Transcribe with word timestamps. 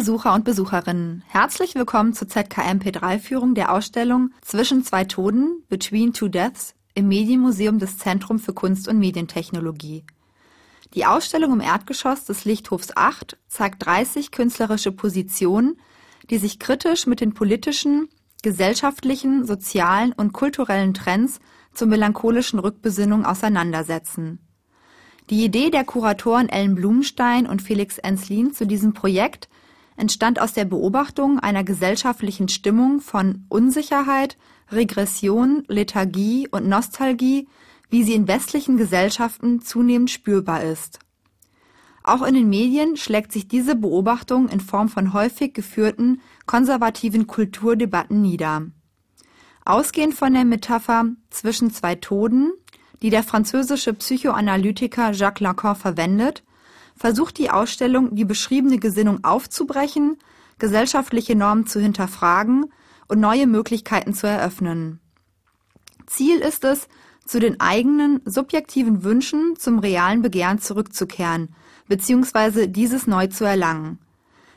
Besucher 0.00 0.32
und 0.32 0.46
Besucherinnen, 0.46 1.22
herzlich 1.28 1.74
willkommen 1.74 2.14
zur 2.14 2.26
ZKMP3-Führung 2.26 3.54
der 3.54 3.70
Ausstellung 3.70 4.30
Zwischen 4.40 4.82
zwei 4.82 5.04
Toden, 5.04 5.62
Between 5.68 6.14
Two 6.14 6.28
Deaths 6.28 6.74
im 6.94 7.08
Medienmuseum 7.08 7.78
des 7.78 7.98
Zentrum 7.98 8.38
für 8.38 8.54
Kunst 8.54 8.88
und 8.88 8.98
Medientechnologie. 8.98 10.06
Die 10.94 11.04
Ausstellung 11.04 11.52
im 11.52 11.60
Erdgeschoss 11.60 12.24
des 12.24 12.46
Lichthofs 12.46 12.96
8 12.96 13.36
zeigt 13.46 13.84
30 13.84 14.30
künstlerische 14.30 14.90
Positionen, 14.90 15.76
die 16.30 16.38
sich 16.38 16.58
kritisch 16.58 17.06
mit 17.06 17.20
den 17.20 17.34
politischen, 17.34 18.08
gesellschaftlichen, 18.42 19.44
sozialen 19.44 20.14
und 20.14 20.32
kulturellen 20.32 20.94
Trends 20.94 21.40
zur 21.74 21.88
melancholischen 21.88 22.58
Rückbesinnung 22.58 23.26
auseinandersetzen. 23.26 24.38
Die 25.28 25.44
Idee 25.44 25.68
der 25.68 25.84
Kuratoren 25.84 26.48
Ellen 26.48 26.74
Blumenstein 26.74 27.46
und 27.46 27.60
Felix 27.60 27.98
Enslin 27.98 28.54
zu 28.54 28.66
diesem 28.66 28.94
Projekt 28.94 29.50
entstand 30.00 30.40
aus 30.40 30.54
der 30.54 30.64
Beobachtung 30.64 31.38
einer 31.38 31.62
gesellschaftlichen 31.62 32.48
Stimmung 32.48 33.00
von 33.00 33.44
Unsicherheit, 33.48 34.38
Regression, 34.72 35.64
Lethargie 35.68 36.48
und 36.50 36.66
Nostalgie, 36.66 37.48
wie 37.90 38.02
sie 38.02 38.14
in 38.14 38.26
westlichen 38.26 38.76
Gesellschaften 38.76 39.60
zunehmend 39.60 40.10
spürbar 40.10 40.62
ist. 40.62 41.00
Auch 42.02 42.22
in 42.22 42.34
den 42.34 42.48
Medien 42.48 42.96
schlägt 42.96 43.30
sich 43.30 43.46
diese 43.46 43.76
Beobachtung 43.76 44.48
in 44.48 44.60
Form 44.60 44.88
von 44.88 45.12
häufig 45.12 45.52
geführten 45.52 46.22
konservativen 46.46 47.26
Kulturdebatten 47.26 48.22
nieder. 48.22 48.62
Ausgehend 49.66 50.14
von 50.14 50.32
der 50.32 50.46
Metapher 50.46 51.10
zwischen 51.28 51.70
zwei 51.70 51.94
Toden, 51.94 52.52
die 53.02 53.10
der 53.10 53.22
französische 53.22 53.92
Psychoanalytiker 53.92 55.12
Jacques 55.12 55.40
Lacan 55.40 55.76
verwendet, 55.76 56.42
versucht 57.00 57.38
die 57.38 57.48
Ausstellung, 57.48 58.14
die 58.14 58.26
beschriebene 58.26 58.78
Gesinnung 58.78 59.24
aufzubrechen, 59.24 60.18
gesellschaftliche 60.58 61.34
Normen 61.34 61.66
zu 61.66 61.80
hinterfragen 61.80 62.66
und 63.08 63.20
neue 63.20 63.46
Möglichkeiten 63.46 64.12
zu 64.12 64.26
eröffnen. 64.26 65.00
Ziel 66.06 66.40
ist 66.40 66.62
es, 66.62 66.88
zu 67.24 67.40
den 67.40 67.58
eigenen 67.58 68.20
subjektiven 68.26 69.02
Wünschen 69.02 69.56
zum 69.56 69.78
realen 69.78 70.20
Begehren 70.20 70.58
zurückzukehren, 70.58 71.54
beziehungsweise 71.88 72.68
dieses 72.68 73.06
neu 73.06 73.28
zu 73.28 73.44
erlangen. 73.44 73.98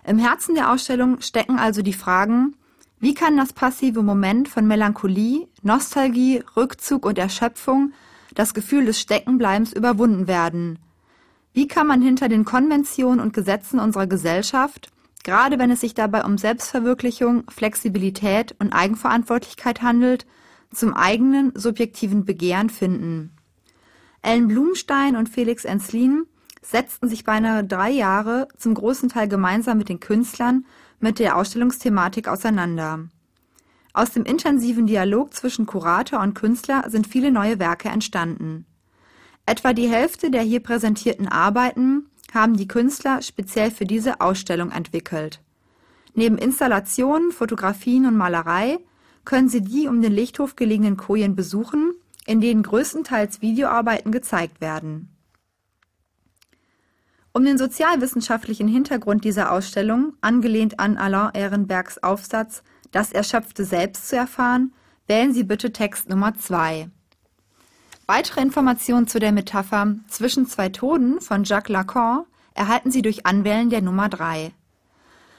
Im 0.06 0.18
Herzen 0.18 0.54
der 0.54 0.70
Ausstellung 0.70 1.22
stecken 1.22 1.60
also 1.60 1.82
die 1.82 1.94
Fragen, 1.94 2.58
wie 3.00 3.14
kann 3.14 3.38
das 3.38 3.54
passive 3.54 4.04
Moment 4.04 4.50
von 4.50 4.68
Melancholie, 4.68 5.48
Nostalgie, 5.62 6.44
Rückzug 6.58 7.06
und 7.06 7.18
Erschöpfung, 7.18 7.94
das 8.36 8.54
Gefühl 8.54 8.86
des 8.86 9.00
Steckenbleibens 9.00 9.72
überwunden 9.72 10.28
werden? 10.28 10.80
Wie 11.54 11.68
kann 11.68 11.86
man 11.88 12.02
hinter 12.02 12.30
den 12.30 12.46
Konventionen 12.46 13.20
und 13.20 13.34
Gesetzen 13.34 13.80
unserer 13.80 14.08
Gesellschaft, 14.08 14.90
gerade 15.24 15.60
wenn 15.60 15.70
es 15.70 15.82
sich 15.82 15.94
dabei 15.94 16.26
um 16.26 16.38
Selbstverwirklichung, 16.38 17.44
Flexibilität 17.50 18.56
und 18.60 18.74
Eigenverantwortlichkeit 18.74 19.84
handelt, 19.84 20.26
zum 20.74 20.96
eigenen 20.96 21.52
subjektiven 21.56 22.26
Begehren 22.26 22.72
finden? 22.72 23.36
Ellen 24.24 24.48
Blumstein 24.48 25.16
und 25.16 25.30
Felix 25.30 25.64
Enslin 25.64 26.26
setzten 26.62 27.08
sich 27.08 27.24
beinahe 27.24 27.64
drei 27.64 27.92
Jahre 27.92 28.48
zum 28.58 28.74
großen 28.74 29.10
Teil 29.10 29.28
gemeinsam 29.28 29.78
mit 29.78 29.90
den 29.90 30.00
Künstlern 30.00 30.66
mit 31.00 31.20
der 31.20 31.38
Ausstellungsthematik 31.38 32.28
auseinander. 32.28 33.10
Aus 33.94 34.12
dem 34.12 34.24
intensiven 34.24 34.88
Dialog 34.88 35.34
zwischen 35.36 35.68
Kurator 35.68 36.22
und 36.22 36.34
Künstler 36.34 36.86
sind 36.88 37.06
viele 37.06 37.32
neue 37.32 37.60
Werke 37.60 37.90
entstanden. 37.90 38.66
Etwa 39.46 39.74
die 39.74 39.90
Hälfte 39.90 40.32
der 40.32 40.42
hier 40.42 40.62
präsentierten 40.62 41.28
Arbeiten 41.28 42.10
haben 42.34 42.56
die 42.56 42.68
Künstler 42.68 43.22
speziell 43.22 43.72
für 43.72 43.86
diese 43.86 44.22
Ausstellung 44.22 44.72
entwickelt. 44.72 45.42
Neben 46.16 46.38
Installationen, 46.38 47.32
Fotografien 47.32 48.06
und 48.06 48.16
Malerei 48.16 48.80
können 49.26 49.50
Sie 49.50 49.62
die 49.62 49.88
um 49.88 50.02
den 50.02 50.14
Lichthof 50.14 50.56
gelegenen 50.56 50.98
Kojen 50.98 51.36
besuchen, 51.36 51.94
in 52.26 52.40
denen 52.40 52.64
größtenteils 52.64 53.42
Videoarbeiten 53.42 54.12
gezeigt 54.12 54.62
werden. 54.62 55.10
Um 57.34 57.44
den 57.44 57.58
sozialwissenschaftlichen 57.58 58.68
Hintergrund 58.68 59.24
dieser 59.24 59.52
Ausstellung, 59.52 60.14
angelehnt 60.22 60.80
an 60.80 60.98
Alain 60.98 61.32
Ehrenbergs 61.34 61.98
Aufsatz 61.98 62.64
Das 62.92 63.12
erschöpfte 63.12 63.66
Selbst 63.66 64.08
zu 64.08 64.16
erfahren, 64.16 64.74
wählen 65.08 65.34
Sie 65.34 65.44
bitte 65.44 65.74
Text 65.74 66.10
Nummer 66.10 66.36
2. 66.36 66.90
Weitere 68.06 68.42
Informationen 68.42 69.08
zu 69.08 69.20
der 69.20 69.32
Metapher 69.32 69.96
Zwischen 70.10 70.46
zwei 70.46 70.68
Toden 70.68 71.22
von 71.22 71.46
Jacques 71.46 71.70
Lacan 71.72 72.26
erhalten 72.54 72.92
Sie 72.92 73.02
durch 73.02 73.26
Anwählen 73.26 73.70
der 73.70 73.82
Nummer 73.82 74.10
3. 74.10 74.52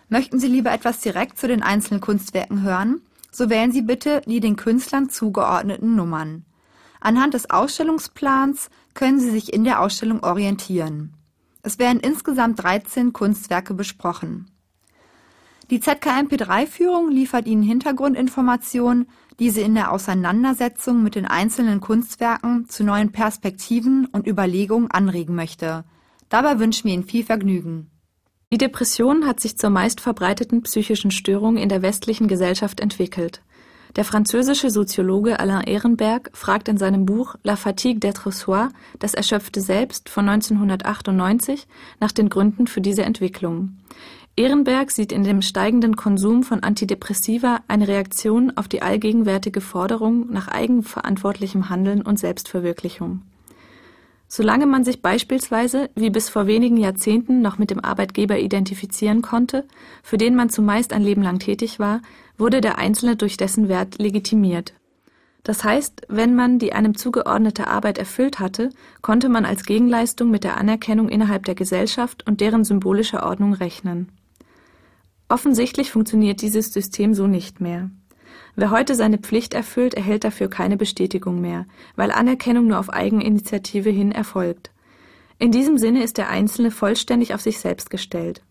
Möchten 0.09 0.41
Sie 0.41 0.49
lieber 0.49 0.73
etwas 0.73 1.01
direkt 1.01 1.39
zu 1.39 1.47
den 1.47 1.63
einzelnen 1.63 2.01
Kunstwerken 2.01 2.63
hören, 2.63 3.03
so 3.31 3.51
wählen 3.51 3.71
Sie 3.71 3.83
bitte 3.83 4.23
die 4.27 4.41
den 4.41 4.57
Künstlern 4.57 5.11
zugeordneten 5.11 5.95
Nummern. 5.95 6.47
Anhand 7.01 7.35
des 7.35 7.51
Ausstellungsplans 7.51 8.71
können 8.95 9.21
Sie 9.21 9.31
sich 9.31 9.53
in 9.53 9.65
der 9.65 9.81
Ausstellung 9.81 10.23
orientieren. 10.23 11.13
Es 11.63 11.79
werden 11.79 12.01
insgesamt 12.01 12.63
13 12.63 13.13
Kunstwerke 13.13 13.75
besprochen. 13.75 14.51
Die 15.71 15.81
ZKMP3-Führung 15.81 17.11
liefert 17.11 17.47
Ihnen 17.47 17.63
Hintergrundinformationen, 17.63 19.09
die 19.41 19.51
Sie 19.51 19.63
in 19.63 19.75
der 19.75 19.93
Auseinandersetzung 19.93 21.03
mit 21.03 21.15
den 21.15 21.27
einzelnen 21.27 21.81
Kunstwerken 21.81 22.69
zu 22.69 22.85
neuen 22.85 23.13
Perspektiven 23.13 24.07
und 24.07 24.27
Überlegungen 24.27 24.91
anregen 24.91 25.35
möchte. 25.35 25.85
Dabei 26.29 26.59
wünschen 26.59 26.85
wir 26.87 26.95
Ihnen 26.95 27.05
viel 27.05 27.25
Vergnügen. 27.25 27.91
Die 28.53 28.59
Depression 28.59 29.27
hat 29.27 29.41
sich 29.41 29.59
zur 29.59 29.71
meistverbreiteten 29.71 30.63
psychischen 30.63 31.11
Störung 31.11 31.57
in 31.57 31.69
der 31.69 31.83
westlichen 31.83 32.29
Gesellschaft 32.29 32.81
entwickelt. 32.81 33.43
Der 33.97 34.05
französische 34.05 34.71
Soziologe 34.71 35.39
Alain 35.39 35.63
Ehrenberg 35.63 36.31
fragt 36.33 36.69
in 36.69 36.77
seinem 36.77 37.07
Buch 37.07 37.37
La 37.45 37.55
fatigue 37.55 38.01
d'être 38.01 38.33
soi, 38.33 38.69
das 38.99 39.15
erschöpfte 39.15 39.61
Selbst 39.61 40.09
von 40.09 40.29
1998, 40.29 41.69
nach 42.01 42.11
den 42.11 42.29
Gründen 42.29 42.67
für 42.67 42.81
diese 42.81 43.03
Entwicklung. 43.03 43.77
Ehrenberg 44.37 44.91
sieht 44.91 45.13
in 45.13 45.23
dem 45.23 45.43
steigenden 45.43 45.95
Konsum 45.95 46.43
von 46.43 46.65
Antidepressiva 46.65 47.61
eine 47.69 47.87
Reaktion 47.87 48.57
auf 48.57 48.67
die 48.67 48.83
allgegenwärtige 48.83 49.61
Forderung 49.61 50.29
nach 50.33 50.49
eigenverantwortlichem 50.49 51.69
Handeln 51.69 52.03
und 52.03 52.19
Selbstverwirklichung. 52.19 53.23
Solange 54.27 54.67
man 54.67 54.83
sich 54.83 55.01
beispielsweise, 55.01 55.89
wie 55.95 56.11
bis 56.11 56.29
vor 56.29 56.49
wenigen 56.49 56.79
Jahrzehnten, 56.79 57.43
noch 57.43 57.59
mit 57.59 57.71
dem 57.71 57.79
Arbeitgeber 57.79 58.37
identifizieren 58.41 59.23
konnte, 59.23 59.69
für 60.03 60.19
den 60.19 60.35
man 60.35 60.51
zumeist 60.51 60.93
ein 60.93 61.03
Leben 61.03 61.23
lang 61.23 61.39
tätig 61.39 61.79
war, 61.79 62.03
wurde 62.37 62.61
der 62.61 62.79
Einzelne 62.79 63.15
durch 63.15 63.37
dessen 63.37 63.69
Wert 63.69 63.99
legitimiert. 63.99 64.75
Das 65.45 65.63
heißt, 65.63 66.07
wenn 66.09 66.35
man 66.35 66.59
die 66.59 66.73
einem 66.73 66.97
zugeordnete 66.97 67.69
Arbeit 67.69 67.99
erfüllt 67.99 68.41
hatte, 68.41 68.71
konnte 69.01 69.29
man 69.29 69.45
als 69.45 69.65
Gegenleistung 69.65 70.29
mit 70.33 70.43
der 70.43 70.57
Anerkennung 70.57 71.09
innerhalb 71.09 71.45
der 71.45 71.55
Gesellschaft 71.55 72.27
und 72.27 72.41
deren 72.41 72.65
symbolischer 72.65 73.25
Ordnung 73.25 73.53
rechnen. 73.53 74.09
Offensichtlich 75.29 75.91
funktioniert 75.91 76.43
dieses 76.43 76.73
System 76.73 77.15
so 77.15 77.27
nicht 77.27 77.61
mehr. 77.61 77.91
Wer 78.57 78.71
heute 78.71 78.95
seine 78.95 79.19
Pflicht 79.19 79.55
erfüllt, 79.55 79.95
erhält 79.95 80.25
dafür 80.25 80.49
keine 80.49 80.77
Bestätigung 80.77 81.41
mehr, 81.41 81.67
weil 81.97 82.13
Anerkennung 82.13 82.69
nur 82.69 82.79
auf 82.79 82.91
Eigeninitiative 82.91 83.91
hin 83.91 84.13
erfolgt. 84.13 84.71
In 85.39 85.51
diesem 85.51 85.79
Sinne 85.79 86.05
ist 86.05 86.19
der 86.19 86.31
Einzelne 86.31 86.71
vollständig 86.71 87.35
auf 87.35 87.41
sich 87.41 87.59
selbst 87.59 87.91
gestellt. 87.91 88.43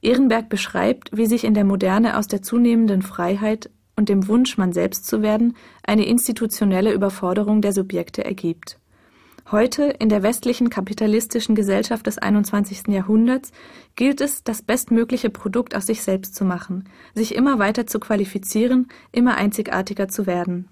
Ehrenberg 0.00 0.48
beschreibt, 0.48 1.16
wie 1.16 1.26
sich 1.26 1.44
in 1.44 1.54
der 1.54 1.64
Moderne 1.64 2.16
aus 2.18 2.28
der 2.28 2.42
zunehmenden 2.42 3.02
Freiheit 3.02 3.70
und 3.96 4.08
dem 4.08 4.28
Wunsch, 4.28 4.58
man 4.58 4.72
selbst 4.72 5.06
zu 5.06 5.22
werden, 5.22 5.56
eine 5.82 6.06
institutionelle 6.06 6.92
Überforderung 6.92 7.62
der 7.62 7.72
Subjekte 7.72 8.24
ergibt. 8.24 8.78
Heute, 9.50 9.84
in 9.98 10.08
der 10.08 10.22
westlichen 10.22 10.70
kapitalistischen 10.70 11.54
Gesellschaft 11.54 12.06
des 12.06 12.18
21. 12.18 12.88
Jahrhunderts, 12.88 13.50
gilt 13.96 14.20
es, 14.20 14.44
das 14.44 14.62
bestmögliche 14.62 15.30
Produkt 15.30 15.74
aus 15.74 15.86
sich 15.86 16.02
selbst 16.02 16.34
zu 16.34 16.44
machen, 16.44 16.88
sich 17.14 17.34
immer 17.34 17.58
weiter 17.58 17.86
zu 17.86 17.98
qualifizieren, 17.98 18.88
immer 19.10 19.36
einzigartiger 19.36 20.08
zu 20.08 20.26
werden. 20.26 20.68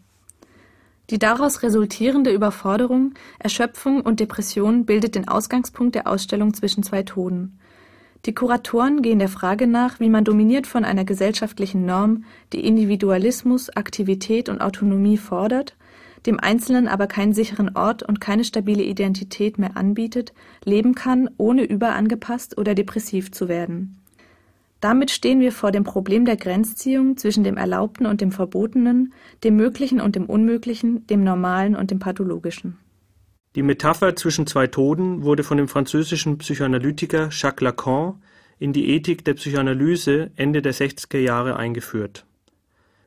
Die 1.10 1.18
daraus 1.18 1.62
resultierende 1.64 2.32
Überforderung, 2.32 3.14
Erschöpfung 3.40 4.00
und 4.00 4.20
Depression 4.20 4.86
bildet 4.86 5.16
den 5.16 5.26
Ausgangspunkt 5.26 5.96
der 5.96 6.06
Ausstellung 6.06 6.54
zwischen 6.54 6.84
zwei 6.84 7.02
Toden. 7.02 7.58
Die 8.26 8.34
Kuratoren 8.34 9.02
gehen 9.02 9.18
der 9.18 9.28
Frage 9.28 9.66
nach, 9.66 9.98
wie 9.98 10.10
man 10.10 10.24
dominiert 10.24 10.66
von 10.66 10.84
einer 10.84 11.04
gesellschaftlichen 11.04 11.84
Norm, 11.84 12.24
die 12.52 12.64
Individualismus, 12.64 13.70
Aktivität 13.70 14.48
und 14.48 14.60
Autonomie 14.60 15.16
fordert, 15.16 15.74
dem 16.26 16.38
Einzelnen 16.40 16.88
aber 16.88 17.06
keinen 17.06 17.32
sicheren 17.32 17.76
Ort 17.76 18.02
und 18.02 18.20
keine 18.20 18.44
stabile 18.44 18.82
Identität 18.82 19.58
mehr 19.58 19.76
anbietet, 19.76 20.32
leben 20.64 20.94
kann, 20.94 21.30
ohne 21.36 21.64
überangepasst 21.64 22.58
oder 22.58 22.74
depressiv 22.74 23.32
zu 23.32 23.48
werden. 23.48 23.96
Damit 24.80 25.10
stehen 25.10 25.40
wir 25.40 25.52
vor 25.52 25.72
dem 25.72 25.84
Problem 25.84 26.24
der 26.24 26.36
Grenzziehung 26.36 27.18
zwischen 27.18 27.44
dem 27.44 27.58
Erlaubten 27.58 28.06
und 28.06 28.22
dem 28.22 28.32
Verbotenen, 28.32 29.12
dem 29.44 29.56
Möglichen 29.56 30.00
und 30.00 30.16
dem 30.16 30.24
Unmöglichen, 30.24 31.06
dem 31.06 31.22
Normalen 31.22 31.76
und 31.76 31.90
dem 31.90 31.98
Pathologischen. 31.98 32.78
Die 33.56 33.62
Metapher 33.62 34.16
zwischen 34.16 34.46
zwei 34.46 34.68
Toden 34.68 35.22
wurde 35.22 35.42
von 35.42 35.58
dem 35.58 35.68
französischen 35.68 36.38
Psychoanalytiker 36.38 37.28
Jacques 37.30 37.60
Lacan 37.62 38.22
in 38.58 38.72
die 38.72 38.90
Ethik 38.90 39.24
der 39.24 39.34
Psychoanalyse 39.34 40.30
Ende 40.36 40.62
der 40.62 40.72
60er 40.72 41.18
Jahre 41.18 41.56
eingeführt. 41.56 42.26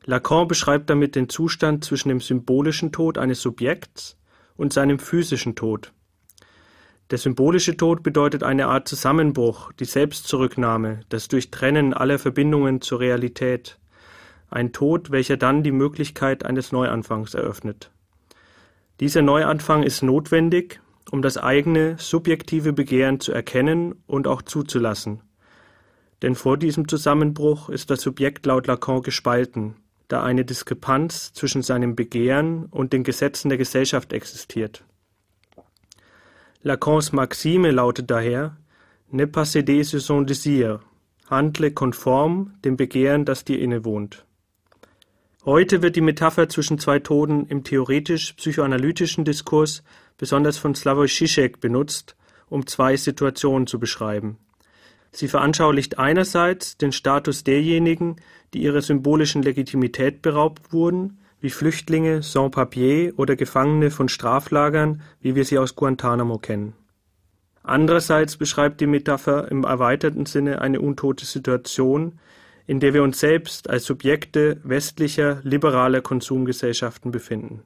Lacan 0.06 0.48
beschreibt 0.48 0.90
damit 0.90 1.14
den 1.14 1.28
Zustand 1.28 1.84
zwischen 1.84 2.10
dem 2.10 2.20
symbolischen 2.20 2.92
Tod 2.92 3.16
eines 3.16 3.40
Subjekts 3.40 4.18
und 4.56 4.72
seinem 4.72 4.98
physischen 4.98 5.54
Tod. 5.54 5.92
Der 7.10 7.18
symbolische 7.18 7.76
Tod 7.76 8.02
bedeutet 8.02 8.42
eine 8.42 8.66
Art 8.66 8.88
Zusammenbruch, 8.88 9.72
die 9.72 9.84
Selbstzurücknahme, 9.84 11.00
das 11.08 11.28
Durchtrennen 11.28 11.94
aller 11.94 12.18
Verbindungen 12.18 12.80
zur 12.80 13.00
Realität. 13.00 13.78
Ein 14.50 14.72
Tod, 14.72 15.10
welcher 15.10 15.36
dann 15.36 15.62
die 15.62 15.72
Möglichkeit 15.72 16.44
eines 16.44 16.72
Neuanfangs 16.72 17.34
eröffnet. 17.34 17.90
Dieser 19.00 19.22
Neuanfang 19.22 19.82
ist 19.82 20.02
notwendig, 20.02 20.80
um 21.10 21.20
das 21.20 21.36
eigene 21.36 21.96
subjektive 21.98 22.72
Begehren 22.72 23.20
zu 23.20 23.32
erkennen 23.32 24.02
und 24.06 24.26
auch 24.26 24.42
zuzulassen. 24.42 25.20
Denn 26.22 26.34
vor 26.34 26.56
diesem 26.56 26.88
Zusammenbruch 26.88 27.68
ist 27.68 27.90
das 27.90 28.00
Subjekt 28.00 28.46
laut 28.46 28.66
Lacan 28.66 29.02
gespalten, 29.02 29.76
da 30.08 30.22
eine 30.22 30.44
Diskrepanz 30.44 31.32
zwischen 31.32 31.62
seinem 31.62 31.96
Begehren 31.96 32.66
und 32.66 32.92
den 32.92 33.04
Gesetzen 33.04 33.48
der 33.48 33.58
Gesellschaft 33.58 34.12
existiert. 34.12 34.84
Lacans 36.62 37.12
Maxime 37.12 37.70
lautet 37.70 38.10
daher 38.10 38.56
Ne 39.10 39.26
céder 39.26 39.84
sur 39.84 40.00
son 40.00 40.26
désir, 40.26 40.80
handle 41.28 41.70
konform 41.70 42.54
dem 42.64 42.76
Begehren, 42.76 43.24
das 43.24 43.44
dir 43.44 43.60
innewohnt. 43.60 44.24
Heute 45.44 45.82
wird 45.82 45.94
die 45.94 46.00
Metapher 46.00 46.48
zwischen 46.48 46.78
zwei 46.78 46.98
Toden 46.98 47.46
im 47.46 47.64
theoretisch-psychoanalytischen 47.64 49.24
Diskurs 49.24 49.82
besonders 50.16 50.56
von 50.56 50.74
Slavoj 50.74 51.06
Žižek 51.06 51.60
benutzt, 51.60 52.16
um 52.48 52.66
zwei 52.66 52.96
Situationen 52.96 53.66
zu 53.66 53.78
beschreiben. 53.78 54.38
Sie 55.14 55.28
veranschaulicht 55.28 55.98
einerseits 55.98 56.76
den 56.76 56.90
Status 56.90 57.44
derjenigen, 57.44 58.16
die 58.52 58.62
ihrer 58.62 58.82
symbolischen 58.82 59.42
Legitimität 59.42 60.22
beraubt 60.22 60.72
wurden, 60.72 61.18
wie 61.40 61.50
Flüchtlinge, 61.50 62.20
Sans-Papier 62.20 63.12
oder 63.16 63.36
Gefangene 63.36 63.92
von 63.92 64.08
Straflagern, 64.08 65.02
wie 65.20 65.36
wir 65.36 65.44
sie 65.44 65.58
aus 65.58 65.76
Guantanamo 65.76 66.38
kennen. 66.38 66.72
Andererseits 67.62 68.36
beschreibt 68.36 68.80
die 68.80 68.88
Metapher 68.88 69.50
im 69.52 69.62
erweiterten 69.62 70.26
Sinne 70.26 70.60
eine 70.60 70.80
untote 70.80 71.26
Situation, 71.26 72.18
in 72.66 72.80
der 72.80 72.92
wir 72.92 73.04
uns 73.04 73.20
selbst 73.20 73.70
als 73.70 73.84
Subjekte 73.84 74.60
westlicher, 74.64 75.40
liberaler 75.44 76.00
Konsumgesellschaften 76.00 77.12
befinden. 77.12 77.62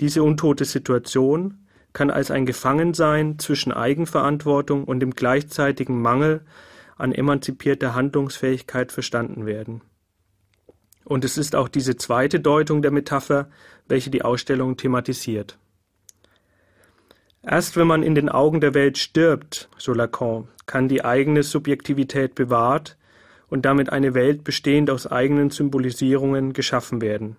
Diese 0.00 0.24
untote 0.24 0.64
Situation 0.64 1.58
kann 1.92 2.10
als 2.10 2.30
ein 2.30 2.46
Gefangensein 2.46 3.38
zwischen 3.38 3.72
Eigenverantwortung 3.72 4.84
und 4.84 5.00
dem 5.00 5.12
gleichzeitigen 5.12 6.00
Mangel 6.00 6.44
an 6.96 7.12
emanzipierter 7.12 7.94
Handlungsfähigkeit 7.94 8.92
verstanden 8.92 9.46
werden. 9.46 9.82
Und 11.04 11.24
es 11.24 11.36
ist 11.36 11.56
auch 11.56 11.68
diese 11.68 11.96
zweite 11.96 12.40
Deutung 12.40 12.80
der 12.82 12.90
Metapher, 12.90 13.50
welche 13.88 14.10
die 14.10 14.22
Ausstellung 14.22 14.76
thematisiert. 14.76 15.58
Erst 17.42 17.76
wenn 17.76 17.88
man 17.88 18.04
in 18.04 18.14
den 18.14 18.28
Augen 18.28 18.60
der 18.60 18.72
Welt 18.72 18.98
stirbt, 18.98 19.68
so 19.76 19.92
Lacan, 19.92 20.46
kann 20.66 20.86
die 20.88 21.04
eigene 21.04 21.42
Subjektivität 21.42 22.36
bewahrt 22.36 22.96
und 23.48 23.66
damit 23.66 23.90
eine 23.90 24.14
Welt 24.14 24.44
bestehend 24.44 24.90
aus 24.90 25.08
eigenen 25.08 25.50
Symbolisierungen 25.50 26.52
geschaffen 26.52 27.00
werden. 27.00 27.36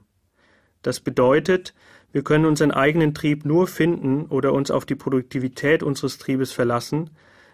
Das 0.81 0.99
bedeutet, 0.99 1.73
wir 2.13 2.23
können 2.23 2.45
unseren 2.45 2.71
eigenen 2.71 3.13
Trieb 3.13 3.43
nur 3.43 3.67
finden 3.67 4.27
oder 4.27 4.53
uns 4.53 4.71
auf 4.71 4.85
die 4.85 4.95
Produktivität 4.95 5.83
unseres 5.83 6.17
Triebes 6.17 6.53
verlassen, 6.53 7.09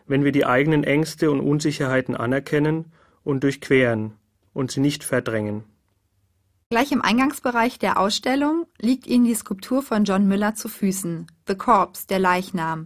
wenn 0.05 0.23
wir 0.23 0.31
die 0.31 0.45
eigenen 0.45 0.83
Ängste 0.83 1.31
und 1.31 1.39
Unsicherheiten 1.39 2.15
anerkennen 2.15 2.91
und 3.23 3.43
durchqueren 3.43 4.13
und 4.53 4.69
sie 4.69 4.81
nicht 4.81 5.03
verdrängen. 5.03 5.63
Gleich 6.69 6.91
im 6.91 7.01
Eingangsbereich 7.01 7.79
der 7.79 7.99
Ausstellung 7.99 8.67
liegt 8.79 9.07
Ihnen 9.07 9.25
die 9.25 9.33
Skulptur 9.33 9.81
von 9.81 10.03
John 10.03 10.27
Miller 10.27 10.53
zu 10.53 10.69
Füßen, 10.69 11.25
The 11.47 11.55
Corpse, 11.55 12.05
der 12.05 12.19
Leichnam, 12.19 12.85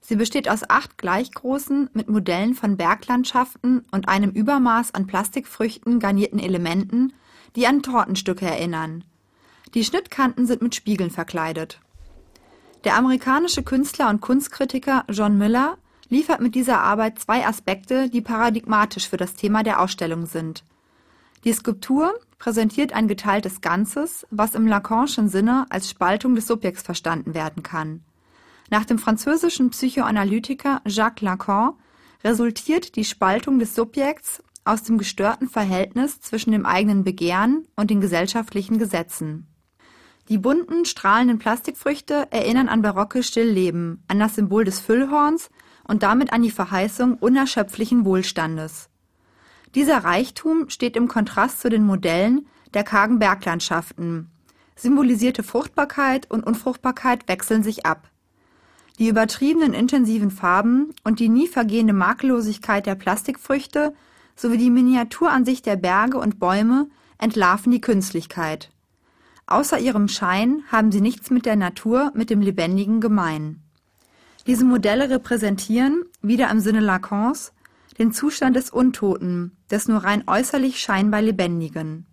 Sie 0.00 0.16
besteht 0.16 0.48
aus 0.48 0.68
acht 0.68 0.96
gleich 0.96 1.30
großen, 1.32 1.90
mit 1.92 2.08
Modellen 2.08 2.54
von 2.54 2.78
Berglandschaften 2.78 3.84
und 3.90 4.08
einem 4.08 4.30
Übermaß 4.30 4.94
an 4.94 5.06
Plastikfrüchten 5.06 6.00
garnierten 6.00 6.38
Elementen, 6.38 7.12
die 7.56 7.66
an 7.66 7.82
Tortenstücke 7.82 8.46
erinnern. 8.46 9.04
Die 9.74 9.84
Schnittkanten 9.84 10.46
sind 10.46 10.62
mit 10.62 10.74
Spiegeln 10.74 11.10
verkleidet. 11.10 11.80
Der 12.84 12.96
amerikanische 12.96 13.62
Künstler 13.62 14.08
und 14.08 14.20
Kunstkritiker 14.20 15.04
John 15.10 15.36
Miller 15.36 15.76
liefert 16.08 16.40
mit 16.40 16.54
dieser 16.54 16.80
Arbeit 16.80 17.18
zwei 17.18 17.46
Aspekte, 17.46 18.08
die 18.08 18.22
paradigmatisch 18.22 19.08
für 19.08 19.16
das 19.16 19.34
Thema 19.34 19.62
der 19.62 19.80
Ausstellung 19.80 20.26
sind. 20.26 20.64
Die 21.44 21.52
Skulptur 21.52 22.14
präsentiert 22.38 22.92
ein 22.92 23.08
geteiltes 23.08 23.60
Ganzes, 23.60 24.26
was 24.30 24.54
im 24.54 24.66
Lacanischen 24.66 25.28
Sinne 25.28 25.66
als 25.70 25.90
Spaltung 25.90 26.34
des 26.34 26.46
Subjekts 26.46 26.82
verstanden 26.82 27.34
werden 27.34 27.62
kann. 27.62 28.02
Nach 28.70 28.84
dem 28.84 28.98
französischen 28.98 29.70
Psychoanalytiker 29.70 30.80
Jacques 30.86 31.22
Lacan 31.22 31.74
resultiert 32.24 32.96
die 32.96 33.04
Spaltung 33.04 33.58
des 33.58 33.74
Subjekts 33.74 34.42
aus 34.64 34.82
dem 34.82 34.98
gestörten 34.98 35.48
Verhältnis 35.48 36.20
zwischen 36.20 36.52
dem 36.52 36.66
eigenen 36.66 37.04
Begehren 37.04 37.66
und 37.76 37.90
den 37.90 38.00
gesellschaftlichen 38.00 38.78
Gesetzen. 38.78 39.46
Die 40.28 40.38
bunten, 40.38 40.84
strahlenden 40.84 41.38
Plastikfrüchte 41.38 42.28
erinnern 42.30 42.68
an 42.68 42.82
barocke 42.82 43.22
Stillleben, 43.22 44.02
an 44.08 44.18
das 44.18 44.34
Symbol 44.34 44.64
des 44.64 44.78
Füllhorns 44.78 45.48
und 45.84 46.02
damit 46.02 46.34
an 46.34 46.42
die 46.42 46.50
Verheißung 46.50 47.14
unerschöpflichen 47.14 48.04
Wohlstandes. 48.04 48.90
Dieser 49.74 50.04
Reichtum 50.04 50.68
steht 50.68 50.96
im 50.96 51.08
Kontrast 51.08 51.60
zu 51.60 51.70
den 51.70 51.84
Modellen 51.84 52.46
der 52.74 52.84
kargen 52.84 53.18
Berglandschaften. 53.18 54.30
Symbolisierte 54.76 55.42
Fruchtbarkeit 55.42 56.30
und 56.30 56.46
Unfruchtbarkeit 56.46 57.26
wechseln 57.26 57.62
sich 57.62 57.86
ab. 57.86 58.10
Die 58.98 59.08
übertriebenen 59.08 59.72
intensiven 59.72 60.30
Farben 60.30 60.90
und 61.04 61.20
die 61.20 61.28
nie 61.28 61.48
vergehende 61.48 61.94
Makellosigkeit 61.94 62.84
der 62.84 62.96
Plastikfrüchte 62.96 63.94
sowie 64.36 64.58
die 64.58 64.70
Miniaturansicht 64.70 65.64
der 65.64 65.76
Berge 65.76 66.18
und 66.18 66.38
Bäume 66.38 66.88
entlarven 67.16 67.72
die 67.72 67.80
Künstlichkeit. 67.80 68.70
Außer 69.48 69.78
ihrem 69.78 70.08
Schein 70.08 70.62
haben 70.70 70.92
sie 70.92 71.00
nichts 71.00 71.30
mit 71.30 71.46
der 71.46 71.56
Natur, 71.56 72.12
mit 72.14 72.28
dem 72.28 72.42
Lebendigen 72.42 73.00
gemein. 73.00 73.62
Diese 74.46 74.66
Modelle 74.66 75.08
repräsentieren, 75.08 76.04
wieder 76.20 76.50
im 76.50 76.60
Sinne 76.60 76.80
Lacans, 76.80 77.54
den 77.98 78.12
Zustand 78.12 78.56
des 78.56 78.68
Untoten, 78.68 79.56
des 79.70 79.88
nur 79.88 80.04
rein 80.04 80.24
äußerlich 80.26 80.78
scheinbar 80.78 81.22
Lebendigen. 81.22 82.06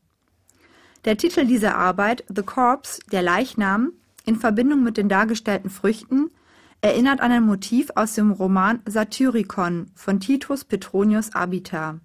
Der 1.03 1.17
Titel 1.17 1.45
dieser 1.45 1.75
Arbeit, 1.75 2.23
The 2.33 2.41
Corpse, 2.41 3.01
der 3.11 3.21
Leichnam, 3.21 3.91
in 4.25 4.37
Verbindung 4.37 4.81
mit 4.81 4.95
den 4.95 5.09
dargestellten 5.09 5.69
Früchten, 5.69 6.31
erinnert 6.79 7.19
an 7.19 7.33
ein 7.33 7.45
Motiv 7.45 7.89
aus 7.95 8.13
dem 8.13 8.31
Roman 8.31 8.79
Satyricon 8.85 9.91
von 9.93 10.21
Titus 10.21 10.63
Petronius 10.63 11.35
Abita. 11.35 11.99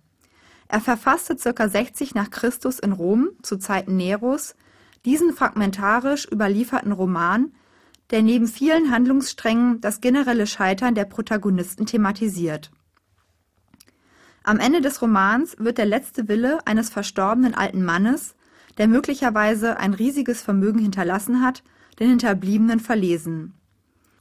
Er 0.67 0.81
verfasste 0.81 1.37
ca. 1.37 1.69
60 1.69 2.17
nach 2.17 2.31
Christus 2.31 2.81
in 2.81 2.91
Rom 2.91 3.31
zu 3.43 3.59
Zeiten 3.59 3.97
Neros 3.97 4.57
diesen 5.05 5.33
fragmentarisch 5.33 6.29
überlieferten 6.31 6.93
Roman, 6.93 7.53
der 8.11 8.23
neben 8.23 8.49
vielen 8.49 8.91
Handlungssträngen 8.91 9.81
das 9.81 10.01
generelle 10.01 10.47
Scheitern 10.47 10.95
der 10.95 11.05
Protagonisten 11.05 11.87
thematisiert. 11.87 12.71
Am 14.43 14.59
Ende 14.59 14.81
des 14.81 15.01
Romans 15.01 15.57
wird 15.59 15.79
der 15.79 15.87
letzte 15.87 16.29
Wille 16.29 16.67
eines 16.67 16.91
verstorbenen 16.91 17.55
alten 17.55 17.85
Mannes, 17.85 18.35
der 18.79 18.89
möglicherweise 18.89 19.77
ein 19.77 19.95
riesiges 19.95 20.43
Vermögen 20.43 20.81
hinterlassen 20.81 21.43
hat, 21.43 21.63
den 21.99 22.09
Hinterbliebenen 22.09 22.81
verlesen. 22.81 23.55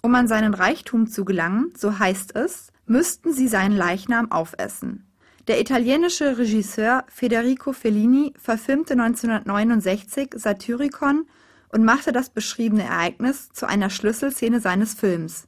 Um 0.02 0.14
an 0.16 0.28
seinen 0.28 0.54
Reichtum 0.54 1.08
zu 1.08 1.26
gelangen, 1.26 1.72
so 1.76 2.00
heißt 2.00 2.36
es, 2.36 2.72
müssten 2.86 3.34
sie 3.34 3.48
seinen 3.48 3.76
Leichnam 3.76 4.32
aufessen. 4.32 5.09
Der 5.50 5.60
italienische 5.60 6.38
Regisseur 6.38 7.06
Federico 7.08 7.74
Fellini 7.74 8.36
verfilmte 8.38 8.94
1969 8.94 10.36
Satyricon 10.36 11.26
und 11.70 11.84
machte 11.84 12.12
das 12.12 12.30
beschriebene 12.30 12.84
Ereignis 12.84 13.50
zu 13.52 13.68
einer 13.68 13.90
Schlüsselszene 13.90 14.60
seines 14.60 14.94
Films. 14.94 15.48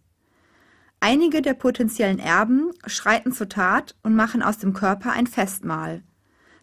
Einige 1.01 1.43
der 1.43 1.53
potenziellen 1.53 2.17
Erben 2.17 2.72
schreiten 2.88 3.31
zur 3.31 3.48
Tat 3.48 3.93
und 4.01 4.15
machen 4.15 4.41
aus 4.41 4.58
dem 4.58 4.74
Körper 4.74 5.12
ein 5.12 5.27
Festmahl. 5.27 6.01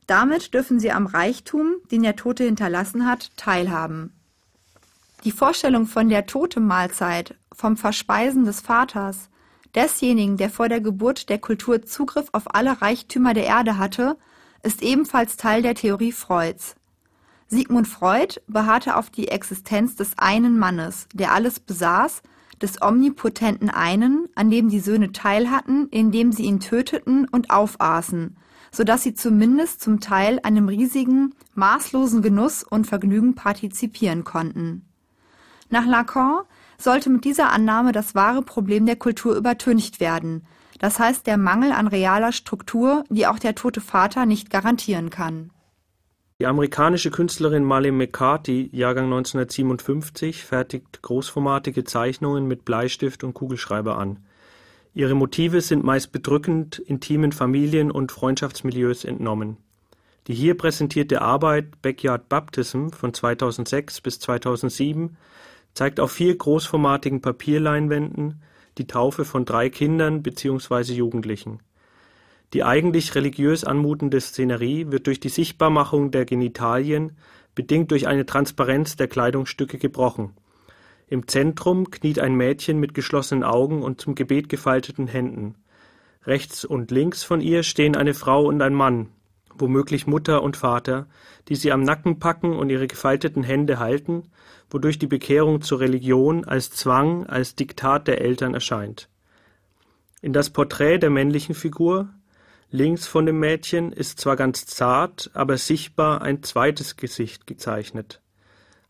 Damit 0.08 0.52
dürfen 0.52 0.80
sie 0.80 0.90
am 0.90 1.06
Reichtum, 1.06 1.76
den 1.92 2.02
der 2.02 2.16
Tote 2.16 2.42
hinterlassen 2.42 3.06
hat, 3.06 3.30
teilhaben. 3.36 4.14
Die 5.22 5.30
Vorstellung 5.30 5.86
von 5.86 6.08
der 6.08 6.26
Totemmahlzeit 6.26 7.36
vom 7.52 7.76
Verspeisen 7.76 8.46
des 8.46 8.60
Vaters, 8.60 9.30
desjenigen, 9.74 10.36
der 10.36 10.50
vor 10.50 10.68
der 10.68 10.80
Geburt 10.80 11.28
der 11.28 11.38
Kultur 11.38 11.82
Zugriff 11.82 12.28
auf 12.32 12.54
alle 12.54 12.80
Reichtümer 12.80 13.34
der 13.34 13.46
Erde 13.46 13.78
hatte, 13.78 14.16
ist 14.62 14.82
ebenfalls 14.82 15.36
Teil 15.36 15.62
der 15.62 15.74
Theorie 15.74 16.12
Freuds. 16.12 16.76
Sigmund 17.48 17.88
Freud 17.88 18.40
beharrte 18.46 18.96
auf 18.96 19.08
die 19.08 19.28
Existenz 19.28 19.96
des 19.96 20.18
einen 20.18 20.58
Mannes, 20.58 21.06
der 21.14 21.32
alles 21.32 21.60
besaß, 21.60 22.22
des 22.60 22.82
omnipotenten 22.82 23.70
Einen, 23.70 24.28
an 24.34 24.50
dem 24.50 24.68
die 24.68 24.80
Söhne 24.80 25.12
teilhatten, 25.12 25.88
indem 25.90 26.32
sie 26.32 26.44
ihn 26.44 26.60
töteten 26.60 27.26
und 27.28 27.50
aufaßen, 27.50 28.36
so 28.70 28.84
dass 28.84 29.02
sie 29.02 29.14
zumindest 29.14 29.80
zum 29.80 30.00
Teil 30.00 30.40
einem 30.42 30.68
riesigen, 30.68 31.34
maßlosen 31.54 32.20
Genuss 32.20 32.64
und 32.64 32.86
Vergnügen 32.86 33.34
partizipieren 33.34 34.24
konnten. 34.24 34.84
Nach 35.70 35.86
Lacan 35.86 36.40
sollte 36.80 37.10
mit 37.10 37.24
dieser 37.24 37.52
Annahme 37.52 37.92
das 37.92 38.14
wahre 38.14 38.42
Problem 38.42 38.86
der 38.86 38.96
Kultur 38.96 39.36
übertüncht 39.36 40.00
werden, 40.00 40.46
das 40.78 40.98
heißt 40.98 41.26
der 41.26 41.36
Mangel 41.36 41.72
an 41.72 41.88
realer 41.88 42.32
Struktur, 42.32 43.04
die 43.10 43.26
auch 43.26 43.38
der 43.38 43.54
tote 43.54 43.80
Vater 43.80 44.26
nicht 44.26 44.50
garantieren 44.50 45.10
kann. 45.10 45.50
Die 46.40 46.46
amerikanische 46.46 47.10
Künstlerin 47.10 47.64
Marlene 47.64 47.96
McCarthy, 47.96 48.70
Jahrgang 48.72 49.06
1957, 49.06 50.44
fertigt 50.44 51.02
großformatige 51.02 51.82
Zeichnungen 51.82 52.46
mit 52.46 52.64
Bleistift 52.64 53.24
und 53.24 53.34
Kugelschreiber 53.34 53.98
an. 53.98 54.18
Ihre 54.94 55.14
Motive 55.14 55.60
sind 55.62 55.82
meist 55.82 56.12
bedrückend 56.12 56.78
intimen 56.78 57.32
Familien- 57.32 57.90
und 57.90 58.12
Freundschaftsmilieus 58.12 59.04
entnommen. 59.04 59.56
Die 60.28 60.34
hier 60.34 60.56
präsentierte 60.56 61.22
Arbeit 61.22 61.82
Backyard 61.82 62.28
Baptism 62.28 62.90
von 62.90 63.12
2006 63.12 64.00
bis 64.00 64.20
2007 64.20 65.16
zeigt 65.74 66.00
auf 66.00 66.12
vier 66.12 66.36
großformatigen 66.36 67.20
Papierleinwänden 67.20 68.42
die 68.78 68.86
Taufe 68.86 69.24
von 69.24 69.44
drei 69.44 69.70
Kindern 69.70 70.22
bzw. 70.22 70.92
Jugendlichen. 70.92 71.60
Die 72.54 72.64
eigentlich 72.64 73.14
religiös 73.14 73.64
anmutende 73.64 74.20
Szenerie 74.20 74.90
wird 74.90 75.06
durch 75.06 75.20
die 75.20 75.28
Sichtbarmachung 75.28 76.10
der 76.10 76.24
Genitalien, 76.24 77.16
bedingt 77.54 77.90
durch 77.90 78.06
eine 78.06 78.24
Transparenz 78.24 78.96
der 78.96 79.08
Kleidungsstücke, 79.08 79.78
gebrochen. 79.78 80.34
Im 81.08 81.26
Zentrum 81.26 81.90
kniet 81.90 82.18
ein 82.20 82.34
Mädchen 82.34 82.78
mit 82.78 82.94
geschlossenen 82.94 83.44
Augen 83.44 83.82
und 83.82 84.00
zum 84.00 84.14
Gebet 84.14 84.48
gefalteten 84.48 85.08
Händen. 85.08 85.56
Rechts 86.24 86.64
und 86.64 86.90
links 86.90 87.22
von 87.22 87.40
ihr 87.40 87.62
stehen 87.62 87.96
eine 87.96 88.14
Frau 88.14 88.46
und 88.46 88.62
ein 88.62 88.74
Mann, 88.74 89.08
womöglich 89.60 90.06
Mutter 90.06 90.42
und 90.42 90.56
Vater, 90.56 91.06
die 91.48 91.56
sie 91.56 91.72
am 91.72 91.82
Nacken 91.82 92.18
packen 92.18 92.56
und 92.56 92.70
ihre 92.70 92.86
gefalteten 92.86 93.42
Hände 93.42 93.78
halten, 93.78 94.24
wodurch 94.70 94.98
die 94.98 95.06
Bekehrung 95.06 95.62
zur 95.62 95.80
Religion 95.80 96.44
als 96.44 96.70
Zwang, 96.70 97.26
als 97.26 97.54
Diktat 97.54 98.06
der 98.06 98.20
Eltern 98.20 98.54
erscheint. 98.54 99.08
In 100.20 100.32
das 100.32 100.50
Porträt 100.50 100.98
der 100.98 101.10
männlichen 101.10 101.54
Figur, 101.54 102.08
links 102.70 103.06
von 103.06 103.24
dem 103.24 103.38
Mädchen, 103.38 103.92
ist 103.92 104.20
zwar 104.20 104.36
ganz 104.36 104.66
zart, 104.66 105.30
aber 105.32 105.56
sichtbar 105.56 106.22
ein 106.22 106.42
zweites 106.42 106.96
Gesicht 106.96 107.46
gezeichnet. 107.46 108.20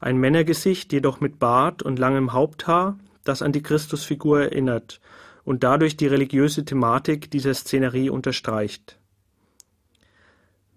Ein 0.00 0.18
Männergesicht, 0.18 0.92
jedoch 0.92 1.20
mit 1.20 1.38
Bart 1.38 1.82
und 1.82 1.98
langem 1.98 2.32
Haupthaar, 2.32 2.98
das 3.25 3.42
an 3.42 3.52
die 3.52 3.62
Christusfigur 3.62 4.42
erinnert 4.42 5.00
und 5.44 5.64
dadurch 5.64 5.96
die 5.96 6.06
religiöse 6.06 6.64
Thematik 6.64 7.30
dieser 7.30 7.54
Szenerie 7.54 8.10
unterstreicht. 8.10 8.98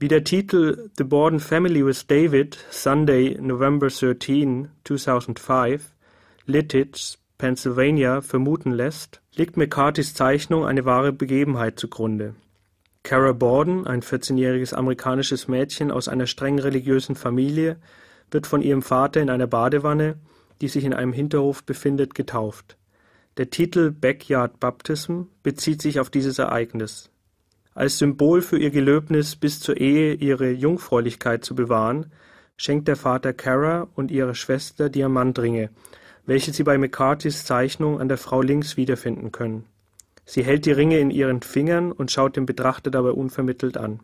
Wie 0.02 0.08
der 0.08 0.24
Titel 0.24 0.90
The 0.98 1.04
Borden 1.04 1.40
Family 1.40 1.86
with 1.86 2.08
David 2.08 2.58
(Sunday, 2.72 3.38
November 3.40 3.90
13, 3.90 4.70
2005, 4.84 5.94
Lititz, 6.48 7.20
Pennsylvania) 7.38 8.22
vermuten 8.22 8.72
lässt, 8.72 9.22
liegt 9.36 9.58
McCarthys 9.58 10.16
Zeichnung 10.16 10.66
eine 10.66 10.86
wahre 10.86 11.14
Begebenheit 11.14 11.80
zugrunde. 11.80 12.34
Cara 13.04 13.34
Borden, 13.34 13.86
ein 13.86 14.02
14-jähriges 14.02 14.74
amerikanisches 14.74 15.48
Mädchen 15.48 15.92
aus 15.92 16.08
einer 16.08 16.26
streng 16.26 16.58
religiösen 16.58 17.14
Familie, 17.14 17.78
wird 18.32 18.48
von 18.48 18.64
ihrem 18.64 18.82
Vater 18.82 19.22
in 19.22 19.30
einer 19.30 19.46
Badewanne, 19.46 20.18
die 20.62 20.68
sich 20.68 20.84
in 20.84 20.96
einem 20.96 21.14
Hinterhof 21.14 21.64
befindet, 21.64 22.16
getauft. 22.16 22.76
Der 23.38 23.52
Titel 23.52 23.92
Backyard 23.92 24.60
Baptism 24.60 25.26
bezieht 25.44 25.84
sich 25.84 26.00
auf 26.00 26.10
dieses 26.10 26.40
Ereignis 26.40 27.11
als 27.74 27.98
Symbol 27.98 28.42
für 28.42 28.58
ihr 28.58 28.72
Gelöbnis, 28.72 29.36
bis 29.36 29.60
zur 29.60 29.78
Ehe 29.78 30.14
ihre 30.14 30.52
Jungfräulichkeit 30.52 31.46
zu 31.46 31.56
bewahren, 31.56 32.12
schenkt 32.58 32.88
der 32.88 32.96
Vater 32.96 33.34
Cara 33.34 33.88
und 33.96 34.12
ihrer 34.12 34.36
Schwester 34.36 34.90
Diamantringe, 34.90 35.70
welche 36.26 36.54
sie 36.54 36.64
bei 36.64 36.78
McCarthys 36.78 37.46
Zeichnung 37.46 38.00
an 38.00 38.08
der 38.08 38.18
Frau 38.18 38.42
links 38.42 38.78
wiederfinden 38.78 39.32
können. 39.32 39.66
Sie 40.26 40.44
hält 40.44 40.66
die 40.66 40.72
Ringe 40.72 41.00
in 41.00 41.12
ihren 41.12 41.42
Fingern 41.42 41.92
und 41.92 42.12
schaut 42.12 42.36
den 42.36 42.46
Betrachter 42.46 42.92
dabei 42.92 43.12
unvermittelt 43.12 43.78
an. 43.78 44.02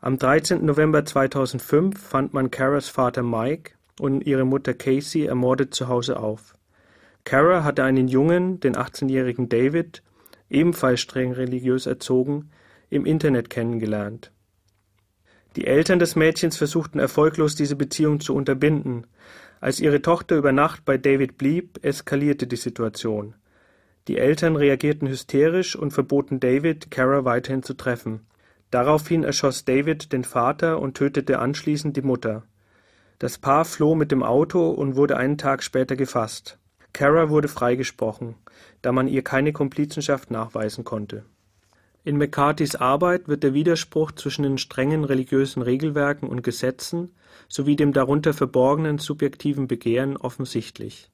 Am 0.00 0.18
13. 0.18 0.64
November 0.64 1.04
2005 1.04 2.00
fand 2.00 2.34
man 2.34 2.50
Caras 2.50 2.88
Vater 2.88 3.22
Mike 3.22 3.72
und 4.00 4.26
ihre 4.26 4.44
Mutter 4.44 4.74
Casey 4.74 5.24
ermordet 5.24 5.74
zu 5.74 5.88
Hause 5.88 6.18
auf. 6.18 6.56
Cara 7.24 7.62
hatte 7.62 7.84
einen 7.84 8.08
Jungen, 8.08 8.58
den 8.60 8.74
18-jährigen 8.74 9.48
David, 9.48 10.02
ebenfalls 10.52 11.00
streng 11.00 11.32
religiös 11.32 11.86
erzogen, 11.86 12.50
im 12.90 13.06
Internet 13.06 13.50
kennengelernt. 13.50 14.32
Die 15.56 15.66
Eltern 15.66 15.98
des 15.98 16.16
Mädchens 16.16 16.56
versuchten 16.56 16.98
erfolglos 16.98 17.54
diese 17.54 17.76
Beziehung 17.76 18.20
zu 18.20 18.34
unterbinden. 18.34 19.06
Als 19.60 19.80
ihre 19.80 20.02
Tochter 20.02 20.36
über 20.36 20.52
Nacht 20.52 20.84
bei 20.84 20.96
David 20.98 21.36
blieb, 21.36 21.84
eskalierte 21.84 22.46
die 22.46 22.56
Situation. 22.56 23.34
Die 24.08 24.18
Eltern 24.18 24.56
reagierten 24.56 25.08
hysterisch 25.08 25.76
und 25.76 25.92
verboten 25.92 26.40
David, 26.40 26.90
Kara 26.90 27.24
weiterhin 27.24 27.62
zu 27.62 27.74
treffen. 27.74 28.26
Daraufhin 28.70 29.22
erschoss 29.22 29.64
David 29.64 30.12
den 30.12 30.24
Vater 30.24 30.80
und 30.80 30.96
tötete 30.96 31.38
anschließend 31.38 31.96
die 31.96 32.02
Mutter. 32.02 32.44
Das 33.18 33.38
Paar 33.38 33.64
floh 33.64 33.94
mit 33.94 34.10
dem 34.10 34.22
Auto 34.22 34.70
und 34.70 34.96
wurde 34.96 35.16
einen 35.16 35.38
Tag 35.38 35.62
später 35.62 35.94
gefasst. 35.94 36.58
Kara 36.92 37.30
wurde 37.30 37.48
freigesprochen 37.48 38.36
da 38.82 38.90
man 38.92 39.08
ihr 39.08 39.22
keine 39.22 39.52
Komplizenschaft 39.52 40.30
nachweisen 40.30 40.84
konnte. 40.84 41.24
In 42.04 42.18
McCarthys 42.18 42.74
Arbeit 42.74 43.28
wird 43.28 43.44
der 43.44 43.54
Widerspruch 43.54 44.10
zwischen 44.10 44.42
den 44.42 44.58
strengen 44.58 45.04
religiösen 45.04 45.62
Regelwerken 45.62 46.28
und 46.28 46.42
Gesetzen 46.42 47.12
sowie 47.48 47.76
dem 47.76 47.92
darunter 47.92 48.34
verborgenen 48.34 48.98
subjektiven 48.98 49.68
Begehren 49.68 50.16
offensichtlich. 50.16 51.10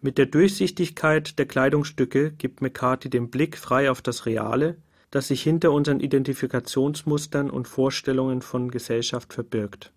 Mit 0.00 0.16
der 0.16 0.26
Durchsichtigkeit 0.26 1.38
der 1.38 1.46
Kleidungsstücke 1.46 2.32
gibt 2.32 2.62
McCarthy 2.62 3.10
den 3.10 3.30
Blick 3.30 3.58
frei 3.58 3.90
auf 3.90 4.00
das 4.00 4.24
Reale, 4.24 4.78
das 5.10 5.28
sich 5.28 5.42
hinter 5.42 5.72
unseren 5.72 6.00
Identifikationsmustern 6.00 7.50
und 7.50 7.68
Vorstellungen 7.68 8.40
von 8.40 8.70
Gesellschaft 8.70 9.34
verbirgt. 9.34 9.92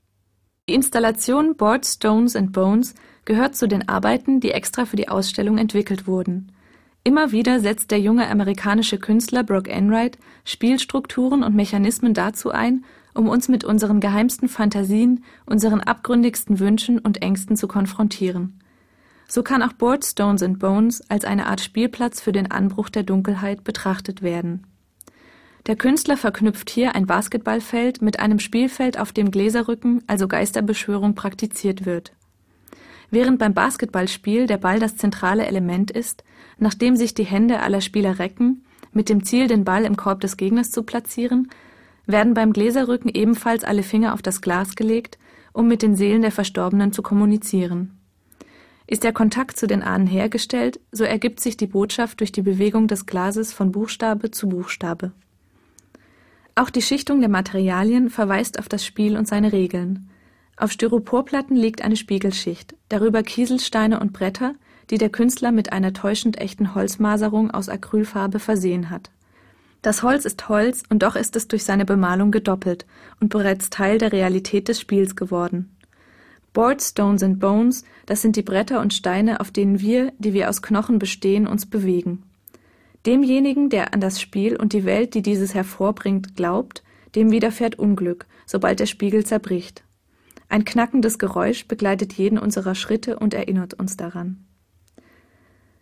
Die 0.67 0.73
Installation 0.73 1.55
Boards, 1.55 1.93
Stones 1.93 2.35
and 2.35 2.51
Bones 2.51 2.95
gehört 3.25 3.55
zu 3.55 3.67
den 3.67 3.87
Arbeiten, 3.87 4.39
die 4.39 4.49
extra 4.49 4.85
für 4.85 4.95
die 4.95 5.09
Ausstellung 5.09 5.59
entwickelt 5.59 6.07
wurden. 6.07 6.51
Immer 7.03 7.31
wieder 7.31 7.59
setzt 7.59 7.91
der 7.91 7.99
junge 7.99 8.27
amerikanische 8.27 8.97
Künstler 8.97 9.43
Brock 9.43 9.67
Enright 9.67 10.17
Spielstrukturen 10.43 11.43
und 11.43 11.55
Mechanismen 11.55 12.15
dazu 12.15 12.49
ein, 12.49 12.83
um 13.13 13.29
uns 13.29 13.47
mit 13.47 13.63
unseren 13.63 13.99
geheimsten 13.99 14.49
Phantasien, 14.49 15.23
unseren 15.45 15.81
abgründigsten 15.81 16.59
Wünschen 16.59 16.97
und 16.97 17.21
Ängsten 17.21 17.55
zu 17.57 17.67
konfrontieren. 17.67 18.59
So 19.27 19.43
kann 19.43 19.61
auch 19.61 19.73
Board 19.73 20.03
Stones 20.03 20.41
and 20.41 20.57
Bones 20.57 21.07
als 21.11 21.25
eine 21.25 21.45
Art 21.45 21.61
Spielplatz 21.61 22.21
für 22.21 22.31
den 22.31 22.49
Anbruch 22.49 22.89
der 22.89 23.03
Dunkelheit 23.03 23.63
betrachtet 23.63 24.23
werden. 24.23 24.65
Der 25.67 25.75
Künstler 25.75 26.17
verknüpft 26.17 26.69
hier 26.69 26.93
ein 26.93 27.07
Basketballfeld 27.07 28.01
mit 28.01 28.19
einem 28.19 28.39
Spielfeld, 28.39 28.99
auf 28.99 29.11
dem 29.11 29.31
Gläserrücken, 29.31 30.03
also 30.05 30.27
Geisterbeschwörung, 30.27 31.15
praktiziert 31.15 31.85
wird 31.85 32.13
Während 33.11 33.39
beim 33.39 33.53
Basketballspiel 33.53 34.47
der 34.47 34.57
Ball 34.57 34.79
das 34.79 34.97
zentrale 34.97 35.45
Element 35.45 35.91
ist, 35.91 36.23
nachdem 36.57 36.95
sich 36.95 37.13
die 37.13 37.23
Hände 37.23 37.61
aller 37.61 37.81
Spieler 37.81 38.19
recken, 38.19 38.65
mit 38.91 39.09
dem 39.09 39.23
Ziel, 39.23 39.47
den 39.47 39.63
Ball 39.63 39.85
im 39.85 39.95
Korb 39.95 40.21
des 40.21 40.37
Gegners 40.37 40.71
zu 40.71 40.83
platzieren, 40.83 41.49
werden 42.05 42.33
beim 42.33 42.53
Gläserrücken 42.53 43.09
ebenfalls 43.13 43.63
alle 43.63 43.83
Finger 43.83 44.13
auf 44.13 44.21
das 44.21 44.41
Glas 44.41 44.75
gelegt, 44.75 45.17
um 45.53 45.67
mit 45.67 45.81
den 45.81 45.95
Seelen 45.95 46.21
der 46.21 46.31
Verstorbenen 46.31 46.93
zu 46.93 47.01
kommunizieren. 47.01 47.97
Ist 48.87 49.03
der 49.03 49.13
Kontakt 49.13 49.57
zu 49.57 49.65
den 49.65 49.81
Ahnen 49.81 50.07
hergestellt, 50.07 50.79
so 50.91 51.03
ergibt 51.03 51.39
sich 51.39 51.57
die 51.57 51.67
Botschaft 51.67 52.19
durch 52.19 52.31
die 52.31 52.43
Bewegung 52.43 52.87
des 52.87 53.05
Glases 53.05 53.51
von 53.51 53.71
Buchstabe 53.71 54.29
zu 54.31 54.47
Buchstabe. 54.47 55.11
Auch 56.57 56.69
die 56.69 56.81
Schichtung 56.81 57.19
der 57.19 57.29
Materialien 57.29 58.09
verweist 58.09 58.59
auf 58.59 58.69
das 58.69 58.85
Spiel 58.85 59.17
und 59.17 59.27
seine 59.27 59.51
Regeln. 59.51 60.09
Auf 60.55 60.71
Styroporplatten 60.71 61.57
liegt 61.57 61.81
eine 61.81 61.97
Spiegelschicht, 61.97 62.75
darüber 62.87 63.23
Kieselsteine 63.23 63.99
und 63.99 64.13
Bretter, 64.13 64.55
die 64.89 64.97
der 64.97 65.09
Künstler 65.09 65.51
mit 65.51 65.73
einer 65.73 65.91
täuschend 65.91 66.39
echten 66.39 66.73
Holzmaserung 66.73 67.51
aus 67.51 67.67
Acrylfarbe 67.67 68.39
versehen 68.39 68.89
hat. 68.89 69.11
Das 69.81 70.01
Holz 70.01 70.23
ist 70.23 70.47
Holz 70.47 70.83
und 70.89 71.03
doch 71.03 71.17
ist 71.17 71.35
es 71.35 71.49
durch 71.49 71.65
seine 71.65 71.83
Bemalung 71.83 72.31
gedoppelt 72.31 72.85
und 73.19 73.29
bereits 73.29 73.69
Teil 73.69 73.97
der 73.97 74.13
Realität 74.13 74.69
des 74.69 74.79
Spiels 74.79 75.17
geworden. 75.17 75.75
Boards, 76.53 76.91
Stones 76.91 77.21
and 77.21 77.39
Bones, 77.39 77.83
das 78.05 78.21
sind 78.21 78.37
die 78.37 78.41
Bretter 78.41 78.79
und 78.79 78.93
Steine, 78.93 79.41
auf 79.41 79.51
denen 79.51 79.81
wir, 79.81 80.13
die 80.19 80.33
wir 80.33 80.49
aus 80.49 80.61
Knochen 80.61 80.99
bestehen, 80.99 81.47
uns 81.47 81.65
bewegen. 81.65 82.23
Demjenigen, 83.05 83.69
der 83.69 83.93
an 83.93 84.01
das 84.01 84.19
Spiel 84.19 84.55
und 84.55 84.73
die 84.73 84.83
Welt, 84.83 85.13
die 85.13 85.21
dieses 85.21 85.53
hervorbringt, 85.53 86.35
glaubt, 86.35 86.83
dem 87.13 87.29
widerfährt 87.29 87.77
Unglück, 87.77 88.25
sobald 88.47 88.79
der 88.79 88.87
Spiegel 88.87 89.23
zerbricht. 89.23 89.83
Ein 90.49 90.65
knackendes 90.65 91.19
Geräusch 91.19 91.67
begleitet 91.67 92.13
jeden 92.13 92.39
unserer 92.39 92.73
Schritte 92.73 93.19
und 93.19 93.35
erinnert 93.35 93.75
uns 93.75 93.95
daran. 93.95 94.45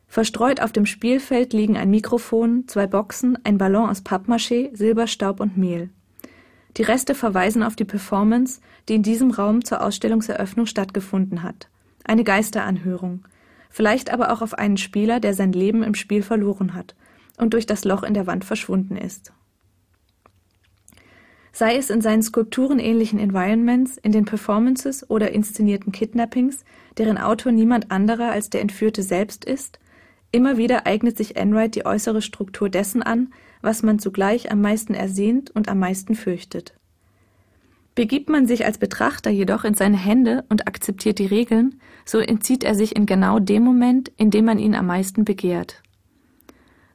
Verstreut 0.08 0.62
auf 0.62 0.74
dem 0.74 0.86
Spielfeld 0.86 1.54
liegen 1.54 1.78
ein 1.78 1.90
Mikrofon, 1.90 2.68
zwei 2.68 2.88
Boxen, 2.88 3.38
ein 3.46 3.58
Ballon 3.58 3.90
aus 3.90 4.04
Pappmaché, 4.04 4.76
Silberstaub 4.76 5.40
und 5.40 5.58
Mehl. 5.58 5.90
Die 6.78 6.84
Reste 6.84 7.16
verweisen 7.16 7.64
auf 7.64 7.76
die 7.76 7.86
Performance, 7.86 8.60
die 8.90 8.96
in 8.96 9.04
diesem 9.04 9.32
Raum 9.32 9.64
zur 9.64 9.82
Ausstellungseröffnung 9.82 10.66
stattgefunden 10.66 11.42
hat. 11.42 11.70
Eine 12.04 12.24
Geisteranhörung. 12.24 13.26
Vielleicht 13.70 14.12
aber 14.12 14.32
auch 14.34 14.42
auf 14.42 14.54
einen 14.54 14.78
Spieler, 14.78 15.20
der 15.20 15.34
sein 15.34 15.54
Leben 15.54 15.84
im 15.84 15.96
Spiel 15.96 16.22
verloren 16.22 16.74
hat 16.74 16.96
und 17.38 17.54
durch 17.54 17.66
das 17.66 17.84
Loch 17.84 18.04
in 18.04 18.14
der 18.14 18.28
Wand 18.28 18.46
verschwunden 18.46 18.98
ist. 18.98 19.34
Sei 21.56 21.78
es 21.78 21.92
in 21.92 22.02
seinen 22.02 22.24
skulpturenähnlichen 22.24 23.20
Environments, 23.20 23.98
in 23.98 24.12
den 24.12 24.26
Performances 24.26 25.08
oder 25.10 25.32
inszenierten 25.32 25.92
Kidnappings, 25.92 26.66
deren 26.98 27.20
Autor 27.20 27.52
niemand 27.52 27.92
anderer 27.92 28.32
als 28.32 28.50
der 28.50 28.62
Entführte 28.62 29.04
selbst 29.04 29.46
ist, 29.46 29.80
immer 30.32 30.58
wieder 30.58 30.88
eignet 30.88 31.16
sich 31.16 31.36
Enright 31.36 31.76
die 31.76 31.86
äußere 31.86 32.24
Struktur 32.24 32.70
dessen 32.70 33.04
an, 33.04 33.32
was 33.62 33.84
man 33.84 34.00
zugleich 34.00 34.52
am 34.52 34.62
meisten 34.62 34.96
ersehnt 34.96 35.52
und 35.52 35.70
am 35.70 35.78
meisten 35.78 36.16
fürchtet. 36.16 36.74
Begibt 37.94 38.30
man 38.30 38.48
sich 38.48 38.66
als 38.66 38.80
Betrachter 38.80 39.30
jedoch 39.30 39.64
in 39.64 39.76
seine 39.76 39.98
Hände 39.98 40.46
und 40.50 40.68
akzeptiert 40.68 41.20
die 41.20 41.28
Regeln, 41.28 41.80
so 42.06 42.18
entzieht 42.18 42.64
er 42.64 42.74
sich 42.74 42.96
in 42.96 43.06
genau 43.06 43.38
dem 43.38 43.62
Moment, 43.62 44.12
in 44.18 44.32
dem 44.32 44.46
man 44.46 44.58
ihn 44.58 44.74
am 44.74 44.88
meisten 44.88 45.24
begehrt. 45.24 45.84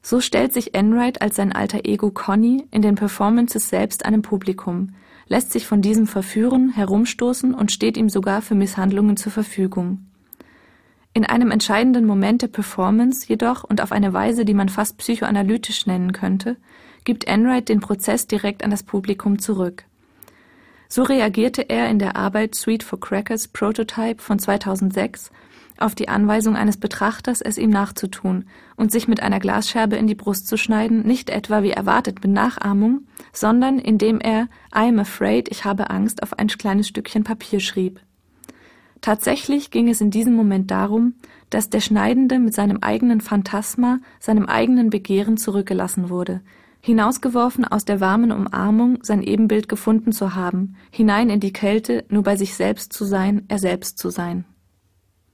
So 0.03 0.21
stellt 0.21 0.53
sich 0.53 0.75
Enright 0.75 1.21
als 1.21 1.37
sein 1.37 1.53
alter 1.53 1.81
Ego 1.85 2.11
Conny 2.11 2.67
in 2.71 2.83
den 2.83 2.95
Performances 2.95 3.69
selbst 3.69 4.05
einem 4.05 4.23
Publikum, 4.23 4.95
lässt 5.27 5.53
sich 5.53 5.67
von 5.67 5.83
diesem 5.83 6.07
verführen, 6.07 6.71
herumstoßen 6.71 7.55
und 7.55 7.73
steht 7.73 7.97
ihm 7.97 8.09
sogar 8.09 8.43
für 8.43 8.55
Misshandlungen 8.55 9.17
zur 9.17 9.33
Verfügung. 9.33 10.07
In 11.15 11.25
einem 11.25 11.51
entscheidenden 11.51 12.07
Moment 12.07 12.43
der 12.43 12.49
Performance 12.49 13.27
jedoch 13.29 13.65
und 13.65 13.81
auf 13.81 13.93
eine 13.93 14.13
Weise, 14.13 14.45
die 14.45 14.55
man 14.55 14.69
fast 14.69 14.99
psychoanalytisch 14.99 15.87
nennen 15.87 16.13
könnte, 16.13 16.57
gibt 17.05 17.25
Enright 17.25 17.69
den 17.69 17.81
Prozess 17.81 18.27
direkt 18.27 18.63
an 18.63 18.71
das 18.71 18.83
Publikum 18.83 19.39
zurück. 19.39 19.85
So 20.89 21.03
reagierte 21.03 21.69
er 21.69 21.89
in 21.91 21.99
der 21.99 22.17
Arbeit 22.17 22.55
Sweet 22.55 22.83
for 22.83 22.99
Crackers 22.99 23.49
Prototype 23.49 24.23
von 24.23 24.39
2006 24.39 25.31
auf 25.81 25.95
die 25.95 26.09
Anweisung 26.09 26.57
eines 26.57 26.77
Betrachters, 26.77 27.41
es 27.41 27.59
ihm 27.59 27.71
nachzutun 27.71 28.45
und 28.77 28.93
sich 28.93 29.09
mit 29.09 29.23
einer 29.23 29.41
Glasscherbe 29.41 29.97
in 29.97 30.07
die 30.07 30.15
Brust 30.15 30.49
zu 30.49 30.57
schneiden, 30.57 31.07
nicht 31.07 31.31
etwa 31.31 31.63
wie 31.63 31.71
erwartet 31.71 32.23
mit 32.23 32.33
Nachahmung, 32.33 33.03
sondern 33.33 33.79
indem 33.79 34.21
er 34.21 34.49
I 34.75 34.89
am 34.89 34.99
afraid, 34.99 35.49
ich 35.51 35.65
habe 35.65 35.91
Angst 35.91 36.23
auf 36.23 36.39
ein 36.39 36.49
kleines 36.49 36.89
Stückchen 36.89 37.25
Papier 37.25 37.61
schrieb. 37.61 38.01
Tatsächlich 39.01 39.71
ging 39.71 39.89
es 39.89 40.01
in 40.01 40.11
diesem 40.11 40.35
Moment 40.35 40.71
darum, 40.71 41.15
dass 41.51 41.71
der 41.71 41.81
Schneidende 41.81 42.39
mit 42.39 42.55
seinem 42.55 42.79
eigenen 42.81 43.21
Phantasma, 43.21 43.99
seinem 44.19 44.47
eigenen 44.47 44.91
Begehren 44.91 45.37
zurückgelassen 45.37 46.11
wurde, 46.11 46.41
hinausgeworfen 46.81 47.65
aus 47.65 47.85
der 47.85 48.01
warmen 48.01 48.33
Umarmung, 48.33 48.99
sein 49.03 49.23
Ebenbild 49.23 49.69
gefunden 49.69 50.13
zu 50.13 50.35
haben, 50.35 50.77
hinein 50.91 51.31
in 51.31 51.41
die 51.41 51.53
Kälte, 51.53 52.05
nur 52.09 52.23
bei 52.23 52.37
sich 52.37 52.55
selbst 52.55 52.93
zu 52.93 53.05
sein, 53.05 53.45
er 53.49 53.59
selbst 53.59 53.99
zu 53.99 54.11
sein. 54.11 54.45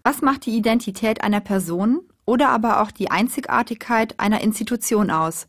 Was 0.07 0.21
macht 0.21 0.45
die 0.45 0.55
Identität 0.55 1.25
einer 1.25 1.41
Person 1.41 2.03
oder 2.27 2.51
aber 2.51 2.83
auch 2.83 2.91
die 2.91 3.11
Einzigartigkeit 3.11 4.21
einer 4.21 4.43
Institution 4.43 5.11
aus? 5.11 5.49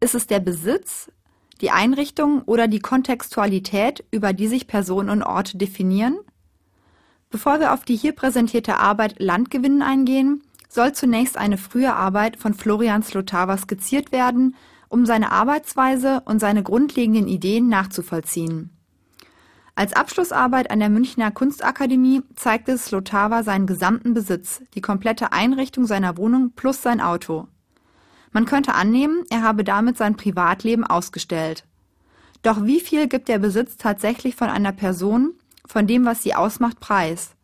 Ist 0.00 0.14
es 0.14 0.26
der 0.26 0.40
Besitz, 0.40 1.12
die 1.60 1.70
Einrichtung 1.70 2.42
oder 2.46 2.66
die 2.66 2.78
Kontextualität, 2.78 4.02
über 4.10 4.32
die 4.32 4.48
sich 4.48 4.66
Personen 4.66 5.10
und 5.10 5.22
Orte 5.22 5.58
definieren? 5.58 6.16
Bevor 7.28 7.60
wir 7.60 7.74
auf 7.74 7.84
die 7.84 7.96
hier 7.96 8.12
präsentierte 8.12 8.78
Arbeit 8.78 9.16
Landgewinnen 9.18 9.82
eingehen, 9.82 10.42
soll 10.70 10.94
zunächst 10.94 11.36
eine 11.36 11.58
frühe 11.58 11.94
Arbeit 11.94 12.38
von 12.38 12.54
Florian 12.54 13.02
Slotava 13.02 13.58
skizziert 13.58 14.12
werden, 14.12 14.56
um 14.88 15.04
seine 15.04 15.30
Arbeitsweise 15.30 16.22
und 16.24 16.38
seine 16.38 16.62
grundlegenden 16.62 17.28
Ideen 17.28 17.68
nachzuvollziehen. 17.68 18.73
Als 19.76 19.92
Abschlussarbeit 19.92 20.70
an 20.70 20.78
der 20.78 20.88
Münchner 20.88 21.32
Kunstakademie 21.32 22.22
zeigte 22.36 22.78
Slotava 22.78 23.42
seinen 23.42 23.66
gesamten 23.66 24.14
Besitz, 24.14 24.62
die 24.74 24.80
komplette 24.80 25.32
Einrichtung 25.32 25.86
seiner 25.86 26.16
Wohnung 26.16 26.52
plus 26.54 26.80
sein 26.80 27.00
Auto. 27.00 27.48
Man 28.30 28.44
könnte 28.44 28.74
annehmen, 28.74 29.24
er 29.30 29.42
habe 29.42 29.64
damit 29.64 29.96
sein 29.96 30.16
Privatleben 30.16 30.84
ausgestellt. 30.84 31.66
Doch 32.42 32.64
wie 32.64 32.78
viel 32.78 33.08
gibt 33.08 33.28
der 33.28 33.38
Besitz 33.38 33.76
tatsächlich 33.76 34.36
von 34.36 34.48
einer 34.48 34.72
Person, 34.72 35.34
von 35.66 35.86
dem, 35.86 36.04
was 36.04 36.22
sie 36.22 36.34
ausmacht, 36.34 36.78
preis? 36.78 37.34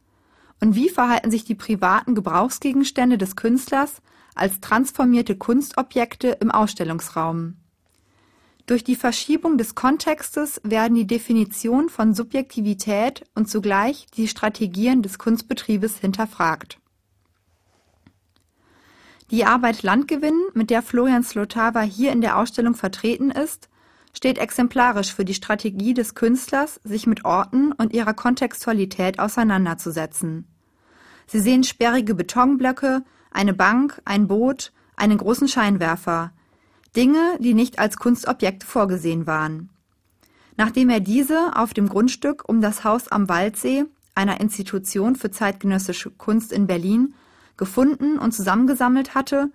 Und 0.61 0.77
wie 0.77 0.89
verhalten 0.89 1.31
sich 1.31 1.45
die 1.45 1.55
privaten 1.55 2.15
Gebrauchsgegenstände 2.15 3.19
des 3.19 3.35
Künstlers 3.35 4.03
als 4.35 4.61
transformierte 4.61 5.37
Kunstobjekte 5.37 6.37
im 6.41 6.51
Ausstellungsraum? 6.51 7.57
Durch 8.71 8.85
die 8.85 8.95
Verschiebung 8.95 9.59
des 9.59 9.75
Kontextes 9.75 10.61
werden 10.63 10.95
die 10.95 11.09
Definition 11.09 11.89
von 11.89 12.15
Subjektivität 12.15 13.25
und 13.35 13.51
zugleich 13.51 14.07
die 14.17 14.29
Strategien 14.29 15.03
des 15.03 15.19
Kunstbetriebes 15.19 15.99
hinterfragt. 15.99 16.79
Die 19.33 19.45
Arbeit 19.45 19.83
Landgewinn, 19.83 20.41
mit 20.55 20.71
der 20.71 20.83
Florian 20.83 21.25
Slotava 21.25 21.81
hier 21.81 22.13
in 22.13 22.21
der 22.21 22.39
Ausstellung 22.39 22.77
vertreten 22.77 23.33
ist, 23.33 23.69
steht 24.15 24.39
exemplarisch 24.39 25.13
für 25.13 25.25
die 25.25 25.35
Strategie 25.35 25.93
des 25.93 26.15
Künstlers, 26.15 26.79
sich 26.85 27.09
mit 27.09 27.25
Orten 27.25 27.73
und 27.73 27.93
ihrer 27.93 28.15
Kontextualität 28.15 29.19
auseinanderzusetzen. 29.19 30.47
Sie 31.27 31.41
sehen 31.41 31.65
sperrige 31.65 32.15
Betonblöcke, 32.15 33.03
eine 33.33 33.53
Bank, 33.53 34.01
ein 34.05 34.29
Boot, 34.29 34.73
einen 34.95 35.19
großen 35.19 35.49
Scheinwerfer, 35.49 36.31
Dinge, 36.97 37.39
die 37.39 37.55
nicht 37.55 37.79
als 37.79 37.97
Kunstobjekte 37.97 38.67
vorgesehen 38.67 39.27
waren. 39.27 39.71
Nachdem 40.57 40.91
er 40.91 41.01
diese 41.01 41.57
auf 41.57 41.73
dem 41.73 41.89
Grundstück 41.89 42.49
um 42.49 42.61
das 42.61 42.85
Haus 42.85 43.09
am 43.09 43.29
Waldsee, 43.29 43.85
einer 44.15 44.41
Institution 44.41 45.17
für 45.17 45.31
zeitgenössische 45.31 46.11
Kunst 46.11 46.53
in 46.53 46.67
Berlin, 46.67 47.15
gefunden 47.57 48.19
und 48.19 48.33
zusammengesammelt 48.33 49.15
hatte, 49.15 49.51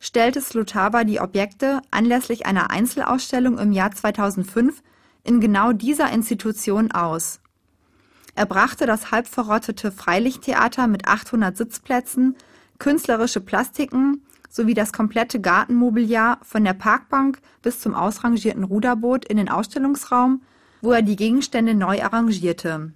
stellte 0.00 0.40
Slotava 0.40 1.04
die 1.04 1.20
Objekte 1.20 1.82
anlässlich 1.90 2.46
einer 2.46 2.70
Einzelausstellung 2.70 3.58
im 3.58 3.72
Jahr 3.72 3.92
2005 3.92 4.82
in 5.24 5.40
genau 5.40 5.72
dieser 5.72 6.10
Institution 6.10 6.92
aus. 6.92 7.40
Er 8.34 8.46
brachte 8.46 8.86
das 8.86 9.10
halb 9.10 9.26
verrottete 9.26 9.90
Freilichttheater 9.90 10.86
mit 10.86 11.06
800 11.06 11.56
Sitzplätzen, 11.56 12.36
künstlerische 12.78 13.40
Plastiken 13.40 14.22
sowie 14.48 14.74
das 14.74 14.92
komplette 14.92 15.40
Gartenmobiliar 15.40 16.38
von 16.42 16.64
der 16.64 16.74
Parkbank 16.74 17.40
bis 17.62 17.80
zum 17.80 17.94
ausrangierten 17.94 18.64
Ruderboot 18.64 19.24
in 19.24 19.36
den 19.36 19.48
Ausstellungsraum, 19.48 20.42
wo 20.80 20.92
er 20.92 21.02
die 21.02 21.16
Gegenstände 21.16 21.74
neu 21.74 22.02
arrangierte. 22.02 22.92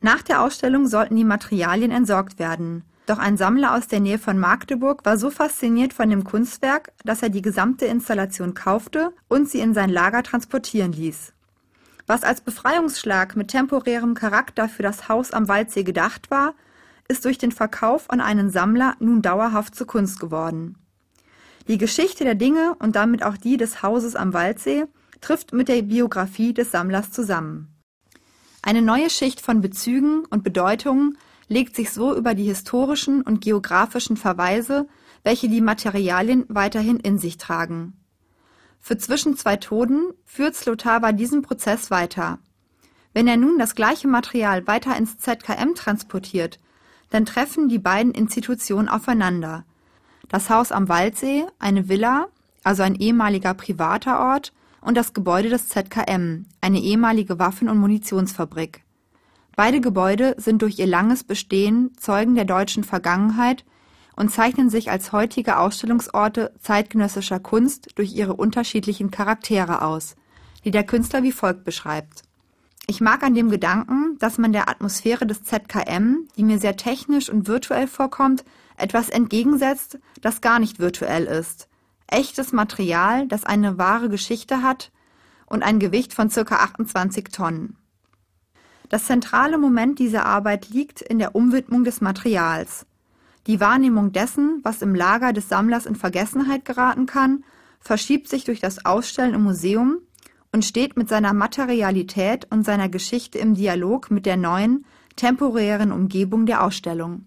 Nach 0.00 0.22
der 0.22 0.42
Ausstellung 0.42 0.86
sollten 0.86 1.16
die 1.16 1.24
Materialien 1.24 1.90
entsorgt 1.90 2.38
werden. 2.38 2.84
Doch 3.06 3.18
ein 3.18 3.36
Sammler 3.36 3.74
aus 3.74 3.88
der 3.88 4.00
Nähe 4.00 4.18
von 4.18 4.38
Magdeburg 4.38 5.04
war 5.04 5.16
so 5.16 5.30
fasziniert 5.30 5.94
von 5.94 6.10
dem 6.10 6.24
Kunstwerk, 6.24 6.92
dass 7.04 7.22
er 7.22 7.30
die 7.30 7.42
gesamte 7.42 7.86
Installation 7.86 8.54
kaufte 8.54 9.14
und 9.28 9.48
sie 9.48 9.60
in 9.60 9.72
sein 9.72 9.88
Lager 9.88 10.22
transportieren 10.22 10.92
ließ. 10.92 11.32
Was 12.06 12.22
als 12.22 12.42
Befreiungsschlag 12.42 13.34
mit 13.34 13.48
temporärem 13.48 14.14
Charakter 14.14 14.68
für 14.68 14.82
das 14.82 15.08
Haus 15.08 15.32
am 15.32 15.48
Waldsee 15.48 15.84
gedacht 15.84 16.30
war, 16.30 16.54
ist 17.08 17.24
durch 17.24 17.38
den 17.38 17.52
Verkauf 17.52 18.10
an 18.10 18.20
einen 18.20 18.50
Sammler 18.50 18.94
nun 19.00 19.22
dauerhaft 19.22 19.74
zur 19.74 19.86
Kunst 19.86 20.20
geworden. 20.20 20.76
Die 21.66 21.78
Geschichte 21.78 22.24
der 22.24 22.34
Dinge 22.34 22.76
und 22.78 22.96
damit 22.96 23.22
auch 23.22 23.36
die 23.36 23.56
des 23.56 23.82
Hauses 23.82 24.14
am 24.14 24.32
Waldsee 24.32 24.84
trifft 25.20 25.52
mit 25.52 25.68
der 25.68 25.82
Biografie 25.82 26.54
des 26.54 26.70
Sammlers 26.70 27.10
zusammen. 27.10 27.74
Eine 28.62 28.82
neue 28.82 29.10
Schicht 29.10 29.40
von 29.40 29.60
Bezügen 29.60 30.24
und 30.26 30.44
Bedeutungen 30.44 31.18
legt 31.48 31.74
sich 31.74 31.90
so 31.90 32.14
über 32.14 32.34
die 32.34 32.44
historischen 32.44 33.22
und 33.22 33.40
geografischen 33.40 34.16
Verweise, 34.16 34.86
welche 35.22 35.48
die 35.48 35.60
Materialien 35.60 36.44
weiterhin 36.48 37.00
in 37.00 37.18
sich 37.18 37.38
tragen. 37.38 37.94
Für 38.80 38.98
zwischen 38.98 39.36
zwei 39.36 39.56
Toden 39.56 40.12
führt 40.24 40.54
Slotava 40.54 41.12
diesen 41.12 41.42
Prozess 41.42 41.90
weiter. 41.90 42.38
Wenn 43.12 43.26
er 43.26 43.36
nun 43.36 43.58
das 43.58 43.74
gleiche 43.74 44.08
Material 44.08 44.66
weiter 44.66 44.96
ins 44.96 45.18
ZKM 45.18 45.74
transportiert, 45.74 46.60
dann 47.10 47.26
treffen 47.26 47.68
die 47.68 47.78
beiden 47.78 48.12
Institutionen 48.12 48.88
aufeinander. 48.88 49.64
Das 50.28 50.50
Haus 50.50 50.72
am 50.72 50.88
Waldsee, 50.88 51.46
eine 51.58 51.88
Villa, 51.88 52.28
also 52.62 52.82
ein 52.82 52.94
ehemaliger 52.94 53.54
privater 53.54 54.20
Ort, 54.20 54.52
und 54.80 54.96
das 54.96 55.12
Gebäude 55.12 55.48
des 55.48 55.68
ZKM, 55.68 56.46
eine 56.60 56.80
ehemalige 56.80 57.38
Waffen- 57.38 57.68
und 57.68 57.78
Munitionsfabrik. 57.78 58.84
Beide 59.56 59.80
Gebäude 59.80 60.36
sind 60.38 60.62
durch 60.62 60.78
ihr 60.78 60.86
langes 60.86 61.24
Bestehen 61.24 61.90
Zeugen 61.96 62.36
der 62.36 62.44
deutschen 62.44 62.84
Vergangenheit 62.84 63.64
und 64.14 64.30
zeichnen 64.30 64.70
sich 64.70 64.90
als 64.90 65.10
heutige 65.12 65.58
Ausstellungsorte 65.58 66.52
zeitgenössischer 66.60 67.40
Kunst 67.40 67.88
durch 67.96 68.14
ihre 68.14 68.34
unterschiedlichen 68.34 69.10
Charaktere 69.10 69.82
aus, 69.82 70.14
die 70.64 70.70
der 70.70 70.84
Künstler 70.84 71.22
wie 71.22 71.32
folgt 71.32 71.64
beschreibt. 71.64 72.22
Ich 72.90 73.02
mag 73.02 73.22
an 73.22 73.34
dem 73.34 73.50
Gedanken, 73.50 74.16
dass 74.18 74.38
man 74.38 74.54
der 74.54 74.70
Atmosphäre 74.70 75.26
des 75.26 75.42
ZKM, 75.42 76.26
die 76.38 76.42
mir 76.42 76.58
sehr 76.58 76.74
technisch 76.74 77.28
und 77.28 77.46
virtuell 77.46 77.86
vorkommt, 77.86 78.46
etwas 78.78 79.10
entgegensetzt, 79.10 79.98
das 80.22 80.40
gar 80.40 80.58
nicht 80.58 80.78
virtuell 80.78 81.26
ist. 81.26 81.68
Echtes 82.06 82.52
Material, 82.52 83.28
das 83.28 83.44
eine 83.44 83.76
wahre 83.76 84.08
Geschichte 84.08 84.62
hat 84.62 84.90
und 85.44 85.62
ein 85.62 85.80
Gewicht 85.80 86.14
von 86.14 86.30
ca. 86.30 86.40
28 86.40 87.24
Tonnen. 87.24 87.76
Das 88.88 89.04
zentrale 89.04 89.58
Moment 89.58 89.98
dieser 89.98 90.24
Arbeit 90.24 90.70
liegt 90.70 91.02
in 91.02 91.18
der 91.18 91.34
Umwidmung 91.34 91.84
des 91.84 92.00
Materials. 92.00 92.86
Die 93.46 93.60
Wahrnehmung 93.60 94.12
dessen, 94.12 94.60
was 94.62 94.80
im 94.80 94.94
Lager 94.94 95.34
des 95.34 95.50
Sammlers 95.50 95.84
in 95.84 95.94
Vergessenheit 95.94 96.64
geraten 96.64 97.04
kann, 97.04 97.44
verschiebt 97.80 98.28
sich 98.28 98.44
durch 98.44 98.60
das 98.60 98.86
Ausstellen 98.86 99.34
im 99.34 99.42
Museum 99.42 99.98
und 100.52 100.64
steht 100.64 100.96
mit 100.96 101.08
seiner 101.08 101.32
Materialität 101.32 102.46
und 102.50 102.64
seiner 102.64 102.88
Geschichte 102.88 103.38
im 103.38 103.54
Dialog 103.54 104.10
mit 104.10 104.26
der 104.26 104.36
neuen, 104.36 104.86
temporären 105.16 105.92
Umgebung 105.92 106.46
der 106.46 106.64
Ausstellung. 106.64 107.26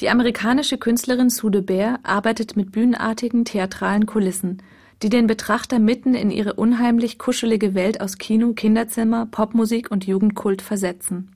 Die 0.00 0.08
amerikanische 0.08 0.78
Künstlerin 0.78 1.30
Sue 1.30 1.50
de 1.50 1.60
Beer 1.60 2.00
arbeitet 2.02 2.56
mit 2.56 2.72
bühnenartigen 2.72 3.44
theatralen 3.44 4.06
Kulissen, 4.06 4.62
die 5.02 5.08
den 5.08 5.26
Betrachter 5.26 5.78
mitten 5.78 6.14
in 6.14 6.30
ihre 6.30 6.54
unheimlich 6.54 7.18
kuschelige 7.18 7.74
Welt 7.74 8.00
aus 8.00 8.18
Kino, 8.18 8.54
Kinderzimmer, 8.54 9.26
Popmusik 9.26 9.90
und 9.90 10.06
Jugendkult 10.06 10.62
versetzen. 10.62 11.30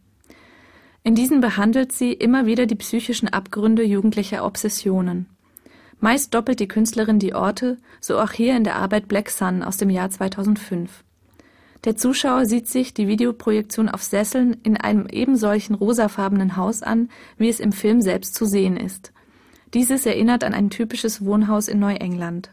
In 1.05 1.15
diesen 1.15 1.41
behandelt 1.41 1.93
sie 1.93 2.13
immer 2.13 2.47
wieder 2.47 2.67
die 2.67 2.75
psychischen 2.75 3.29
Abgründe 3.29 3.85
jugendlicher 3.85 4.45
Obsessionen. 4.45 5.27
Meist 6.01 6.33
doppelt 6.33 6.61
die 6.61 6.69
Künstlerin 6.69 7.19
die 7.19 7.35
Orte, 7.35 7.79
so 8.01 8.19
auch 8.19 8.31
hier 8.31 8.57
in 8.57 8.63
der 8.63 8.77
Arbeit 8.77 9.09
Black 9.09 9.31
Sun 9.31 9.63
aus 9.63 9.79
dem 9.79 9.91
Jahr 9.91 10.11
2005. 10.11 11.03
Der 11.85 11.97
Zuschauer 11.97 12.47
sieht 12.47 12.69
sich 12.69 12.95
die 12.95 13.09
Videoprojektion 13.09 13.89
auf 13.89 14.03
Sesseln 14.03 14.57
in 14.63 14.77
einem 14.77 15.07
ebensolchen 15.07 15.75
rosafarbenen 15.75 16.57
Haus 16.57 16.83
an, 16.83 17.09
wie 17.37 17.49
es 17.49 17.61
im 17.61 17.73
Film 17.73 18.01
selbst 18.01 18.35
zu 18.35 18.45
sehen 18.47 18.77
ist. 18.77 19.13
Dieses 19.75 20.07
erinnert 20.07 20.45
an 20.45 20.55
ein 20.55 20.71
typisches 20.71 21.25
Wohnhaus 21.25 21.69
in 21.69 21.79
Neuengland. 21.79 22.51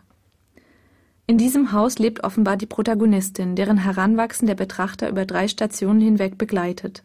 In 1.28 1.38
diesem 1.38 1.72
Haus 1.72 1.98
lebt 1.98 2.24
offenbar 2.24 2.58
die 2.58 2.68
Protagonistin, 2.68 3.56
deren 3.56 3.78
Heranwachsen 3.78 4.48
der 4.48 4.56
Betrachter 4.56 5.10
über 5.10 5.26
drei 5.26 5.48
Stationen 5.48 6.02
hinweg 6.02 6.38
begleitet. 6.38 7.04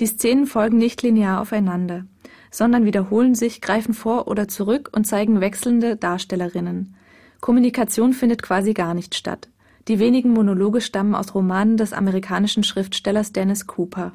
Die 0.00 0.06
Szenen 0.06 0.46
folgen 0.46 0.78
nicht 0.78 1.02
linear 1.02 1.40
aufeinander 1.40 2.04
sondern 2.52 2.84
wiederholen 2.84 3.34
sich, 3.34 3.60
greifen 3.60 3.94
vor 3.94 4.28
oder 4.28 4.46
zurück 4.46 4.90
und 4.92 5.06
zeigen 5.06 5.40
wechselnde 5.40 5.96
Darstellerinnen. 5.96 6.94
Kommunikation 7.40 8.12
findet 8.12 8.42
quasi 8.42 8.74
gar 8.74 8.94
nicht 8.94 9.16
statt. 9.16 9.48
Die 9.88 9.98
wenigen 9.98 10.32
Monologe 10.32 10.80
stammen 10.80 11.16
aus 11.16 11.34
Romanen 11.34 11.76
des 11.76 11.92
amerikanischen 11.92 12.62
Schriftstellers 12.62 13.32
Dennis 13.32 13.66
Cooper. 13.66 14.12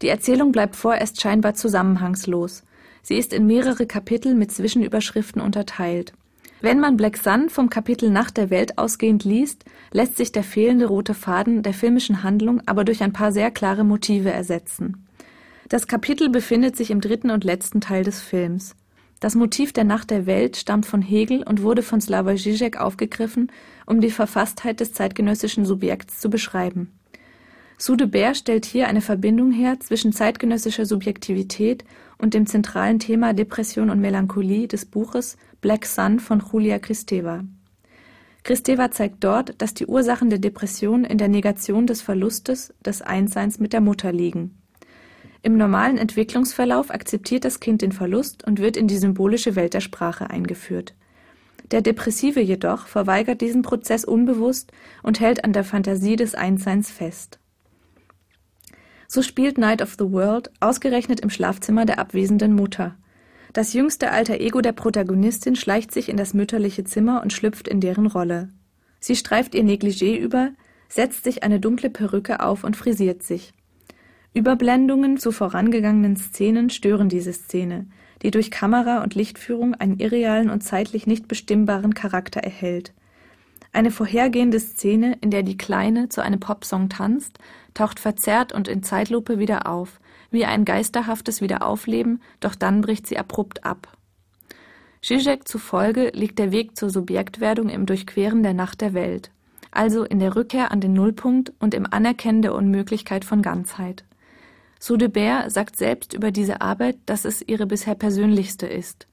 Die 0.00 0.08
Erzählung 0.08 0.52
bleibt 0.52 0.76
vorerst 0.76 1.20
scheinbar 1.20 1.54
zusammenhangslos. 1.54 2.62
Sie 3.02 3.16
ist 3.16 3.34
in 3.34 3.46
mehrere 3.46 3.84
Kapitel 3.84 4.34
mit 4.34 4.52
Zwischenüberschriften 4.52 5.42
unterteilt. 5.42 6.14
Wenn 6.62 6.78
man 6.78 6.96
Black 6.96 7.16
Sun 7.16 7.50
vom 7.50 7.68
Kapitel 7.68 8.10
Nach 8.10 8.30
der 8.30 8.50
Welt 8.50 8.78
ausgehend 8.78 9.24
liest, 9.24 9.64
lässt 9.92 10.16
sich 10.16 10.30
der 10.30 10.44
fehlende 10.44 10.86
rote 10.86 11.14
Faden 11.14 11.62
der 11.62 11.74
filmischen 11.74 12.22
Handlung 12.22 12.62
aber 12.66 12.84
durch 12.84 13.02
ein 13.02 13.12
paar 13.12 13.32
sehr 13.32 13.50
klare 13.50 13.84
Motive 13.84 14.30
ersetzen. 14.30 15.06
Das 15.70 15.86
Kapitel 15.86 16.30
befindet 16.30 16.76
sich 16.76 16.90
im 16.90 17.00
dritten 17.00 17.30
und 17.30 17.44
letzten 17.44 17.80
Teil 17.80 18.02
des 18.02 18.20
Films. 18.20 18.74
Das 19.20 19.36
Motiv 19.36 19.72
der 19.72 19.84
Nacht 19.84 20.10
der 20.10 20.26
Welt 20.26 20.56
stammt 20.56 20.84
von 20.84 21.00
Hegel 21.00 21.44
und 21.44 21.62
wurde 21.62 21.84
von 21.84 22.00
Slavoj 22.00 22.34
Žižek 22.34 22.76
aufgegriffen, 22.76 23.52
um 23.86 24.00
die 24.00 24.10
Verfasstheit 24.10 24.80
des 24.80 24.92
zeitgenössischen 24.92 25.64
Subjekts 25.64 26.18
zu 26.18 26.28
beschreiben. 26.28 26.98
Sude 27.78 28.08
Bär 28.08 28.34
stellt 28.34 28.64
hier 28.64 28.88
eine 28.88 29.00
Verbindung 29.00 29.52
her 29.52 29.78
zwischen 29.78 30.12
zeitgenössischer 30.12 30.86
Subjektivität 30.86 31.84
und 32.18 32.34
dem 32.34 32.46
zentralen 32.46 32.98
Thema 32.98 33.32
Depression 33.32 33.90
und 33.90 34.00
Melancholie 34.00 34.66
des 34.66 34.86
Buches 34.86 35.36
Black 35.60 35.86
Sun 35.86 36.18
von 36.18 36.42
Julia 36.50 36.80
Kristeva. 36.80 37.44
Kristeva 38.42 38.90
zeigt 38.90 39.22
dort, 39.22 39.54
dass 39.62 39.72
die 39.72 39.86
Ursachen 39.86 40.30
der 40.30 40.40
Depression 40.40 41.04
in 41.04 41.18
der 41.18 41.28
Negation 41.28 41.86
des 41.86 42.02
Verlustes 42.02 42.74
des 42.84 43.02
Einsseins 43.02 43.60
mit 43.60 43.72
der 43.72 43.80
Mutter 43.80 44.12
liegen. 44.12 44.59
Im 45.42 45.56
normalen 45.56 45.96
Entwicklungsverlauf 45.96 46.90
akzeptiert 46.90 47.44
das 47.44 47.60
Kind 47.60 47.82
den 47.82 47.92
Verlust 47.92 48.44
und 48.46 48.58
wird 48.58 48.76
in 48.76 48.88
die 48.88 48.98
symbolische 48.98 49.56
Welt 49.56 49.72
der 49.72 49.80
Sprache 49.80 50.28
eingeführt. 50.28 50.94
Der 51.70 51.82
Depressive 51.82 52.40
jedoch 52.40 52.86
verweigert 52.86 53.40
diesen 53.40 53.62
Prozess 53.62 54.04
unbewusst 54.04 54.72
und 55.02 55.20
hält 55.20 55.44
an 55.44 55.52
der 55.52 55.64
Fantasie 55.64 56.16
des 56.16 56.34
Einsseins 56.34 56.90
fest. 56.90 57.38
So 59.06 59.22
spielt 59.22 59.56
Night 59.56 59.80
of 59.80 59.96
the 59.98 60.10
World 60.10 60.50
ausgerechnet 60.60 61.20
im 61.20 61.30
Schlafzimmer 61.30 61.84
der 61.84 61.98
abwesenden 61.98 62.54
Mutter. 62.54 62.96
Das 63.52 63.72
jüngste 63.72 64.10
alter 64.12 64.40
Ego 64.40 64.60
der 64.60 64.72
Protagonistin 64.72 65.56
schleicht 65.56 65.90
sich 65.90 66.08
in 66.08 66.16
das 66.16 66.34
mütterliche 66.34 66.84
Zimmer 66.84 67.22
und 67.22 67.32
schlüpft 67.32 67.66
in 67.66 67.80
deren 67.80 68.06
Rolle. 68.06 68.50
Sie 69.00 69.16
streift 69.16 69.54
ihr 69.54 69.64
Negligé 69.64 70.16
über, 70.16 70.50
setzt 70.88 71.24
sich 71.24 71.42
eine 71.42 71.58
dunkle 71.58 71.90
Perücke 71.90 72.40
auf 72.40 72.62
und 72.62 72.76
frisiert 72.76 73.22
sich. 73.22 73.52
Überblendungen 74.32 75.18
zu 75.18 75.32
vorangegangenen 75.32 76.16
Szenen 76.16 76.70
stören 76.70 77.08
diese 77.08 77.32
Szene, 77.32 77.86
die 78.22 78.30
durch 78.30 78.52
Kamera 78.52 79.02
und 79.02 79.16
Lichtführung 79.16 79.74
einen 79.74 79.98
irrealen 79.98 80.50
und 80.50 80.62
zeitlich 80.62 81.06
nicht 81.08 81.26
bestimmbaren 81.26 81.94
Charakter 81.94 82.40
erhält. 82.40 82.92
Eine 83.72 83.90
vorhergehende 83.90 84.60
Szene, 84.60 85.16
in 85.20 85.30
der 85.30 85.42
die 85.42 85.56
Kleine 85.56 86.08
zu 86.08 86.22
einem 86.22 86.38
Popsong 86.38 86.88
tanzt, 86.88 87.38
taucht 87.74 87.98
verzerrt 87.98 88.52
und 88.52 88.68
in 88.68 88.82
Zeitlupe 88.82 89.38
wieder 89.38 89.66
auf, 89.66 90.00
wie 90.30 90.44
ein 90.44 90.64
geisterhaftes 90.64 91.40
Wiederaufleben, 91.40 92.20
doch 92.38 92.54
dann 92.54 92.82
bricht 92.82 93.06
sie 93.08 93.18
abrupt 93.18 93.64
ab. 93.64 93.96
Zizek 95.02 95.48
zufolge 95.48 96.10
liegt 96.14 96.38
der 96.38 96.52
Weg 96.52 96.76
zur 96.76 96.90
Subjektwerdung 96.90 97.68
im 97.68 97.86
Durchqueren 97.86 98.42
der 98.42 98.54
Nacht 98.54 98.80
der 98.80 98.92
Welt, 98.92 99.30
also 99.70 100.04
in 100.04 100.18
der 100.18 100.36
Rückkehr 100.36 100.70
an 100.70 100.80
den 100.80 100.92
Nullpunkt 100.92 101.52
und 101.58 101.74
im 101.74 101.86
Anerkennen 101.90 102.42
der 102.42 102.54
Unmöglichkeit 102.54 103.24
von 103.24 103.40
Ganzheit. 103.40 104.04
Soudebert 104.80 105.52
sagt 105.52 105.76
selbst 105.76 106.14
über 106.14 106.30
diese 106.32 106.62
Arbeit, 106.62 106.96
dass 107.04 107.24
es 107.24 107.42
ihre 107.46 107.66
bisher 107.66 107.94
persönlichste 107.94 108.66
ist. 108.66 109.06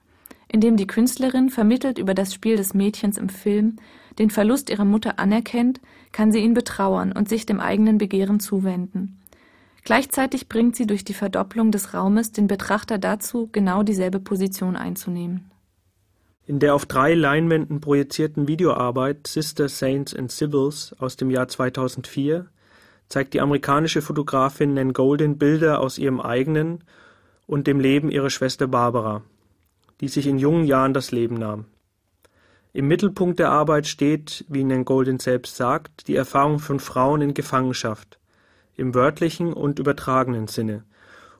Indem 0.47 0.77
die 0.77 0.87
Künstlerin, 0.87 1.49
vermittelt 1.49 1.99
über 1.99 2.13
das 2.13 2.33
Spiel 2.33 2.55
des 2.55 2.73
Mädchens 2.73 3.17
im 3.17 3.27
Film, 3.27 3.75
den 4.17 4.29
Verlust 4.29 4.69
ihrer 4.69 4.85
Mutter 4.85 5.19
anerkennt, 5.19 5.81
kann 6.13 6.31
sie 6.31 6.39
ihn 6.39 6.53
betrauern 6.53 7.11
und 7.11 7.27
sich 7.27 7.45
dem 7.45 7.59
eigenen 7.59 7.97
Begehren 7.97 8.39
zuwenden. 8.39 9.19
Gleichzeitig 9.83 10.47
bringt 10.47 10.77
sie 10.77 10.87
durch 10.87 11.03
die 11.03 11.13
Verdopplung 11.13 11.71
des 11.71 11.93
Raumes 11.93 12.31
den 12.31 12.47
Betrachter 12.47 12.97
dazu, 12.97 13.49
genau 13.51 13.83
dieselbe 13.83 14.19
Position 14.19 14.77
einzunehmen. 14.77 15.51
In 16.45 16.59
der 16.59 16.75
auf 16.75 16.85
drei 16.85 17.13
Leinwänden 17.13 17.81
projizierten 17.81 18.47
Videoarbeit 18.47 19.27
Sister 19.27 19.67
Saints 19.67 20.15
and 20.15 20.31
Sibyls 20.31 20.95
aus 20.97 21.17
dem 21.17 21.29
Jahr 21.29 21.49
2004 21.49 22.47
zeigt 23.09 23.33
die 23.33 23.41
amerikanische 23.41 24.01
Fotografin 24.01 24.73
Nan 24.73 24.93
Goldin 24.93 25.37
Bilder 25.37 25.79
aus 25.79 25.97
ihrem 25.97 26.19
eigenen 26.19 26.83
und 27.45 27.67
dem 27.67 27.79
Leben 27.79 28.11
ihrer 28.11 28.29
Schwester 28.29 28.67
Barbara, 28.67 29.23
die 30.01 30.07
sich 30.07 30.27
in 30.27 30.37
jungen 30.37 30.65
Jahren 30.65 30.93
das 30.93 31.11
Leben 31.11 31.35
nahm. 31.35 31.65
Im 32.73 32.87
Mittelpunkt 32.87 33.39
der 33.39 33.49
Arbeit 33.49 33.87
steht, 33.87 34.45
wie 34.49 34.63
Nan 34.63 34.85
Goldin 34.85 35.19
selbst 35.19 35.55
sagt, 35.55 36.07
die 36.07 36.15
Erfahrung 36.15 36.59
von 36.59 36.79
Frauen 36.79 37.21
in 37.21 37.33
Gefangenschaft, 37.33 38.19
im 38.75 38.93
wörtlichen 38.93 39.53
und 39.53 39.79
übertragenen 39.79 40.47
Sinne, 40.47 40.83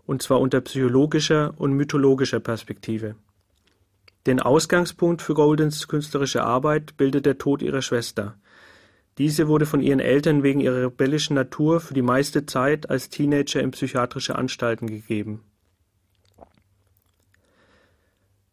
und 0.05 0.23
zwar 0.23 0.39
unter 0.39 0.61
psychologischer 0.61 1.53
und 1.57 1.73
mythologischer 1.73 2.39
Perspektive. 2.39 3.15
Den 4.25 4.39
Ausgangspunkt 4.41 5.21
für 5.21 5.35
Goldins 5.35 5.87
künstlerische 5.87 6.43
Arbeit 6.43 6.97
bildet 6.97 7.25
der 7.25 7.37
Tod 7.37 7.61
ihrer 7.61 7.81
Schwester, 7.81 8.35
diese 9.17 9.47
wurde 9.47 9.65
von 9.65 9.81
ihren 9.81 9.99
Eltern 9.99 10.43
wegen 10.43 10.59
ihrer 10.59 10.83
rebellischen 10.83 11.35
Natur 11.35 11.79
für 11.79 11.93
die 11.93 12.03
meiste 12.03 12.45
Zeit 12.45 12.89
als 12.89 13.09
Teenager 13.09 13.61
in 13.61 13.71
psychiatrische 13.71 14.35
Anstalten 14.35 14.87
gegeben. 14.87 15.43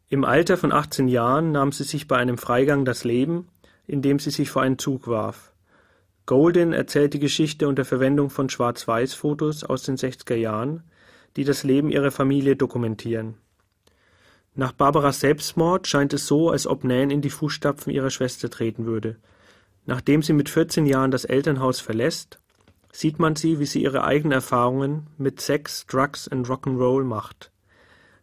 Im 0.08 0.24
Alter 0.24 0.56
von 0.56 0.72
18 0.72 1.08
Jahren 1.08 1.52
nahm 1.52 1.72
sie 1.72 1.84
sich 1.84 2.08
bei 2.08 2.16
einem 2.16 2.38
Freigang 2.38 2.84
das 2.84 3.04
Leben, 3.04 3.48
indem 3.86 4.18
sie 4.18 4.30
sich 4.30 4.50
vor 4.50 4.62
einen 4.62 4.78
Zug 4.78 5.06
warf. 5.06 5.52
Golden 6.24 6.72
erzählt 6.72 7.12
die 7.12 7.18
Geschichte 7.18 7.68
unter 7.68 7.84
Verwendung 7.84 8.30
von 8.30 8.48
Schwarz-Weiß-Fotos 8.48 9.64
aus 9.64 9.82
den 9.82 9.96
60er 9.96 10.36
Jahren, 10.36 10.82
die 11.36 11.44
das 11.44 11.64
Leben 11.64 11.90
ihrer 11.90 12.10
Familie 12.10 12.56
dokumentieren. 12.56 13.34
Nach 14.54 14.72
Barbaras 14.72 15.20
Selbstmord 15.20 15.86
scheint 15.86 16.14
es 16.14 16.26
so, 16.26 16.48
als 16.48 16.66
ob 16.66 16.84
Nan 16.84 17.10
in 17.10 17.20
die 17.20 17.30
Fußstapfen 17.30 17.92
ihrer 17.92 18.10
Schwester 18.10 18.48
treten 18.48 18.86
würde– 18.86 19.16
Nachdem 19.86 20.22
sie 20.22 20.32
mit 20.32 20.48
14 20.48 20.86
Jahren 20.86 21.10
das 21.10 21.24
Elternhaus 21.24 21.80
verlässt, 21.80 22.38
sieht 22.92 23.18
man 23.18 23.36
sie, 23.36 23.58
wie 23.58 23.66
sie 23.66 23.82
ihre 23.82 24.04
eigenen 24.04 24.32
Erfahrungen 24.32 25.08
mit 25.18 25.40
Sex, 25.40 25.86
Drugs 25.86 26.28
und 26.28 26.46
Rock'n'Roll 26.48 27.04
macht. 27.04 27.50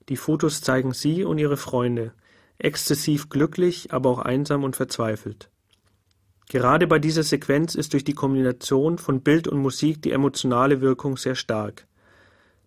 Die 0.09 0.17
Fotos 0.17 0.61
zeigen 0.61 0.93
sie 0.93 1.23
und 1.23 1.37
ihre 1.37 1.57
Freunde, 1.57 2.13
exzessiv 2.57 3.29
glücklich, 3.29 3.93
aber 3.93 4.09
auch 4.09 4.19
einsam 4.19 4.63
und 4.63 4.75
verzweifelt. 4.75 5.49
Gerade 6.49 6.87
bei 6.87 6.99
dieser 6.99 7.23
Sequenz 7.23 7.75
ist 7.75 7.93
durch 7.93 8.03
die 8.03 8.13
Kombination 8.13 8.97
von 8.97 9.21
Bild 9.21 9.47
und 9.47 9.59
Musik 9.59 10.01
die 10.01 10.11
emotionale 10.11 10.81
Wirkung 10.81 11.15
sehr 11.15 11.35
stark. 11.35 11.87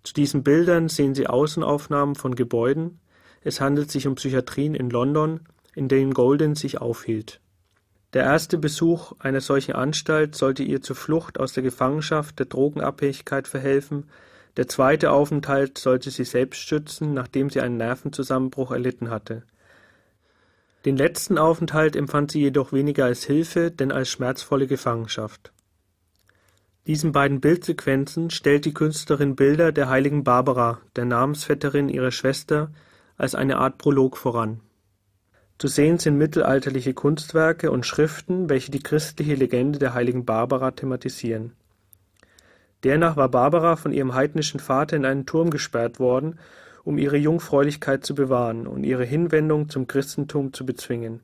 Zu 0.04 0.14
diesen 0.14 0.42
Bildern 0.42 0.88
sehen 0.88 1.14
Sie 1.14 1.26
Außenaufnahmen 1.26 2.14
von 2.14 2.35
Gebäuden, 2.35 3.00
es 3.42 3.61
handelt 3.61 3.90
sich 3.90 4.07
um 4.07 4.14
Psychiatrien 4.14 4.74
in 4.74 4.88
London, 4.88 5.40
in 5.74 5.88
denen 5.88 6.14
Golden 6.14 6.54
sich 6.54 6.80
aufhielt. 6.80 7.40
Der 8.14 8.22
erste 8.22 8.59
Besuch 8.59 9.12
einer 9.18 9.40
solchen 9.40 9.72
Anstalt 9.72 10.37
sollte 10.37 10.62
ihr 10.62 10.81
zur 10.81 10.94
Flucht 10.94 11.40
aus 11.40 11.53
der 11.53 11.64
Gefangenschaft 11.64 12.38
der 12.38 12.46
Drogenabhängigkeit 12.46 13.48
verhelfen, 13.48 14.09
der 14.57 14.68
zweite 14.68 15.11
Aufenthalt 15.11 15.79
sollte 15.79 16.12
sie 16.12 16.24
selbst 16.24 16.61
schützen, 16.61 17.12
nachdem 17.12 17.50
sie 17.50 17.61
einen 17.61 17.77
Nervenzusammenbruch 17.77 18.70
erlitten 18.70 19.11
hatte. 19.11 19.42
Den 20.85 20.96
letzten 20.96 21.38
Aufenthalt 21.38 21.96
empfand 21.96 22.31
sie 22.31 22.40
jedoch 22.40 22.72
weniger 22.72 23.05
als 23.07 23.24
Hilfe, 23.24 23.72
denn 23.72 23.90
als 23.90 24.11
schmerzvolle 24.11 24.68
Gefangenschaft. 24.68 25.53
Diesen 26.87 27.11
beiden 27.11 27.40
Bildsequenzen 27.40 28.31
stellt 28.31 28.64
die 28.64 28.74
Künstlerin 28.74 29.35
Bilder 29.35 29.72
der 29.72 29.88
heiligen 29.88 30.22
Barbara, 30.22 30.81
der 30.94 31.07
Namensvetterin 31.07 31.88
ihrer 31.88 32.12
Schwester, 32.12 32.70
als 33.16 33.35
eine 33.35 33.57
Art 33.57 33.79
Prolog 33.79 34.16
voran. 34.18 34.61
Zu 35.59 35.69
sehen 35.69 35.99
sind 35.99 36.19
mittelalterliche 36.19 36.95
Kunstwerke 36.95 37.71
und 37.71 37.87
Schriften, 37.87 38.49
welche 38.49 38.71
die 38.71 38.83
christliche 38.83 39.35
Legende 39.35 39.79
der 39.79 39.95
heiligen 39.95 40.25
Barbara 40.25 40.73
thematisieren. 40.73 41.53
Dernach 42.83 43.17
war 43.17 43.29
Barbara 43.31 43.77
von 43.77 43.93
ihrem 43.93 44.14
heidnischen 44.14 44.61
Vater 44.61 44.97
in 44.97 45.07
einen 45.07 45.27
Turm 45.27 45.51
gesperrt 45.51 45.99
worden, 45.99 46.38
um 46.83 46.99
ihre 46.99 47.17
Jungfräulichkeit 47.17 48.05
zu 48.05 48.14
bewahren 48.14 48.67
und 48.67 48.85
ihre 48.85 49.05
Hinwendung 49.05 49.69
zum 49.71 49.87
Christentum 49.87 50.53
zu 50.53 50.67
bezwingen. 50.67 51.21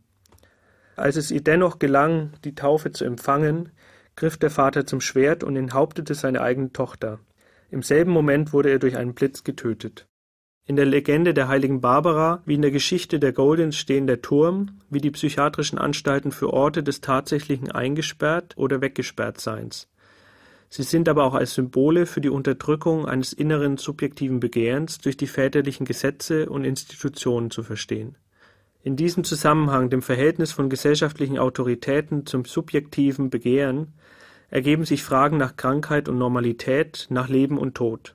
Als 0.96 1.16
es 1.16 1.30
ihr 1.30 1.42
dennoch 1.42 1.78
gelang, 1.78 2.32
die 2.44 2.54
Taufe 2.54 2.92
zu 2.92 3.04
empfangen, 3.04 3.70
griff 4.16 4.36
der 4.36 4.50
Vater 4.50 4.86
zum 4.86 5.00
Schwert 5.00 5.44
und 5.44 5.56
enthauptete 5.56 6.14
seine 6.14 6.40
eigene 6.40 6.72
Tochter. 6.72 7.18
Im 7.70 7.82
selben 7.82 8.10
Moment 8.10 8.52
wurde 8.52 8.70
er 8.70 8.78
durch 8.78 8.96
einen 8.96 9.14
Blitz 9.14 9.44
getötet. 9.44 10.06
In 10.70 10.76
der 10.76 10.86
Legende 10.86 11.34
der 11.34 11.48
heiligen 11.48 11.80
Barbara 11.80 12.42
wie 12.46 12.54
in 12.54 12.62
der 12.62 12.70
Geschichte 12.70 13.18
der 13.18 13.32
Goldens 13.32 13.76
stehen 13.76 14.06
der 14.06 14.22
Turm 14.22 14.78
wie 14.88 15.00
die 15.00 15.10
psychiatrischen 15.10 15.80
Anstalten 15.80 16.30
für 16.30 16.52
Orte 16.52 16.84
des 16.84 17.00
tatsächlichen 17.00 17.72
Eingesperrt 17.72 18.56
oder 18.56 18.80
Weggesperrtseins. 18.80 19.88
Sie 20.68 20.84
sind 20.84 21.08
aber 21.08 21.24
auch 21.24 21.34
als 21.34 21.54
Symbole 21.54 22.06
für 22.06 22.20
die 22.20 22.28
Unterdrückung 22.28 23.06
eines 23.06 23.32
inneren 23.32 23.78
subjektiven 23.78 24.38
Begehrens 24.38 24.98
durch 24.98 25.16
die 25.16 25.26
väterlichen 25.26 25.86
Gesetze 25.86 26.48
und 26.48 26.62
Institutionen 26.62 27.50
zu 27.50 27.64
verstehen. 27.64 28.14
In 28.84 28.94
diesem 28.94 29.24
Zusammenhang, 29.24 29.90
dem 29.90 30.02
Verhältnis 30.02 30.52
von 30.52 30.70
gesellschaftlichen 30.70 31.40
Autoritäten 31.40 32.26
zum 32.26 32.44
subjektiven 32.44 33.28
Begehren, 33.28 33.88
ergeben 34.50 34.84
sich 34.84 35.02
Fragen 35.02 35.36
nach 35.36 35.56
Krankheit 35.56 36.08
und 36.08 36.18
Normalität, 36.18 37.08
nach 37.10 37.28
Leben 37.28 37.58
und 37.58 37.74
Tod. 37.74 38.14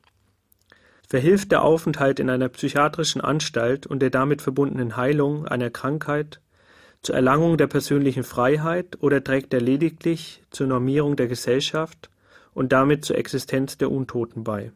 Verhilft 1.07 1.51
der 1.51 1.61
Aufenthalt 1.61 2.19
in 2.19 2.29
einer 2.29 2.49
psychiatrischen 2.49 3.21
Anstalt 3.21 3.85
und 3.85 3.99
der 3.99 4.09
damit 4.09 4.41
verbundenen 4.41 4.97
Heilung 4.97 5.47
einer 5.47 5.69
Krankheit 5.69 6.41
zur 7.01 7.15
Erlangung 7.15 7.57
der 7.57 7.67
persönlichen 7.67 8.23
Freiheit 8.23 8.97
oder 9.01 9.23
trägt 9.23 9.53
er 9.53 9.61
lediglich 9.61 10.41
zur 10.49 10.65
Normierung 10.65 11.15
der 11.15 11.27
Gesellschaft 11.27 12.09
und 12.53 12.71
damit 12.71 13.05
zur 13.05 13.17
Existenz 13.17 13.77
der 13.77 13.91
Untoten 13.91 14.43
bei? 14.43 14.71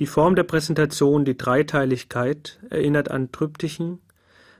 Die 0.00 0.06
Form 0.06 0.34
der 0.34 0.42
Präsentation, 0.42 1.24
die 1.24 1.38
Dreiteiligkeit, 1.38 2.58
erinnert 2.68 3.10
an 3.10 3.30
Triptychen, 3.30 4.00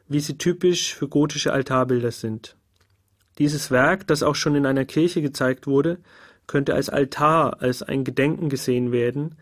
wie 0.08 0.20
sie 0.20 0.38
typisch 0.38 0.94
für 0.94 1.08
gotische 1.08 1.52
Altarbilder 1.52 2.12
sind. 2.12 2.56
Dieses 3.38 3.70
Werk, 3.70 4.06
das 4.06 4.22
auch 4.22 4.36
schon 4.36 4.54
in 4.54 4.64
einer 4.64 4.84
Kirche 4.84 5.20
gezeigt 5.20 5.66
wurde, 5.66 5.98
könnte 6.46 6.74
als 6.74 6.88
Altar, 6.88 7.60
als 7.60 7.82
ein 7.82 8.04
Gedenken 8.04 8.48
gesehen 8.48 8.92
werden, 8.92 9.34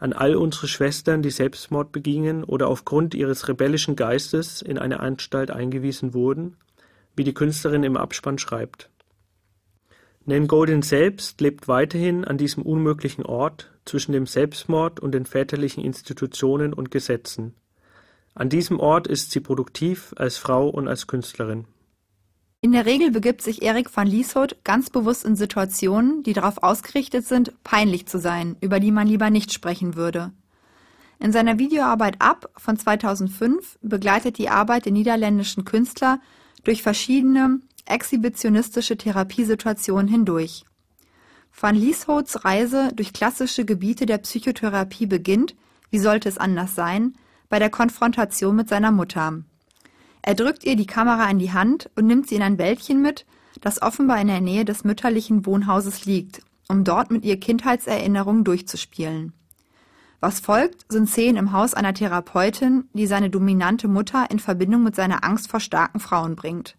an 0.00 0.14
all 0.14 0.34
unsere 0.34 0.66
Schwestern, 0.66 1.22
die 1.22 1.30
Selbstmord 1.30 1.92
begingen 1.92 2.42
oder 2.42 2.68
aufgrund 2.68 3.14
ihres 3.14 3.48
rebellischen 3.48 3.96
Geistes 3.96 4.62
in 4.62 4.78
eine 4.78 5.00
Anstalt 5.00 5.50
eingewiesen 5.50 6.14
wurden, 6.14 6.56
wie 7.14 7.24
die 7.24 7.34
Künstlerin 7.34 7.84
im 7.84 7.98
Abspann 7.98 8.38
schreibt. 8.38 8.88
Nan 10.24 10.48
Goldin 10.48 10.82
selbst 10.82 11.40
lebt 11.42 11.68
weiterhin 11.68 12.24
an 12.24 12.38
diesem 12.38 12.62
unmöglichen 12.62 13.26
Ort 13.26 13.70
zwischen 13.84 14.12
dem 14.12 14.26
Selbstmord 14.26 15.00
und 15.00 15.12
den 15.12 15.26
väterlichen 15.26 15.84
Institutionen 15.84 16.72
und 16.72 16.90
Gesetzen. 16.90 17.54
An 18.34 18.48
diesem 18.48 18.80
Ort 18.80 19.06
ist 19.06 19.32
sie 19.32 19.40
produktiv 19.40 20.14
als 20.16 20.38
Frau 20.38 20.68
und 20.68 20.88
als 20.88 21.06
Künstlerin. 21.08 21.66
In 22.62 22.72
der 22.72 22.84
Regel 22.84 23.10
begibt 23.10 23.40
sich 23.40 23.62
Erik 23.62 23.96
van 23.96 24.06
Lieshout 24.06 24.48
ganz 24.64 24.90
bewusst 24.90 25.24
in 25.24 25.34
Situationen, 25.34 26.22
die 26.22 26.34
darauf 26.34 26.62
ausgerichtet 26.62 27.26
sind, 27.26 27.54
peinlich 27.64 28.06
zu 28.06 28.18
sein, 28.18 28.56
über 28.60 28.80
die 28.80 28.92
man 28.92 29.06
lieber 29.06 29.30
nicht 29.30 29.50
sprechen 29.50 29.96
würde. 29.96 30.30
In 31.18 31.32
seiner 31.32 31.58
Videoarbeit 31.58 32.20
Ab 32.20 32.50
von 32.58 32.76
2005 32.76 33.78
begleitet 33.80 34.36
die 34.36 34.50
Arbeit 34.50 34.84
den 34.84 34.92
niederländischen 34.92 35.64
Künstler 35.64 36.20
durch 36.62 36.82
verschiedene 36.82 37.60
exhibitionistische 37.86 38.98
Therapiesituationen 38.98 40.08
hindurch. 40.08 40.66
Van 41.58 41.74
Lieshouts 41.74 42.44
Reise 42.44 42.90
durch 42.94 43.14
klassische 43.14 43.64
Gebiete 43.64 44.04
der 44.04 44.18
Psychotherapie 44.18 45.06
beginnt, 45.06 45.54
wie 45.90 45.98
sollte 45.98 46.28
es 46.28 46.36
anders 46.36 46.74
sein, 46.74 47.14
bei 47.48 47.58
der 47.58 47.70
Konfrontation 47.70 48.54
mit 48.54 48.68
seiner 48.68 48.92
Mutter. 48.92 49.42
Er 50.22 50.34
drückt 50.34 50.64
ihr 50.64 50.76
die 50.76 50.86
Kamera 50.86 51.28
in 51.30 51.38
die 51.38 51.52
Hand 51.52 51.90
und 51.96 52.06
nimmt 52.06 52.28
sie 52.28 52.36
in 52.36 52.42
ein 52.42 52.58
Wäldchen 52.58 53.00
mit, 53.00 53.26
das 53.60 53.82
offenbar 53.82 54.20
in 54.20 54.28
der 54.28 54.40
Nähe 54.40 54.64
des 54.64 54.84
mütterlichen 54.84 55.46
Wohnhauses 55.46 56.04
liegt, 56.04 56.42
um 56.68 56.84
dort 56.84 57.10
mit 57.10 57.24
ihr 57.24 57.38
Kindheitserinnerungen 57.38 58.44
durchzuspielen. 58.44 59.32
Was 60.20 60.40
folgt, 60.40 60.84
sind 60.90 61.08
Szenen 61.08 61.38
im 61.38 61.52
Haus 61.52 61.72
einer 61.72 61.94
Therapeutin, 61.94 62.84
die 62.92 63.06
seine 63.06 63.30
dominante 63.30 63.88
Mutter 63.88 64.30
in 64.30 64.38
Verbindung 64.38 64.82
mit 64.82 64.94
seiner 64.94 65.24
Angst 65.24 65.50
vor 65.50 65.60
starken 65.60 65.98
Frauen 65.98 66.36
bringt. 66.36 66.76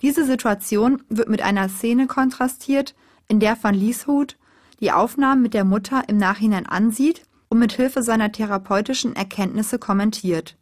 Diese 0.00 0.24
Situation 0.24 1.02
wird 1.08 1.28
mit 1.28 1.42
einer 1.42 1.68
Szene 1.68 2.06
kontrastiert, 2.06 2.94
in 3.28 3.40
der 3.40 3.62
van 3.62 3.74
Lieshut 3.74 4.36
die 4.80 4.92
Aufnahmen 4.92 5.42
mit 5.42 5.54
der 5.54 5.64
Mutter 5.64 6.04
im 6.08 6.16
Nachhinein 6.16 6.66
ansieht 6.66 7.22
und 7.48 7.58
mit 7.58 7.72
Hilfe 7.72 8.02
seiner 8.02 8.32
therapeutischen 8.32 9.16
Erkenntnisse 9.16 9.78
kommentiert. 9.78 10.56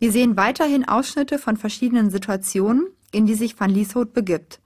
Wir 0.00 0.12
sehen 0.12 0.38
weiterhin 0.38 0.88
Ausschnitte 0.88 1.38
von 1.38 1.58
verschiedenen 1.58 2.08
Situationen, 2.08 2.86
in 3.12 3.26
die 3.26 3.34
sich 3.34 3.60
Van 3.60 3.68
Lieshout 3.68 4.06
begibt. 4.14 4.58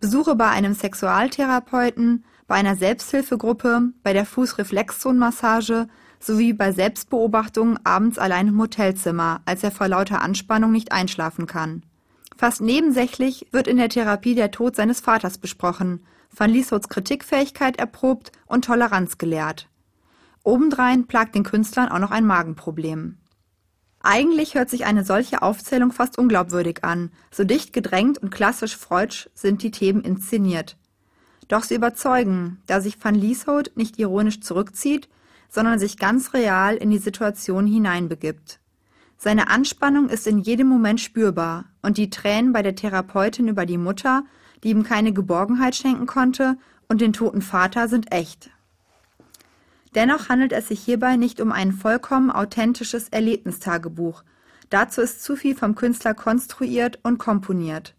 Besuche 0.00 0.34
bei 0.34 0.48
einem 0.48 0.72
Sexualtherapeuten, 0.72 2.24
bei 2.48 2.54
einer 2.54 2.74
Selbsthilfegruppe, 2.74 3.90
bei 4.02 4.14
der 4.14 4.24
Fußreflexzonenmassage 4.24 5.88
sowie 6.18 6.54
bei 6.54 6.72
Selbstbeobachtungen 6.72 7.84
abends 7.84 8.18
allein 8.18 8.48
im 8.48 8.58
Hotelzimmer, 8.58 9.42
als 9.44 9.62
er 9.62 9.72
vor 9.72 9.88
lauter 9.88 10.22
Anspannung 10.22 10.72
nicht 10.72 10.90
einschlafen 10.90 11.44
kann. 11.44 11.82
Fast 12.38 12.62
nebensächlich 12.62 13.48
wird 13.52 13.68
in 13.68 13.76
der 13.76 13.90
Therapie 13.90 14.34
der 14.34 14.52
Tod 14.52 14.74
seines 14.74 15.00
Vaters 15.00 15.36
besprochen, 15.36 16.00
Van 16.34 16.48
Lieshouts 16.48 16.88
Kritikfähigkeit 16.88 17.76
erprobt 17.76 18.32
und 18.46 18.64
Toleranz 18.64 19.18
gelehrt. 19.18 19.68
Obendrein 20.44 21.06
plagt 21.06 21.34
den 21.34 21.42
Künstlern 21.42 21.90
auch 21.90 21.98
noch 21.98 22.10
ein 22.10 22.24
Magenproblem. 22.24 23.18
Eigentlich 24.02 24.54
hört 24.54 24.68
sich 24.68 24.84
eine 24.84 25.04
solche 25.04 25.42
Aufzählung 25.42 25.92
fast 25.92 26.18
unglaubwürdig 26.18 26.82
an, 26.82 27.10
so 27.30 27.44
dicht 27.44 27.72
gedrängt 27.72 28.18
und 28.18 28.30
klassisch 28.30 28.76
freudsch 28.76 29.28
sind 29.34 29.62
die 29.62 29.70
Themen 29.70 30.02
inszeniert. 30.02 30.76
Doch 31.48 31.62
sie 31.62 31.76
überzeugen, 31.76 32.60
da 32.66 32.80
sich 32.80 33.02
Van 33.02 33.14
Lieshout 33.14 33.70
nicht 33.76 33.98
ironisch 33.98 34.40
zurückzieht, 34.40 35.08
sondern 35.48 35.78
sich 35.78 35.98
ganz 35.98 36.34
real 36.34 36.76
in 36.76 36.90
die 36.90 36.98
Situation 36.98 37.66
hineinbegibt. 37.66 38.58
Seine 39.18 39.48
Anspannung 39.48 40.08
ist 40.08 40.26
in 40.26 40.38
jedem 40.38 40.66
Moment 40.66 41.00
spürbar 41.00 41.66
und 41.80 41.96
die 41.96 42.10
Tränen 42.10 42.52
bei 42.52 42.62
der 42.62 42.74
Therapeutin 42.74 43.46
über 43.46 43.66
die 43.66 43.78
Mutter, 43.78 44.24
die 44.64 44.70
ihm 44.70 44.82
keine 44.82 45.12
Geborgenheit 45.12 45.76
schenken 45.76 46.06
konnte, 46.06 46.56
und 46.88 47.00
den 47.00 47.12
toten 47.12 47.40
Vater 47.40 47.88
sind 47.88 48.12
echt. 48.12 48.50
Dennoch 49.94 50.28
handelt 50.28 50.52
es 50.52 50.68
sich 50.68 50.80
hierbei 50.80 51.16
nicht 51.16 51.40
um 51.40 51.52
ein 51.52 51.72
vollkommen 51.72 52.30
authentisches 52.30 53.08
Erlebnistagebuch. 53.10 54.24
Dazu 54.70 55.02
ist 55.02 55.22
zu 55.22 55.36
viel 55.36 55.54
vom 55.54 55.74
Künstler 55.74 56.14
konstruiert 56.14 56.98
und 57.02 57.18
komponiert. 57.18 57.94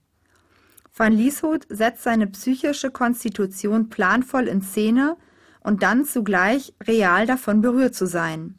Van 0.95 1.13
Lieshout 1.13 1.59
setzt 1.69 2.03
seine 2.03 2.27
psychische 2.27 2.91
Konstitution 2.91 3.89
planvoll 3.89 4.47
in 4.47 4.61
Szene 4.61 5.17
und 5.59 5.83
dann 5.83 6.05
zugleich 6.05 6.73
real 6.83 7.25
davon 7.25 7.61
berührt 7.61 7.95
zu 7.95 8.05
sein. 8.05 8.55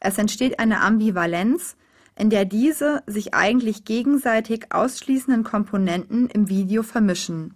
Es 0.00 0.18
entsteht 0.18 0.58
eine 0.58 0.80
Ambivalenz, 0.80 1.76
in 2.16 2.30
der 2.30 2.44
diese 2.44 3.02
sich 3.06 3.34
eigentlich 3.34 3.84
gegenseitig 3.84 4.66
ausschließenden 4.70 5.44
Komponenten 5.44 6.28
im 6.28 6.48
Video 6.48 6.82
vermischen. 6.82 7.54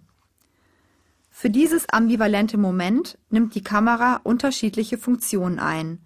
Für 1.35 1.49
dieses 1.49 1.89
ambivalente 1.89 2.57
Moment 2.57 3.17
nimmt 3.31 3.55
die 3.55 3.63
Kamera 3.63 4.21
unterschiedliche 4.23 4.99
Funktionen 4.99 5.59
ein. 5.59 5.97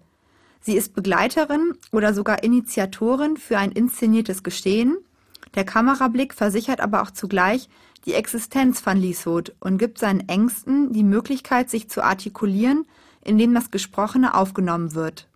Sie 0.60 0.74
ist 0.74 0.94
Begleiterin 0.94 1.74
oder 1.92 2.14
sogar 2.14 2.42
Initiatorin 2.42 3.36
für 3.36 3.58
ein 3.58 3.70
inszeniertes 3.70 4.42
Geschehen, 4.42 4.96
der 5.54 5.64
Kamerablick 5.64 6.34
versichert 6.34 6.80
aber 6.80 7.02
auch 7.02 7.10
zugleich 7.10 7.68
die 8.06 8.14
Existenz 8.14 8.80
von 8.80 8.96
Lieshout 8.96 9.52
und 9.60 9.78
gibt 9.78 9.98
seinen 9.98 10.28
Ängsten 10.28 10.92
die 10.92 11.04
Möglichkeit, 11.04 11.68
sich 11.70 11.88
zu 11.90 12.02
artikulieren, 12.02 12.86
indem 13.22 13.54
das 13.54 13.70
Gesprochene 13.70 14.34
aufgenommen 14.34 14.94
wird. 14.94 15.28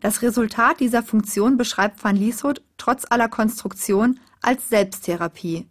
Das 0.00 0.22
Resultat 0.22 0.80
dieser 0.80 1.02
Funktion 1.02 1.56
beschreibt 1.56 2.02
van 2.02 2.16
Lieshout 2.16 2.60
trotz 2.78 3.04
aller 3.10 3.28
Konstruktion 3.28 4.20
als 4.40 4.68
Selbsttherapie. 4.68 5.66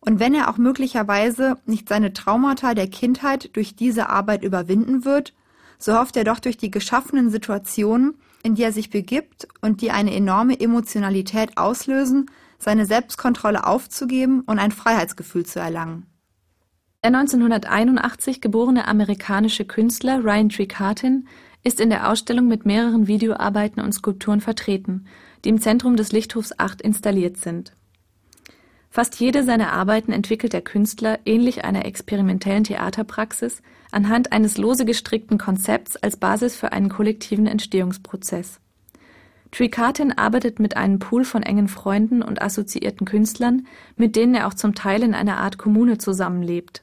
Und 0.00 0.20
wenn 0.20 0.34
er 0.34 0.48
auch 0.48 0.58
möglicherweise 0.58 1.56
nicht 1.66 1.88
seine 1.88 2.12
Traumata 2.12 2.74
der 2.74 2.88
Kindheit 2.88 3.54
durch 3.56 3.74
diese 3.76 4.08
Arbeit 4.08 4.42
überwinden 4.44 5.04
wird, 5.04 5.34
so 5.78 5.98
hofft 5.98 6.16
er 6.16 6.24
doch 6.24 6.40
durch 6.40 6.56
die 6.56 6.70
geschaffenen 6.70 7.30
Situationen, 7.30 8.14
in 8.42 8.54
die 8.54 8.62
er 8.62 8.72
sich 8.72 8.90
begibt 8.90 9.48
und 9.60 9.80
die 9.80 9.90
eine 9.90 10.14
enorme 10.14 10.58
Emotionalität 10.58 11.56
auslösen, 11.56 12.30
seine 12.58 12.86
Selbstkontrolle 12.86 13.66
aufzugeben 13.66 14.40
und 14.42 14.58
ein 14.58 14.72
Freiheitsgefühl 14.72 15.46
zu 15.46 15.60
erlangen. 15.60 16.06
Der 17.04 17.14
1981 17.14 18.40
geborene 18.40 18.88
amerikanische 18.88 19.64
Künstler 19.64 20.24
Ryan 20.24 20.48
Trecartin 20.48 21.28
ist 21.62 21.80
in 21.80 21.90
der 21.90 22.10
Ausstellung 22.10 22.48
mit 22.48 22.66
mehreren 22.66 23.06
Videoarbeiten 23.06 23.80
und 23.80 23.92
Skulpturen 23.92 24.40
vertreten, 24.40 25.06
die 25.44 25.50
im 25.50 25.60
Zentrum 25.60 25.96
des 25.96 26.10
Lichthofs 26.10 26.52
8 26.58 26.82
installiert 26.82 27.36
sind. 27.36 27.72
Fast 28.90 29.20
jede 29.20 29.44
seiner 29.44 29.72
Arbeiten 29.72 30.12
entwickelt 30.12 30.52
der 30.52 30.62
Künstler 30.62 31.18
ähnlich 31.26 31.64
einer 31.64 31.84
experimentellen 31.84 32.64
Theaterpraxis 32.64 33.62
anhand 33.90 34.32
eines 34.32 34.58
lose 34.58 34.84
gestrickten 34.84 35.38
Konzepts 35.38 35.96
als 35.96 36.16
Basis 36.16 36.56
für 36.56 36.72
einen 36.72 36.88
kollektiven 36.88 37.46
Entstehungsprozess. 37.46 38.60
Trecartin 39.50 40.12
arbeitet 40.12 40.58
mit 40.58 40.76
einem 40.76 40.98
Pool 40.98 41.24
von 41.24 41.42
engen 41.42 41.68
Freunden 41.68 42.22
und 42.22 42.42
assoziierten 42.42 43.06
Künstlern, 43.06 43.66
mit 43.96 44.14
denen 44.14 44.34
er 44.34 44.46
auch 44.46 44.54
zum 44.54 44.74
Teil 44.74 45.02
in 45.02 45.14
einer 45.14 45.38
Art 45.38 45.58
Kommune 45.58 45.98
zusammenlebt. 45.98 46.82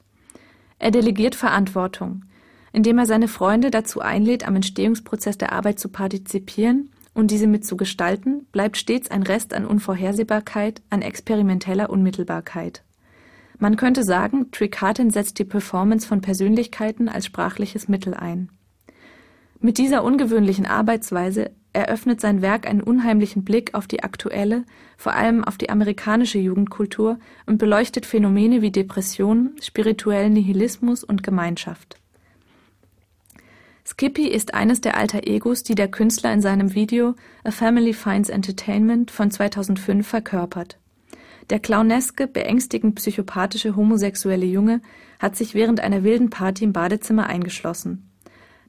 Er 0.80 0.92
delegiert 0.92 1.36
Verantwortung, 1.36 2.24
indem 2.72 2.98
er 2.98 3.06
seine 3.06 3.28
Freunde 3.28 3.72
dazu 3.72 4.02
einlädt, 4.02 4.48
am 4.48 4.56
Entstehungsprozess 4.56 5.38
der 5.38 5.54
Arbeit 5.54 5.80
zu 5.80 5.90
partizipieren 5.90 6.90
und 7.16 7.32
diese 7.32 7.48
mitzugestalten, 7.48 8.46
bleibt 8.52 8.78
stets 8.78 9.10
ein 9.10 9.24
Rest 9.24 9.56
an 9.56 9.66
Unvorhersehbarkeit, 9.66 10.84
an 10.92 11.02
experimenteller 11.02 11.90
Unmittelbarkeit. 11.90 12.84
Man 13.58 13.78
könnte 13.78 14.04
sagen, 14.04 14.52
Tricatin 14.52 15.10
setzt 15.10 15.40
die 15.40 15.46
Performance 15.46 16.06
von 16.06 16.22
Persönlichkeiten 16.22 17.10
als 17.10 17.26
sprachliches 17.26 17.88
Mittel 17.88 18.14
ein. 18.14 18.50
Mit 19.60 19.78
dieser 19.78 20.04
ungewöhnlichen 20.04 20.66
Arbeitsweise 20.66 21.52
eröffnet 21.72 22.20
sein 22.22 22.42
Werk 22.42 22.68
einen 22.68 22.82
unheimlichen 22.82 23.44
Blick 23.44 23.74
auf 23.74 23.88
die 23.88 24.04
aktuelle, 24.04 24.66
vor 24.98 25.14
allem 25.14 25.44
auf 25.44 25.58
die 25.58 25.70
amerikanische 25.70 26.38
Jugendkultur 26.38 27.18
und 27.46 27.58
beleuchtet 27.58 28.06
Phänomene 28.06 28.62
wie 28.62 28.72
Depression, 28.72 29.56
spirituellen 29.62 30.34
Nihilismus 30.34 31.04
und 31.04 31.24
Gemeinschaft. 31.24 31.98
Skippy 33.88 34.28
ist 34.28 34.56
eines 34.56 34.82
der 34.82 34.98
Alter 34.98 35.28
Egos, 35.28 35.62
die 35.62 35.76
der 35.76 35.88
Künstler 35.88 36.34
in 36.34 36.42
seinem 36.42 36.74
Video 36.74 37.14
A 37.44 37.52
Family 37.52 37.94
Finds 37.94 38.30
Entertainment 38.30 39.12
von 39.12 39.30
2005 39.30 40.08
verkörpert. 40.08 40.80
Der 41.52 41.60
clowneske, 41.60 42.26
beängstigend 42.26 42.96
psychopathische 42.96 43.76
homosexuelle 43.76 44.48
Junge 44.48 44.82
hat 45.20 45.36
sich 45.36 45.54
während 45.54 45.82
einer 45.82 46.04
wilden 46.04 46.32
Party 46.32 46.64
im 46.64 46.74
Badezimmer 46.74 47.28
eingeschlossen. 47.28 48.10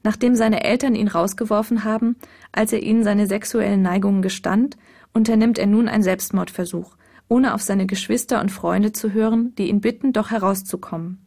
Nachdem 0.03 0.35
seine 0.35 0.63
Eltern 0.63 0.93
ihn 0.93 1.07
rausgeworfen 1.07 1.83
haben, 1.83 2.17
als 2.51 2.71
er 2.71 2.83
ihnen 2.83 3.03
seine 3.03 3.25
sexuellen 3.25 3.81
Neigungen 3.81 4.21
gestand, 4.21 4.77
unternimmt 5.13 5.57
er 5.57 5.65
nun 5.65 5.87
einen 5.87 6.03
Selbstmordversuch, 6.03 6.95
ohne 7.27 7.55
auf 7.55 7.63
seine 7.63 7.87
Geschwister 7.87 8.39
und 8.39 8.51
Freunde 8.51 8.91
zu 8.91 9.11
hören, 9.13 9.55
die 9.57 9.69
ihn 9.69 9.81
bitten, 9.81 10.13
doch 10.13 10.29
herauszukommen. 10.29 11.26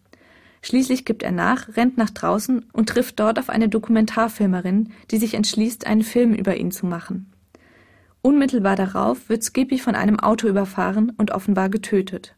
Schließlich 0.62 1.04
gibt 1.04 1.22
er 1.22 1.32
nach, 1.32 1.76
rennt 1.76 1.96
nach 1.96 2.10
draußen 2.10 2.66
und 2.72 2.88
trifft 2.88 3.18
dort 3.18 3.38
auf 3.38 3.48
eine 3.48 3.68
Dokumentarfilmerin, 3.68 4.90
die 5.10 5.16
sich 5.16 5.34
entschließt, 5.34 5.86
einen 5.86 6.02
Film 6.02 6.34
über 6.34 6.56
ihn 6.56 6.70
zu 6.70 6.86
machen. 6.86 7.32
Unmittelbar 8.22 8.76
darauf 8.76 9.30
wird 9.30 9.42
Skippy 9.42 9.78
von 9.78 9.94
einem 9.94 10.20
Auto 10.20 10.46
überfahren 10.46 11.12
und 11.16 11.30
offenbar 11.30 11.70
getötet. 11.70 12.34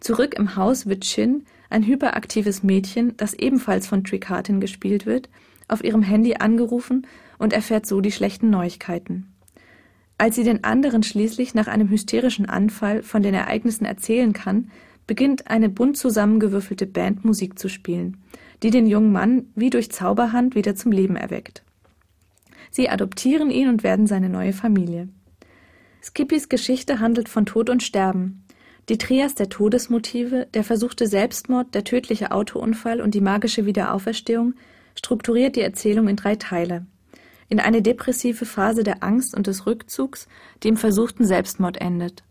Zurück 0.00 0.34
im 0.34 0.56
Haus 0.56 0.86
wird 0.86 1.06
Shin, 1.06 1.44
ein 1.70 1.86
hyperaktives 1.86 2.62
Mädchen, 2.62 3.16
das 3.16 3.32
ebenfalls 3.32 3.86
von 3.86 4.04
Tricatin 4.04 4.60
gespielt 4.60 5.06
wird, 5.06 5.30
auf 5.68 5.82
ihrem 5.82 6.02
Handy 6.02 6.34
angerufen 6.34 7.06
und 7.38 7.54
erfährt 7.54 7.86
so 7.86 8.02
die 8.02 8.12
schlechten 8.12 8.50
Neuigkeiten. 8.50 9.32
Als 10.18 10.36
sie 10.36 10.44
den 10.44 10.62
anderen 10.62 11.02
schließlich 11.02 11.54
nach 11.54 11.66
einem 11.66 11.88
hysterischen 11.88 12.46
Anfall 12.46 13.02
von 13.02 13.22
den 13.22 13.34
Ereignissen 13.34 13.86
erzählen 13.86 14.32
kann, 14.34 14.70
beginnt 15.06 15.48
eine 15.48 15.68
bunt 15.68 15.96
zusammengewürfelte 15.96 16.86
Band 16.86 17.24
Musik 17.24 17.58
zu 17.58 17.68
spielen, 17.68 18.18
die 18.62 18.70
den 18.70 18.86
jungen 18.86 19.12
Mann 19.12 19.46
wie 19.54 19.70
durch 19.70 19.90
Zauberhand 19.90 20.54
wieder 20.54 20.74
zum 20.74 20.92
Leben 20.92 21.16
erweckt. 21.16 21.62
Sie 22.70 22.88
adoptieren 22.88 23.50
ihn 23.50 23.68
und 23.68 23.82
werden 23.82 24.06
seine 24.06 24.28
neue 24.28 24.52
Familie. 24.52 25.08
Skippys 26.02 26.48
Geschichte 26.48 27.00
handelt 27.00 27.28
von 27.28 27.46
Tod 27.46 27.70
und 27.70 27.82
Sterben. 27.82 28.44
Die 28.88 28.98
Trias 28.98 29.34
der 29.34 29.48
Todesmotive, 29.48 30.48
der 30.54 30.64
versuchte 30.64 31.06
Selbstmord, 31.06 31.74
der 31.74 31.84
tödliche 31.84 32.32
Autounfall 32.32 33.00
und 33.00 33.14
die 33.14 33.20
magische 33.20 33.66
Wiederauferstehung 33.66 34.54
strukturiert 34.96 35.54
die 35.54 35.60
Erzählung 35.60 36.08
in 36.08 36.16
drei 36.16 36.34
Teile. 36.34 36.86
In 37.48 37.60
eine 37.60 37.82
depressive 37.82 38.46
Phase 38.46 38.82
der 38.82 39.04
Angst 39.04 39.34
und 39.34 39.46
des 39.46 39.66
Rückzugs, 39.66 40.26
die 40.62 40.68
im 40.68 40.76
versuchten 40.76 41.24
Selbstmord 41.24 41.80
endet. 41.80 42.24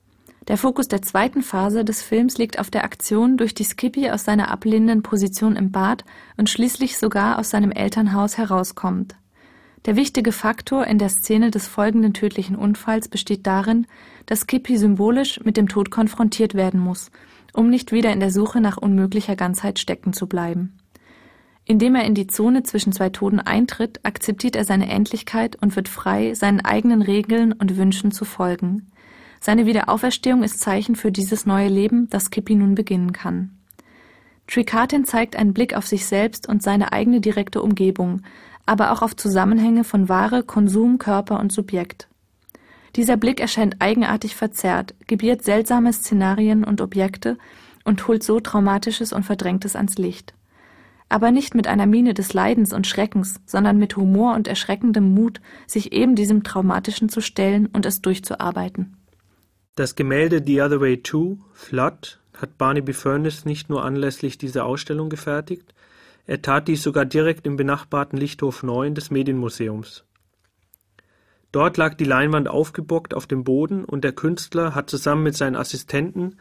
Der 0.47 0.57
Fokus 0.57 0.87
der 0.87 1.03
zweiten 1.03 1.43
Phase 1.43 1.85
des 1.85 2.01
Films 2.01 2.39
liegt 2.39 2.57
auf 2.57 2.71
der 2.71 2.83
Aktion, 2.83 3.37
durch 3.37 3.53
die 3.53 3.63
Skippy 3.63 4.09
aus 4.09 4.23
seiner 4.23 4.49
ablehnenden 4.49 5.03
Position 5.03 5.55
im 5.55 5.71
Bad 5.71 6.03
und 6.35 6.49
schließlich 6.49 6.97
sogar 6.97 7.37
aus 7.37 7.51
seinem 7.51 7.71
Elternhaus 7.71 8.37
herauskommt. 8.37 9.15
Der 9.85 9.95
wichtige 9.95 10.31
Faktor 10.31 10.85
in 10.85 10.97
der 10.97 11.09
Szene 11.09 11.51
des 11.51 11.67
folgenden 11.67 12.13
tödlichen 12.13 12.55
Unfalls 12.55 13.07
besteht 13.07 13.45
darin, 13.45 13.85
dass 14.25 14.41
Skippy 14.41 14.77
symbolisch 14.77 15.39
mit 15.43 15.57
dem 15.57 15.67
Tod 15.67 15.91
konfrontiert 15.91 16.55
werden 16.55 16.79
muss, 16.79 17.11
um 17.53 17.69
nicht 17.69 17.91
wieder 17.91 18.11
in 18.11 18.19
der 18.19 18.31
Suche 18.31 18.61
nach 18.61 18.77
unmöglicher 18.77 19.35
Ganzheit 19.35 19.79
stecken 19.79 20.13
zu 20.13 20.27
bleiben. 20.27 20.77
Indem 21.65 21.95
er 21.95 22.05
in 22.05 22.15
die 22.15 22.27
Zone 22.27 22.63
zwischen 22.63 22.93
zwei 22.93 23.09
Toten 23.09 23.39
eintritt, 23.39 23.99
akzeptiert 24.03 24.55
er 24.55 24.65
seine 24.65 24.89
Endlichkeit 24.89 25.55
und 25.61 25.75
wird 25.75 25.87
frei, 25.87 26.33
seinen 26.33 26.61
eigenen 26.61 27.01
Regeln 27.01 27.51
und 27.51 27.77
Wünschen 27.77 28.11
zu 28.11 28.25
folgen. 28.25 28.90
Seine 29.43 29.65
Wiederauferstehung 29.65 30.43
ist 30.43 30.59
Zeichen 30.59 30.95
für 30.95 31.11
dieses 31.11 31.47
neue 31.47 31.67
Leben, 31.67 32.07
das 32.11 32.29
Kippy 32.29 32.53
nun 32.53 32.75
beginnen 32.75 33.11
kann. 33.11 33.57
Tricatin 34.45 35.03
zeigt 35.03 35.35
einen 35.35 35.53
Blick 35.53 35.75
auf 35.75 35.87
sich 35.87 36.05
selbst 36.05 36.47
und 36.47 36.61
seine 36.61 36.93
eigene 36.93 37.21
direkte 37.21 37.63
Umgebung, 37.63 38.21
aber 38.67 38.91
auch 38.91 39.01
auf 39.01 39.15
Zusammenhänge 39.15 39.83
von 39.83 40.09
Ware, 40.09 40.43
Konsum, 40.43 40.99
Körper 40.99 41.39
und 41.39 41.51
Subjekt. 41.51 42.07
Dieser 42.95 43.17
Blick 43.17 43.39
erscheint 43.39 43.77
eigenartig 43.79 44.35
verzerrt, 44.35 44.93
gebiert 45.07 45.43
seltsame 45.43 45.91
Szenarien 45.91 46.63
und 46.63 46.79
Objekte 46.79 47.39
und 47.83 48.07
holt 48.07 48.21
so 48.21 48.39
Traumatisches 48.39 49.11
und 49.11 49.23
Verdrängtes 49.23 49.75
ans 49.75 49.97
Licht. 49.97 50.35
Aber 51.09 51.31
nicht 51.31 51.55
mit 51.55 51.65
einer 51.65 51.87
Miene 51.87 52.13
des 52.13 52.33
Leidens 52.33 52.73
und 52.73 52.85
Schreckens, 52.85 53.41
sondern 53.47 53.79
mit 53.79 53.97
Humor 53.97 54.35
und 54.35 54.47
erschreckendem 54.47 55.15
Mut, 55.15 55.41
sich 55.65 55.93
eben 55.93 56.15
diesem 56.15 56.43
Traumatischen 56.43 57.09
zu 57.09 57.21
stellen 57.21 57.65
und 57.65 57.87
es 57.87 58.01
durchzuarbeiten. 58.01 58.97
Das 59.75 59.95
Gemälde 59.95 60.43
The 60.45 60.63
Other 60.63 60.81
Way 60.81 61.01
Too 61.01 61.37
(Flood) 61.53 62.19
hat 62.35 62.57
Barnaby 62.57 62.91
Furness 62.91 63.45
nicht 63.45 63.69
nur 63.69 63.85
anlässlich 63.85 64.37
dieser 64.37 64.65
Ausstellung 64.65 65.09
gefertigt, 65.09 65.73
er 66.27 66.41
tat 66.41 66.67
dies 66.67 66.83
sogar 66.83 67.05
direkt 67.05 67.47
im 67.47 67.55
benachbarten 67.55 68.19
Lichthof 68.19 68.63
9 68.63 68.95
des 68.95 69.11
Medienmuseums. 69.11 70.03
Dort 71.53 71.77
lag 71.77 71.93
die 71.93 72.03
Leinwand 72.03 72.49
aufgebockt 72.49 73.13
auf 73.13 73.27
dem 73.27 73.45
Boden 73.45 73.85
und 73.85 74.03
der 74.03 74.11
Künstler 74.11 74.75
hat 74.75 74.89
zusammen 74.89 75.23
mit 75.23 75.37
seinen 75.37 75.55
Assistenten 75.55 76.35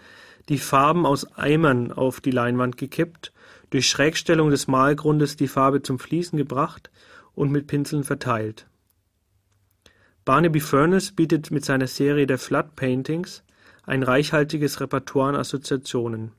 die 0.48 0.58
Farben 0.58 1.06
aus 1.06 1.32
Eimern 1.36 1.92
auf 1.92 2.20
die 2.20 2.32
Leinwand 2.32 2.78
gekippt, 2.78 3.32
durch 3.70 3.88
Schrägstellung 3.88 4.50
des 4.50 4.66
Malgrundes 4.66 5.36
die 5.36 5.46
Farbe 5.46 5.82
zum 5.82 6.00
Fließen 6.00 6.36
gebracht 6.36 6.90
und 7.36 7.52
mit 7.52 7.68
Pinseln 7.68 8.02
verteilt 8.02 8.66
Barnaby 10.30 10.60
Furness 10.60 11.10
bietet 11.10 11.50
mit 11.50 11.64
seiner 11.64 11.88
Serie 11.88 12.24
der 12.24 12.38
Flood 12.38 12.76
Paintings 12.76 13.42
ein 13.82 14.04
reichhaltiges 14.04 14.80
Repertoire 14.80 15.30
an 15.30 15.34
Assoziationen. 15.34 16.30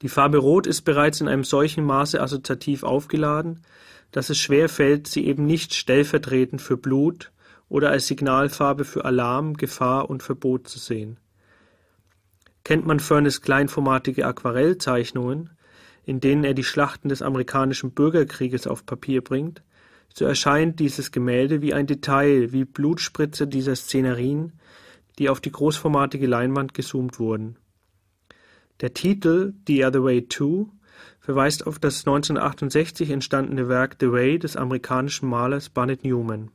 Die 0.00 0.08
Farbe 0.08 0.38
Rot 0.38 0.66
ist 0.66 0.80
bereits 0.86 1.20
in 1.20 1.28
einem 1.28 1.44
solchen 1.44 1.84
Maße 1.84 2.18
assoziativ 2.18 2.84
aufgeladen, 2.84 3.64
dass 4.12 4.30
es 4.30 4.38
schwer 4.38 4.70
fällt, 4.70 5.08
sie 5.08 5.26
eben 5.26 5.44
nicht 5.44 5.74
stellvertretend 5.74 6.62
für 6.62 6.78
Blut 6.78 7.32
oder 7.68 7.90
als 7.90 8.06
Signalfarbe 8.06 8.86
für 8.86 9.04
Alarm, 9.04 9.52
Gefahr 9.52 10.08
und 10.08 10.22
Verbot 10.22 10.68
zu 10.68 10.78
sehen. 10.78 11.18
Kennt 12.64 12.86
man 12.86 12.98
Furness 12.98 13.42
kleinformatige 13.42 14.24
Aquarellzeichnungen, 14.24 15.50
in 16.06 16.20
denen 16.20 16.44
er 16.44 16.54
die 16.54 16.64
Schlachten 16.64 17.10
des 17.10 17.20
amerikanischen 17.20 17.90
Bürgerkrieges 17.90 18.66
auf 18.66 18.86
Papier 18.86 19.22
bringt, 19.22 19.62
so 20.16 20.24
erscheint 20.24 20.80
dieses 20.80 21.12
Gemälde 21.12 21.60
wie 21.60 21.74
ein 21.74 21.86
Detail, 21.86 22.50
wie 22.52 22.64
Blutspritze 22.64 23.46
dieser 23.46 23.76
Szenerien, 23.76 24.52
die 25.18 25.28
auf 25.28 25.42
die 25.42 25.52
großformatige 25.52 26.26
Leinwand 26.26 26.72
gezoomt 26.72 27.18
wurden. 27.18 27.56
Der 28.80 28.94
Titel 28.94 29.52
The 29.66 29.84
Other 29.84 30.04
Way 30.04 30.26
Too 30.28 30.70
verweist 31.20 31.66
auf 31.66 31.78
das 31.78 32.06
1968 32.06 33.10
entstandene 33.10 33.68
Werk 33.68 33.96
The 34.00 34.10
Way 34.10 34.38
des 34.38 34.56
amerikanischen 34.56 35.28
Malers 35.28 35.68
Barnett 35.68 36.02
Newman 36.02 36.50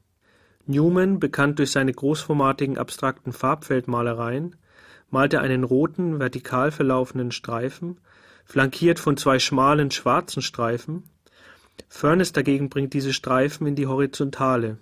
Newman, 0.65 1.19
bekannt 1.19 1.59
durch 1.59 1.71
seine 1.71 1.91
großformatigen 1.91 2.79
abstrakten 2.79 3.31
Farbfeldmalereien, 3.31 4.55
malte 5.11 5.39
einen 5.39 5.63
roten, 5.63 6.19
vertikal 6.19 6.71
verlaufenden 6.71 7.31
Streifen, 7.31 7.99
flankiert 8.43 8.99
von 8.99 9.17
zwei 9.17 9.37
schmalen 9.37 9.91
schwarzen 9.91 10.41
Streifen. 10.41 11.03
Furness 11.87 12.31
dagegen 12.31 12.69
bringt 12.69 12.93
diese 12.93 13.13
Streifen 13.13 13.67
in 13.67 13.75
die 13.75 13.87
Horizontale. 13.87 14.77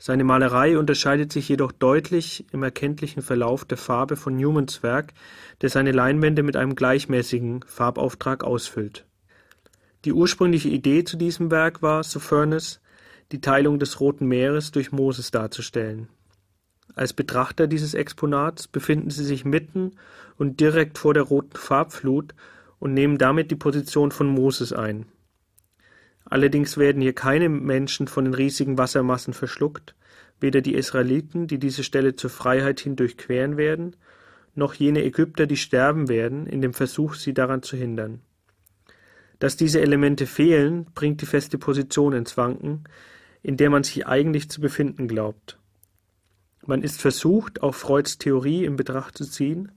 Seine 0.00 0.22
Malerei 0.22 0.78
unterscheidet 0.78 1.32
sich 1.32 1.48
jedoch 1.48 1.72
deutlich 1.72 2.46
im 2.52 2.62
erkenntlichen 2.62 3.20
Verlauf 3.20 3.64
der 3.64 3.78
Farbe 3.78 4.14
von 4.16 4.36
Newmans 4.36 4.84
Werk, 4.84 5.12
der 5.60 5.70
seine 5.70 5.90
Leinwände 5.90 6.44
mit 6.44 6.56
einem 6.56 6.76
gleichmäßigen 6.76 7.64
Farbauftrag 7.66 8.44
ausfüllt. 8.44 9.04
Die 10.04 10.12
ursprüngliche 10.12 10.68
Idee 10.68 11.02
zu 11.02 11.16
diesem 11.16 11.50
Werk 11.50 11.82
war, 11.82 12.04
so 12.04 12.20
Furness, 12.20 12.80
die 13.32 13.40
Teilung 13.40 13.80
des 13.80 13.98
Roten 13.98 14.26
Meeres 14.26 14.70
durch 14.70 14.92
Moses 14.92 15.32
darzustellen. 15.32 16.08
Als 16.94 17.12
Betrachter 17.12 17.66
dieses 17.66 17.94
Exponats 17.94 18.68
befinden 18.68 19.10
sie 19.10 19.24
sich 19.24 19.44
mitten 19.44 19.96
und 20.36 20.60
direkt 20.60 20.98
vor 20.98 21.12
der 21.12 21.24
roten 21.24 21.56
Farbflut 21.56 22.34
und 22.78 22.94
nehmen 22.94 23.18
damit 23.18 23.50
die 23.50 23.56
Position 23.56 24.12
von 24.12 24.28
Moses 24.28 24.72
ein. 24.72 25.06
Allerdings 26.30 26.76
werden 26.76 27.00
hier 27.00 27.14
keine 27.14 27.48
Menschen 27.48 28.06
von 28.06 28.24
den 28.24 28.34
riesigen 28.34 28.76
Wassermassen 28.76 29.32
verschluckt, 29.32 29.94
weder 30.40 30.60
die 30.60 30.74
Israeliten, 30.74 31.46
die 31.46 31.58
diese 31.58 31.82
Stelle 31.82 32.16
zur 32.16 32.30
Freiheit 32.30 32.80
hin 32.80 32.96
durchqueren 32.96 33.56
werden, 33.56 33.96
noch 34.54 34.74
jene 34.74 35.04
Ägypter, 35.04 35.46
die 35.46 35.56
sterben 35.56 36.08
werden, 36.08 36.46
in 36.46 36.60
dem 36.60 36.74
Versuch, 36.74 37.14
sie 37.14 37.32
daran 37.32 37.62
zu 37.62 37.76
hindern. 37.76 38.20
Dass 39.38 39.56
diese 39.56 39.80
Elemente 39.80 40.26
fehlen, 40.26 40.86
bringt 40.94 41.22
die 41.22 41.26
feste 41.26 41.58
Position 41.58 42.12
ins 42.12 42.36
Wanken, 42.36 42.84
in 43.42 43.56
der 43.56 43.70
man 43.70 43.84
sich 43.84 44.06
eigentlich 44.06 44.50
zu 44.50 44.60
befinden 44.60 45.08
glaubt. 45.08 45.58
Man 46.66 46.82
ist 46.82 47.00
versucht, 47.00 47.62
auch 47.62 47.74
Freuds 47.74 48.18
Theorie 48.18 48.64
in 48.64 48.76
Betracht 48.76 49.16
zu 49.16 49.24
ziehen, 49.24 49.72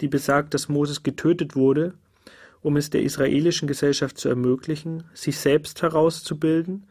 die 0.00 0.08
besagt, 0.08 0.54
dass 0.54 0.68
Moses 0.68 1.02
getötet 1.02 1.54
wurde, 1.54 1.94
um 2.62 2.76
es 2.76 2.90
der 2.90 3.02
israelischen 3.02 3.68
Gesellschaft 3.68 4.18
zu 4.18 4.28
ermöglichen, 4.28 5.04
sich 5.14 5.38
selbst 5.38 5.82
herauszubilden, 5.82 6.86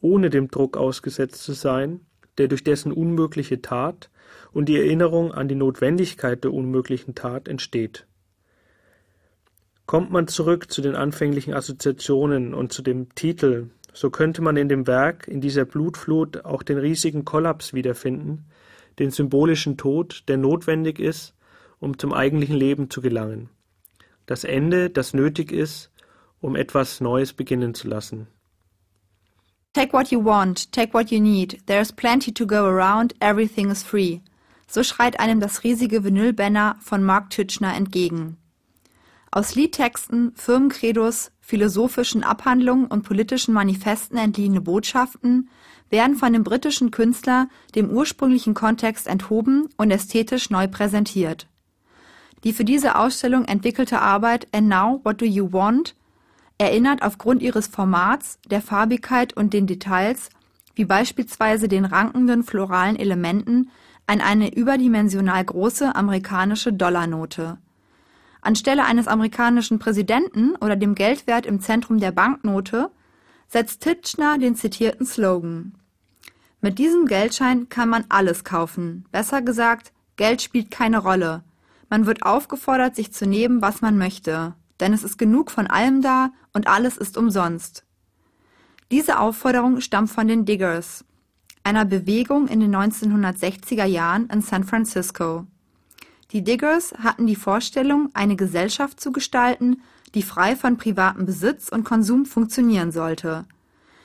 ohne 0.00 0.30
dem 0.30 0.48
Druck 0.48 0.76
ausgesetzt 0.76 1.42
zu 1.42 1.52
sein, 1.52 2.00
der 2.38 2.48
durch 2.48 2.64
dessen 2.64 2.92
unmögliche 2.92 3.60
Tat 3.60 4.10
und 4.52 4.68
die 4.68 4.78
Erinnerung 4.78 5.32
an 5.32 5.48
die 5.48 5.54
Notwendigkeit 5.54 6.42
der 6.44 6.52
unmöglichen 6.52 7.14
Tat 7.14 7.48
entsteht. 7.48 8.06
Kommt 9.86 10.12
man 10.12 10.28
zurück 10.28 10.70
zu 10.70 10.82
den 10.82 10.94
anfänglichen 10.94 11.52
Assoziationen 11.52 12.54
und 12.54 12.72
zu 12.72 12.80
dem 12.80 13.12
Titel, 13.16 13.70
so 13.92 14.10
könnte 14.10 14.40
man 14.40 14.56
in 14.56 14.68
dem 14.68 14.86
Werk, 14.86 15.26
in 15.26 15.40
dieser 15.40 15.64
Blutflut, 15.64 16.44
auch 16.44 16.62
den 16.62 16.78
riesigen 16.78 17.24
Kollaps 17.24 17.74
wiederfinden, 17.74 18.46
den 19.00 19.10
symbolischen 19.10 19.76
Tod, 19.76 20.22
der 20.28 20.36
notwendig 20.36 21.00
ist, 21.00 21.34
um 21.80 21.98
zum 21.98 22.12
eigentlichen 22.12 22.54
Leben 22.54 22.88
zu 22.88 23.00
gelangen. 23.00 23.48
Das 24.30 24.44
Ende, 24.44 24.90
das 24.90 25.12
nötig 25.12 25.50
ist, 25.50 25.90
um 26.40 26.54
etwas 26.54 27.00
Neues 27.00 27.32
beginnen 27.32 27.74
zu 27.74 27.88
lassen. 27.88 28.28
Take 29.72 29.92
what 29.92 30.12
you 30.12 30.24
want, 30.24 30.70
take 30.70 30.94
what 30.94 31.10
you 31.10 31.18
need, 31.18 31.58
there's 31.66 31.90
plenty 31.90 32.32
to 32.32 32.46
go 32.46 32.58
around, 32.64 33.12
everything 33.18 33.72
is 33.72 33.82
free. 33.82 34.20
So 34.68 34.84
schreit 34.84 35.18
einem 35.18 35.40
das 35.40 35.64
riesige 35.64 36.04
Vinylbanner 36.04 36.76
von 36.78 37.02
Mark 37.02 37.30
Titchener 37.30 37.74
entgegen. 37.74 38.36
Aus 39.32 39.56
Liedtexten, 39.56 40.30
Firmencredos, 40.36 41.32
philosophischen 41.40 42.22
Abhandlungen 42.22 42.86
und 42.86 43.02
politischen 43.02 43.52
Manifesten 43.52 44.16
entliehene 44.16 44.60
Botschaften 44.60 45.50
werden 45.88 46.14
von 46.14 46.32
dem 46.32 46.44
britischen 46.44 46.92
Künstler 46.92 47.48
dem 47.74 47.90
ursprünglichen 47.90 48.54
Kontext 48.54 49.08
enthoben 49.08 49.68
und 49.76 49.90
ästhetisch 49.90 50.50
neu 50.50 50.68
präsentiert. 50.68 51.49
Die 52.44 52.52
für 52.52 52.64
diese 52.64 52.96
Ausstellung 52.96 53.44
entwickelte 53.44 54.00
Arbeit 54.00 54.48
And 54.52 54.68
Now 54.68 55.00
What 55.04 55.20
Do 55.20 55.24
You 55.24 55.52
Want 55.52 55.94
erinnert 56.58 57.02
aufgrund 57.02 57.42
ihres 57.42 57.66
Formats, 57.66 58.38
der 58.50 58.60
Farbigkeit 58.60 59.34
und 59.36 59.52
den 59.52 59.66
Details, 59.66 60.30
wie 60.74 60.84
beispielsweise 60.84 61.68
den 61.68 61.84
rankenden 61.84 62.42
floralen 62.42 62.96
Elementen, 62.96 63.70
an 64.06 64.20
eine 64.20 64.54
überdimensional 64.54 65.44
große 65.44 65.94
amerikanische 65.94 66.72
Dollarnote 66.72 67.58
Anstelle 68.42 68.84
eines 68.84 69.06
amerikanischen 69.06 69.78
Präsidenten 69.78 70.54
oder 70.56 70.76
dem 70.76 70.94
Geldwert 70.94 71.46
im 71.46 71.60
Zentrum 71.60 71.98
der 71.98 72.12
Banknote 72.12 72.90
setzt 73.48 73.82
Titchener 73.82 74.38
den 74.38 74.54
zitierten 74.54 75.06
Slogan. 75.06 75.74
Mit 76.60 76.78
diesem 76.78 77.06
Geldschein 77.06 77.68
kann 77.68 77.88
man 77.88 78.04
alles 78.08 78.44
kaufen. 78.44 79.04
Besser 79.10 79.42
gesagt, 79.42 79.92
Geld 80.16 80.42
spielt 80.42 80.70
keine 80.70 80.98
Rolle. 80.98 81.42
Man 81.90 82.06
wird 82.06 82.22
aufgefordert, 82.22 82.96
sich 82.96 83.12
zu 83.12 83.26
nehmen, 83.26 83.60
was 83.60 83.82
man 83.82 83.98
möchte. 83.98 84.54
Denn 84.78 84.94
es 84.94 85.04
ist 85.04 85.18
genug 85.18 85.50
von 85.50 85.66
allem 85.66 86.00
da 86.00 86.30
und 86.54 86.66
alles 86.68 86.96
ist 86.96 87.18
umsonst. 87.18 87.84
Diese 88.90 89.18
Aufforderung 89.18 89.80
stammt 89.80 90.10
von 90.10 90.26
den 90.26 90.46
Diggers, 90.46 91.04
einer 91.62 91.84
Bewegung 91.84 92.48
in 92.48 92.60
den 92.60 92.74
1960er 92.74 93.84
Jahren 93.84 94.28
in 94.30 94.40
San 94.40 94.64
Francisco. 94.64 95.46
Die 96.32 96.42
Diggers 96.42 96.94
hatten 96.98 97.26
die 97.26 97.36
Vorstellung, 97.36 98.08
eine 98.14 98.36
Gesellschaft 98.36 99.00
zu 99.00 99.12
gestalten, 99.12 99.82
die 100.14 100.22
frei 100.22 100.56
von 100.56 100.76
privatem 100.76 101.26
Besitz 101.26 101.68
und 101.68 101.84
Konsum 101.84 102.24
funktionieren 102.24 102.92
sollte. 102.92 103.44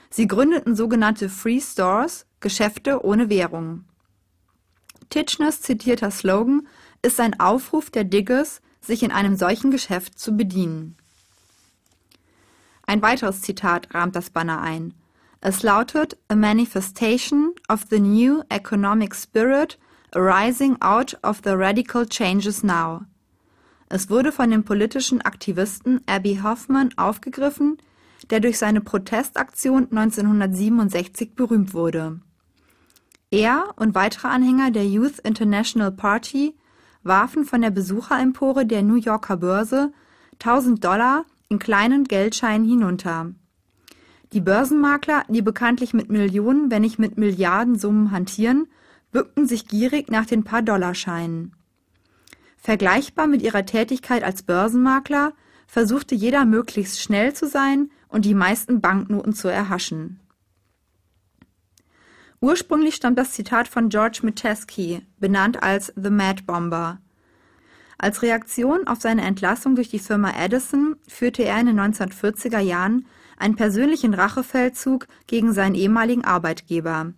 Sie 0.09 0.27
gründeten 0.27 0.75
sogenannte 0.75 1.29
Free 1.29 1.59
Stores, 1.59 2.25
Geschäfte 2.39 3.03
ohne 3.03 3.29
Währung. 3.29 3.85
Titchners 5.09 5.61
zitierter 5.61 6.11
Slogan 6.11 6.67
ist 7.05 7.19
ein 7.19 7.39
Aufruf 7.39 7.89
der 7.89 8.03
Diggers, 8.03 8.61
sich 8.81 9.03
in 9.03 9.11
einem 9.11 9.37
solchen 9.37 9.71
Geschäft 9.71 10.19
zu 10.19 10.35
bedienen. 10.35 10.97
Ein 12.87 13.01
weiteres 13.01 13.41
Zitat 13.41 13.93
rahmt 13.93 14.15
das 14.15 14.29
Banner 14.29 14.61
ein. 14.61 14.93
Es 15.41 15.63
lautet 15.63 16.17
A 16.27 16.35
manifestation 16.35 17.53
of 17.69 17.85
the 17.89 17.99
new 17.99 18.41
economic 18.49 19.15
spirit 19.15 19.77
Arising 20.13 20.81
Out 20.81 21.17
of 21.23 21.41
the 21.43 21.51
Radical 21.51 22.05
Changes 22.07 22.63
Now. 22.63 23.01
Es 23.89 24.09
wurde 24.09 24.31
von 24.31 24.49
dem 24.49 24.63
politischen 24.63 25.21
Aktivisten 25.21 26.01
Abby 26.07 26.39
Hoffman 26.41 26.89
aufgegriffen, 26.97 27.77
der 28.29 28.39
durch 28.39 28.57
seine 28.57 28.81
Protestaktion 28.81 29.87
1967 29.91 31.35
berühmt 31.35 31.73
wurde. 31.73 32.19
Er 33.29 33.73
und 33.75 33.93
weitere 33.93 34.27
Anhänger 34.27 34.71
der 34.71 34.87
Youth 34.87 35.19
International 35.19 35.91
Party 35.91 36.55
warfen 37.05 37.45
von 37.45 37.61
der 37.61 37.69
Besucherempore 37.69 38.65
der 38.65 38.81
New 38.81 38.95
Yorker 38.95 39.37
Börse 39.37 39.93
1000 40.33 40.83
Dollar 40.83 41.25
in 41.47 41.59
kleinen 41.59 42.03
Geldscheinen 42.03 42.67
hinunter. 42.67 43.31
Die 44.33 44.41
Börsenmakler, 44.41 45.23
die 45.29 45.43
bekanntlich 45.43 45.93
mit 45.93 46.09
Millionen, 46.09 46.71
wenn 46.71 46.81
nicht 46.81 46.99
mit 46.99 47.17
Milliardensummen 47.17 48.11
hantieren, 48.11 48.67
bückten 49.11 49.47
sich 49.47 49.67
gierig 49.67 50.09
nach 50.09 50.25
den 50.25 50.43
paar 50.43 50.61
Dollarscheinen. 50.61 51.53
Vergleichbar 52.57 53.27
mit 53.27 53.43
ihrer 53.43 53.65
Tätigkeit 53.65 54.23
als 54.23 54.43
Börsenmakler 54.43 55.33
versuchte 55.67 56.15
jeder 56.15 56.43
möglichst 56.45 56.99
schnell 56.99 57.33
zu 57.33 57.47
sein 57.47 57.91
und 58.09 58.25
die 58.25 58.33
meisten 58.33 58.81
Banknoten 58.81 59.33
zu 59.33 59.47
erhaschen. 59.47 60.19
Ursprünglich 62.41 62.95
stammt 62.95 63.17
das 63.17 63.31
Zitat 63.31 63.67
von 63.67 63.89
George 63.89 64.19
Metesky, 64.23 65.01
benannt 65.19 65.63
als 65.63 65.93
The 65.95 66.09
Mad 66.09 66.43
Bomber. 66.43 66.99
Als 67.97 68.21
Reaktion 68.21 68.87
auf 68.87 68.99
seine 69.01 69.23
Entlassung 69.23 69.75
durch 69.75 69.89
die 69.89 69.99
Firma 69.99 70.31
Edison 70.37 70.97
führte 71.07 71.43
er 71.43 71.59
in 71.59 71.67
den 71.67 71.79
1940er 71.79 72.59
Jahren 72.59 73.05
einen 73.37 73.55
persönlichen 73.55 74.13
Rachefeldzug 74.13 75.07
gegen 75.27 75.53
seinen 75.53 75.75
ehemaligen 75.75 76.25
Arbeitgeber. 76.25 77.13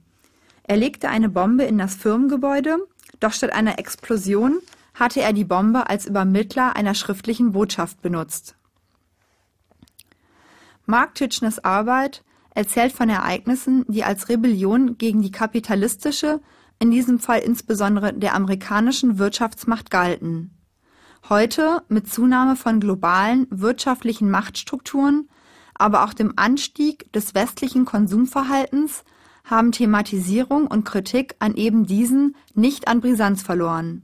Er 0.63 0.77
legte 0.77 1.09
eine 1.09 1.29
Bombe 1.29 1.63
in 1.63 1.77
das 1.77 1.95
Firmengebäude, 1.95 2.77
doch 3.19 3.33
statt 3.33 3.53
einer 3.53 3.79
Explosion 3.79 4.59
hatte 4.93 5.21
er 5.21 5.33
die 5.33 5.45
Bombe 5.45 5.89
als 5.89 6.05
Übermittler 6.05 6.75
einer 6.75 6.93
schriftlichen 6.93 7.51
Botschaft 7.51 8.01
benutzt. 8.01 8.55
Mark 10.85 11.15
Titchners 11.15 11.63
Arbeit 11.63 12.23
erzählt 12.57 12.91
von 12.91 13.07
Ereignissen, 13.07 13.85
die 13.87 14.03
als 14.03 14.29
Rebellion 14.29 14.97
gegen 14.97 15.21
die 15.21 15.31
kapitalistische, 15.31 16.41
in 16.79 16.89
diesem 16.89 17.19
Fall 17.19 17.39
insbesondere 17.39 18.13
der 18.13 18.33
amerikanischen 18.33 19.19
Wirtschaftsmacht 19.19 19.91
galten. 19.91 20.57
Heute, 21.29 21.83
mit 21.87 22.11
Zunahme 22.11 22.55
von 22.55 22.79
globalen 22.79 23.45
wirtschaftlichen 23.51 24.31
Machtstrukturen, 24.31 25.29
aber 25.75 26.03
auch 26.03 26.15
dem 26.15 26.33
Anstieg 26.35 27.13
des 27.13 27.35
westlichen 27.35 27.85
Konsumverhaltens, 27.85 29.03
haben 29.45 29.71
Thematisierung 29.71 30.65
und 30.65 30.83
Kritik 30.83 31.35
an 31.37 31.53
eben 31.53 31.85
diesen 31.85 32.35
nicht 32.55 32.87
an 32.87 33.01
Brisanz 33.01 33.43
verloren. 33.43 34.03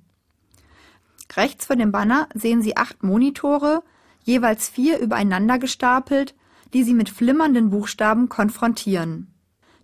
Rechts 1.36 1.66
vor 1.66 1.76
dem 1.76 1.92
Banner 1.92 2.30
sehen 2.36 2.62
Sie 2.62 2.78
acht 2.78 3.02
Monitore, 3.02 3.82
jeweils 4.22 4.70
vier 4.70 5.00
übereinander 5.00 5.58
gestapelt, 5.58 6.36
die 6.74 6.84
Sie 6.84 6.94
mit 6.94 7.10
flimmernden 7.10 7.70
Buchstaben 7.70 8.30
konfrontieren. 8.30 9.28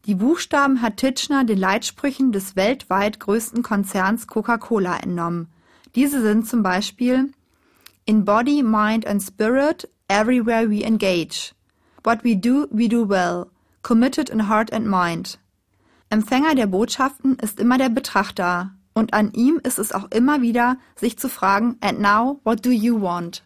Die 0.06 0.16
Buchstaben 0.16 0.82
hat 0.82 0.98
Titchener 0.98 1.44
den 1.44 1.58
Leitsprüchen 1.58 2.32
des 2.32 2.56
weltweit 2.56 3.20
größten 3.20 3.64
Konzerns 3.64 4.28
Coca-Cola 4.28 4.98
entnommen. 4.98 5.50
Diese 5.96 6.22
sind 6.22 6.48
zum 6.48 6.64
Beispiel 6.64 7.32
In 8.06 8.26
Body, 8.26 8.64
Mind 8.64 9.06
and 9.06 9.22
Spirit, 9.22 9.88
everywhere 10.08 10.70
we 10.70 10.84
engage. 10.84 11.54
What 12.04 12.24
we 12.24 12.36
do, 12.36 12.68
we 12.72 12.88
do 12.88 13.08
well. 13.08 13.48
Committed 13.84 14.30
in 14.30 14.50
heart 14.50 14.74
and 14.74 14.88
mind. 14.88 15.38
Empfänger 16.10 16.56
der 16.56 16.68
Botschaften 16.68 17.36
ist 17.36 17.60
immer 17.60 17.78
der 17.78 17.90
Betrachter, 17.90 18.72
und 18.94 19.14
an 19.14 19.32
ihm 19.34 19.60
ist 19.64 19.78
es 19.78 19.92
auch 19.92 20.10
immer 20.12 20.42
wieder, 20.42 20.78
sich 20.96 21.20
zu 21.20 21.30
fragen, 21.30 21.78
and 21.82 22.00
now, 22.00 22.40
what 22.44 22.66
do 22.66 22.72
you 22.72 23.00
want? 23.00 23.44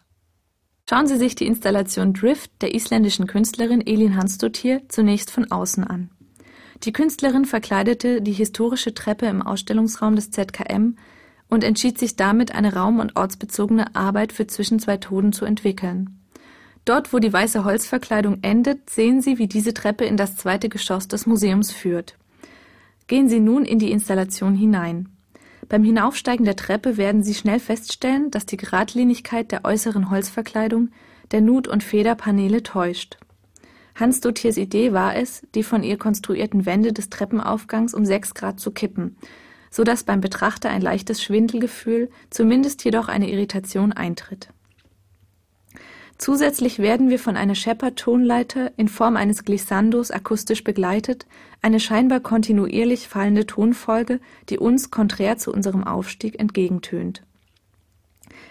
Schauen 0.88 1.06
Sie 1.06 1.16
sich 1.16 1.34
die 1.34 1.46
Installation 1.46 2.12
Drift 2.12 2.50
der 2.60 2.74
isländischen 2.74 3.26
Künstlerin 3.26 3.86
Elin 3.86 4.16
Hansdottir 4.16 4.82
zunächst 4.88 5.30
von 5.30 5.50
außen 5.50 5.82
an. 5.82 6.10
Die 6.82 6.92
Künstlerin 6.92 7.46
verkleidete 7.46 8.20
die 8.20 8.32
historische 8.32 8.92
Treppe 8.92 9.24
im 9.26 9.40
Ausstellungsraum 9.40 10.14
des 10.14 10.30
ZKM 10.30 10.96
und 11.48 11.64
entschied 11.64 11.98
sich 11.98 12.16
damit, 12.16 12.54
eine 12.54 12.74
raum- 12.74 13.00
und 13.00 13.16
ortsbezogene 13.16 13.96
Arbeit 13.96 14.32
für 14.34 14.46
zwischen 14.46 14.78
zwei 14.78 14.98
Toden 14.98 15.32
zu 15.32 15.46
entwickeln. 15.46 16.20
Dort, 16.84 17.14
wo 17.14 17.18
die 17.18 17.32
weiße 17.32 17.64
Holzverkleidung 17.64 18.40
endet, 18.42 18.90
sehen 18.90 19.22
Sie, 19.22 19.38
wie 19.38 19.46
diese 19.46 19.72
Treppe 19.72 20.04
in 20.04 20.18
das 20.18 20.36
zweite 20.36 20.68
Geschoss 20.68 21.08
des 21.08 21.24
Museums 21.24 21.70
führt. 21.70 22.18
Gehen 23.06 23.30
Sie 23.30 23.40
nun 23.40 23.64
in 23.64 23.78
die 23.78 23.90
Installation 23.90 24.54
hinein. 24.54 25.13
Beim 25.68 25.84
Hinaufsteigen 25.84 26.44
der 26.44 26.56
Treppe 26.56 26.96
werden 26.96 27.22
Sie 27.22 27.34
schnell 27.34 27.60
feststellen, 27.60 28.30
dass 28.30 28.46
die 28.46 28.56
Geradlinigkeit 28.56 29.50
der 29.50 29.64
äußeren 29.64 30.10
Holzverkleidung 30.10 30.90
der 31.30 31.40
Nut- 31.40 31.68
und 31.68 31.82
Federpaneele 31.82 32.62
täuscht. 32.62 33.16
Hans 33.94 34.20
Dottiers 34.20 34.56
Idee 34.56 34.92
war 34.92 35.16
es, 35.16 35.42
die 35.54 35.62
von 35.62 35.82
ihr 35.82 35.96
konstruierten 35.96 36.66
Wände 36.66 36.92
des 36.92 37.10
Treppenaufgangs 37.10 37.94
um 37.94 38.04
sechs 38.04 38.34
Grad 38.34 38.58
zu 38.58 38.72
kippen, 38.72 39.16
so 39.70 39.84
dass 39.84 40.04
beim 40.04 40.20
Betrachter 40.20 40.68
ein 40.70 40.82
leichtes 40.82 41.22
Schwindelgefühl, 41.22 42.10
zumindest 42.28 42.84
jedoch 42.84 43.08
eine 43.08 43.30
Irritation 43.30 43.92
eintritt. 43.92 44.48
Zusätzlich 46.18 46.78
werden 46.78 47.10
wir 47.10 47.18
von 47.18 47.36
einer 47.36 47.54
Shepard-Tonleiter 47.54 48.72
in 48.76 48.88
Form 48.88 49.16
eines 49.16 49.44
Glissandos 49.44 50.10
akustisch 50.10 50.62
begleitet, 50.62 51.26
eine 51.60 51.80
scheinbar 51.80 52.20
kontinuierlich 52.20 53.08
fallende 53.08 53.46
Tonfolge, 53.46 54.20
die 54.48 54.58
uns, 54.58 54.90
konträr 54.90 55.38
zu 55.38 55.52
unserem 55.52 55.84
Aufstieg, 55.84 56.38
entgegentönt. 56.38 57.22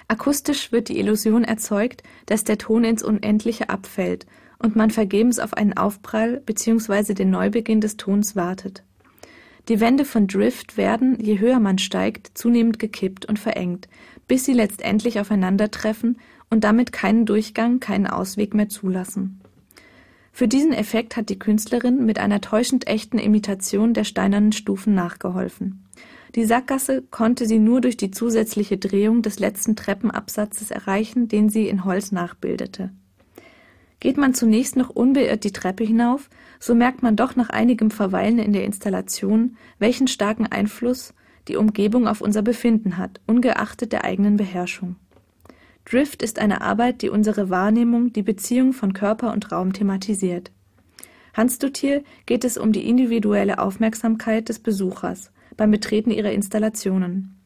Akustisch 0.07 0.71
wird 0.71 0.89
die 0.89 0.99
Illusion 0.99 1.43
erzeugt, 1.43 2.03
dass 2.25 2.43
der 2.43 2.57
Ton 2.57 2.83
ins 2.83 3.03
Unendliche 3.03 3.69
abfällt 3.69 4.25
und 4.59 4.75
man 4.75 4.91
vergebens 4.91 5.39
auf 5.39 5.53
einen 5.53 5.77
Aufprall 5.77 6.41
bzw. 6.45 7.13
den 7.13 7.29
Neubeginn 7.29 7.81
des 7.81 7.97
Tons 7.97 8.35
wartet. 8.35 8.83
Die 9.69 9.79
Wände 9.79 10.03
von 10.03 10.27
Drift 10.27 10.75
werden, 10.75 11.17
je 11.21 11.39
höher 11.39 11.59
man 11.59 11.77
steigt, 11.77 12.31
zunehmend 12.37 12.79
gekippt 12.79 13.25
und 13.25 13.39
verengt, 13.39 13.87
bis 14.27 14.43
sie 14.43 14.53
letztendlich 14.53 15.21
aufeinandertreffen 15.21 16.17
und 16.53 16.63
damit 16.63 16.93
keinen 16.93 17.25
Durchgang, 17.25 17.79
keinen 17.79 18.07
Ausweg 18.07 18.53
mehr 18.53 18.69
zulassen. 18.69 19.41
Für 20.31 20.47
diesen 20.47 20.71
Effekt 20.71 21.17
hat 21.17 21.29
die 21.29 21.37
Künstlerin 21.37 22.05
mit 22.05 22.19
einer 22.19 22.41
täuschend 22.41 22.87
echten 22.87 23.17
Imitation 23.17 23.93
der 23.93 24.03
steinernen 24.03 24.51
Stufen 24.51 24.93
nachgeholfen. 24.93 25.83
Die 26.35 26.45
Sackgasse 26.45 27.01
konnte 27.01 27.45
sie 27.47 27.59
nur 27.59 27.81
durch 27.81 27.97
die 27.97 28.11
zusätzliche 28.11 28.77
Drehung 28.77 29.21
des 29.21 29.39
letzten 29.39 29.75
Treppenabsatzes 29.75 30.71
erreichen, 30.71 31.27
den 31.27 31.49
sie 31.49 31.67
in 31.67 31.85
Holz 31.85 32.11
nachbildete. 32.11 32.91
Geht 33.99 34.17
man 34.17 34.33
zunächst 34.33 34.75
noch 34.75 34.89
unbeirrt 34.89 35.43
die 35.43 35.53
Treppe 35.53 35.83
hinauf, 35.83 36.29
so 36.59 36.75
merkt 36.75 37.01
man 37.03 37.15
doch 37.15 37.35
nach 37.35 37.49
einigem 37.49 37.89
Verweilen 37.89 38.37
in 38.37 38.53
der 38.53 38.65
Installation, 38.65 39.57
welchen 39.79 40.07
starken 40.07 40.47
Einfluss 40.47 41.13
die 41.47 41.55
Umgebung 41.55 42.07
auf 42.07 42.21
unser 42.21 42.41
Befinden 42.41 42.97
hat, 42.97 43.21
ungeachtet 43.25 43.91
der 43.91 44.03
eigenen 44.03 44.37
Beherrschung. 44.37 44.97
Drift 45.85 46.23
ist 46.23 46.39
eine 46.39 46.61
Arbeit, 46.61 47.01
die 47.01 47.09
unsere 47.09 47.49
Wahrnehmung, 47.49 48.13
die 48.13 48.23
Beziehung 48.23 48.73
von 48.73 48.93
Körper 48.93 49.33
und 49.33 49.51
Raum 49.51 49.73
thematisiert. 49.73 50.51
Hans 51.33 51.59
Duthier 51.59 52.03
geht 52.25 52.45
es 52.45 52.57
um 52.57 52.71
die 52.71 52.87
individuelle 52.87 53.59
Aufmerksamkeit 53.59 54.49
des 54.49 54.59
Besuchers 54.59 55.31
beim 55.57 55.71
Betreten 55.71 56.11
ihrer 56.11 56.31
Installationen. 56.31 57.39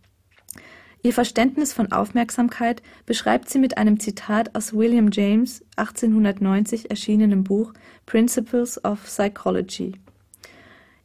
Ihr 1.03 1.13
Verständnis 1.13 1.73
von 1.73 1.91
Aufmerksamkeit 1.91 2.81
beschreibt 3.05 3.49
sie 3.49 3.59
mit 3.59 3.77
einem 3.77 3.99
Zitat 3.99 4.55
aus 4.55 4.73
William 4.73 5.09
James 5.11 5.63
1890 5.77 6.89
erschienenem 6.89 7.43
Buch 7.43 7.73
Principles 8.05 8.83
of 8.83 9.03
Psychology. 9.05 9.93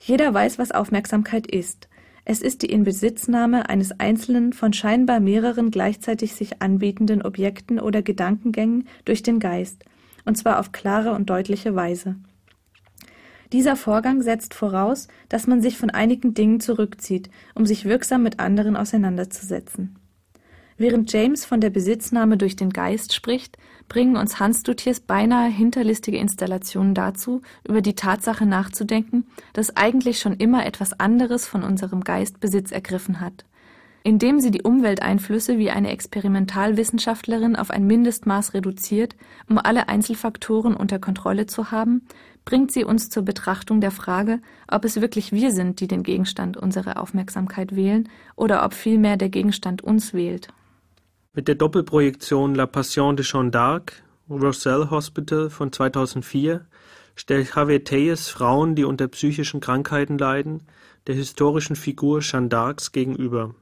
Jeder 0.00 0.34
weiß, 0.34 0.58
was 0.58 0.72
Aufmerksamkeit 0.72 1.46
ist, 1.46 1.88
es 2.24 2.40
ist 2.40 2.62
die 2.62 2.70
Inbesitznahme 2.70 3.68
eines 3.68 3.98
einzelnen, 3.98 4.52
von 4.52 4.72
scheinbar 4.72 5.18
mehreren 5.18 5.70
gleichzeitig 5.70 6.34
sich 6.34 6.62
anbietenden 6.62 7.22
Objekten 7.22 7.80
oder 7.80 8.02
Gedankengängen 8.02 8.86
durch 9.04 9.22
den 9.22 9.40
Geist, 9.40 9.84
und 10.24 10.36
zwar 10.38 10.60
auf 10.60 10.70
klare 10.70 11.12
und 11.12 11.30
deutliche 11.30 11.74
Weise. 11.74 12.16
Dieser 13.52 13.76
Vorgang 13.76 14.22
setzt 14.22 14.54
voraus, 14.54 15.08
dass 15.28 15.46
man 15.46 15.60
sich 15.60 15.76
von 15.76 15.90
einigen 15.90 16.32
Dingen 16.32 16.60
zurückzieht, 16.60 17.28
um 17.54 17.66
sich 17.66 17.84
wirksam 17.84 18.22
mit 18.22 18.38
anderen 18.40 18.76
auseinanderzusetzen. 18.76 19.96
Während 20.82 21.12
James 21.12 21.44
von 21.44 21.60
der 21.60 21.70
Besitznahme 21.70 22.36
durch 22.36 22.56
den 22.56 22.70
Geist 22.70 23.14
spricht, 23.14 23.56
bringen 23.88 24.16
uns 24.16 24.40
Hans 24.40 24.64
Dutiers 24.64 24.98
beinahe 24.98 25.48
hinterlistige 25.48 26.16
Installationen 26.16 26.92
dazu, 26.92 27.40
über 27.64 27.82
die 27.82 27.94
Tatsache 27.94 28.46
nachzudenken, 28.46 29.24
dass 29.52 29.76
eigentlich 29.76 30.18
schon 30.18 30.34
immer 30.34 30.66
etwas 30.66 30.98
anderes 30.98 31.46
von 31.46 31.62
unserem 31.62 32.00
Geist 32.00 32.40
Besitz 32.40 32.72
ergriffen 32.72 33.20
hat. 33.20 33.44
Indem 34.02 34.40
sie 34.40 34.50
die 34.50 34.62
Umwelteinflüsse 34.62 35.56
wie 35.56 35.70
eine 35.70 35.88
Experimentalwissenschaftlerin 35.92 37.54
auf 37.54 37.70
ein 37.70 37.86
Mindestmaß 37.86 38.52
reduziert, 38.52 39.14
um 39.48 39.58
alle 39.58 39.88
Einzelfaktoren 39.88 40.74
unter 40.74 40.98
Kontrolle 40.98 41.46
zu 41.46 41.70
haben, 41.70 42.02
bringt 42.44 42.72
sie 42.72 42.82
uns 42.82 43.08
zur 43.08 43.22
Betrachtung 43.22 43.80
der 43.80 43.92
Frage, 43.92 44.40
ob 44.66 44.84
es 44.84 45.00
wirklich 45.00 45.30
wir 45.30 45.52
sind, 45.52 45.78
die 45.78 45.86
den 45.86 46.02
Gegenstand 46.02 46.56
unserer 46.56 47.00
Aufmerksamkeit 47.00 47.76
wählen, 47.76 48.08
oder 48.34 48.64
ob 48.64 48.74
vielmehr 48.74 49.16
der 49.16 49.28
Gegenstand 49.28 49.80
uns 49.82 50.12
wählt. 50.12 50.48
Mit 51.34 51.48
der 51.48 51.54
Doppelprojektion 51.54 52.54
La 52.54 52.66
Passion 52.66 53.16
de 53.16 53.24
Jeanne 53.24 53.50
d'Arc 53.50 54.02
(Rossell 54.28 54.90
Hospital) 54.90 55.48
von 55.48 55.72
2004 55.72 56.66
stellt 57.16 57.56
Javier 57.56 57.84
Tellez 57.84 58.28
Frauen, 58.28 58.74
die 58.74 58.84
unter 58.84 59.08
psychischen 59.08 59.60
Krankheiten 59.60 60.18
leiden, 60.18 60.64
der 61.06 61.14
historischen 61.14 61.74
Figur 61.74 62.20
Jeanne 62.20 62.50
d'Arcs 62.50 62.92
gegenüber. 62.92 63.54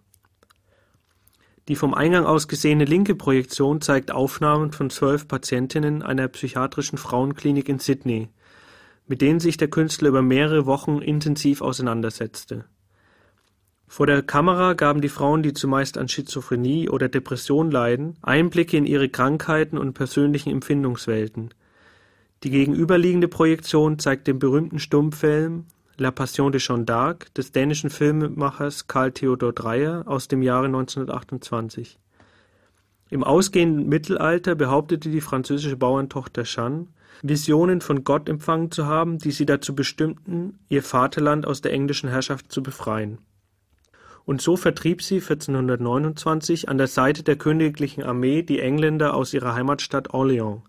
Die 1.68 1.76
vom 1.76 1.94
Eingang 1.94 2.26
aus 2.26 2.48
gesehene 2.48 2.86
linke 2.86 3.14
Projektion 3.14 3.80
zeigt 3.80 4.10
Aufnahmen 4.10 4.72
von 4.72 4.90
zwölf 4.90 5.28
Patientinnen 5.28 6.02
einer 6.02 6.26
psychiatrischen 6.26 6.98
Frauenklinik 6.98 7.68
in 7.68 7.78
Sydney, 7.78 8.30
mit 9.06 9.20
denen 9.20 9.38
sich 9.38 9.58
der 9.58 9.70
Künstler 9.70 10.08
über 10.08 10.22
mehrere 10.22 10.66
Wochen 10.66 10.98
intensiv 10.98 11.62
auseinandersetzte 11.62 12.64
vor 13.92 14.06
der 14.06 14.22
Kamera 14.22 14.74
gaben 14.74 15.00
die 15.00 15.08
Frauen, 15.08 15.42
die 15.42 15.52
zumeist 15.52 15.98
an 15.98 16.06
Schizophrenie 16.06 16.88
oder 16.88 17.08
Depression 17.08 17.72
leiden, 17.72 18.14
Einblicke 18.22 18.76
in 18.76 18.86
ihre 18.86 19.08
Krankheiten 19.08 19.76
und 19.76 19.94
persönlichen 19.94 20.50
Empfindungswelten. 20.50 21.52
Die 22.44 22.50
gegenüberliegende 22.50 23.26
Projektion 23.26 23.98
zeigt 23.98 24.28
den 24.28 24.38
berühmten 24.38 24.78
Stummfilm 24.78 25.64
La 25.96 26.12
Passion 26.12 26.52
de 26.52 26.60
Jeanne 26.60 26.84
d'Arc 26.84 27.34
des 27.34 27.50
dänischen 27.50 27.90
Filmemachers 27.90 28.86
Karl 28.86 29.10
Theodor 29.10 29.52
Dreyer 29.52 30.04
aus 30.06 30.28
dem 30.28 30.40
Jahre 30.40 30.66
1928. 30.66 31.98
Im 33.08 33.24
ausgehenden 33.24 33.88
Mittelalter 33.88 34.54
behauptete 34.54 35.10
die 35.10 35.20
französische 35.20 35.76
Bauerntochter 35.76 36.44
Jeanne, 36.44 36.86
Visionen 37.22 37.80
von 37.80 38.04
Gott 38.04 38.28
empfangen 38.28 38.70
zu 38.70 38.86
haben, 38.86 39.18
die 39.18 39.32
sie 39.32 39.46
dazu 39.46 39.74
bestimmten, 39.74 40.60
ihr 40.68 40.84
Vaterland 40.84 41.44
aus 41.44 41.60
der 41.60 41.72
englischen 41.72 42.08
Herrschaft 42.08 42.52
zu 42.52 42.62
befreien 42.62 43.18
und 44.24 44.40
so 44.42 44.56
vertrieb 44.56 45.02
sie 45.02 45.16
1429 45.16 46.68
an 46.68 46.78
der 46.78 46.86
Seite 46.86 47.22
der 47.22 47.36
königlichen 47.36 48.02
Armee 48.02 48.42
die 48.42 48.60
Engländer 48.60 49.14
aus 49.14 49.34
ihrer 49.34 49.54
Heimatstadt 49.54 50.10
Orléans. 50.10 50.62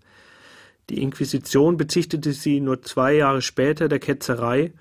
Die 0.89 1.01
Inquisition 1.01 1.77
bezichtigte 1.77 2.33
sie 2.33 2.59
nur 2.59 2.81
zwei 2.81 3.13
Jahre 3.13 3.41
später 3.41 3.87
der 3.87 3.99
Ketzerei 3.99 4.73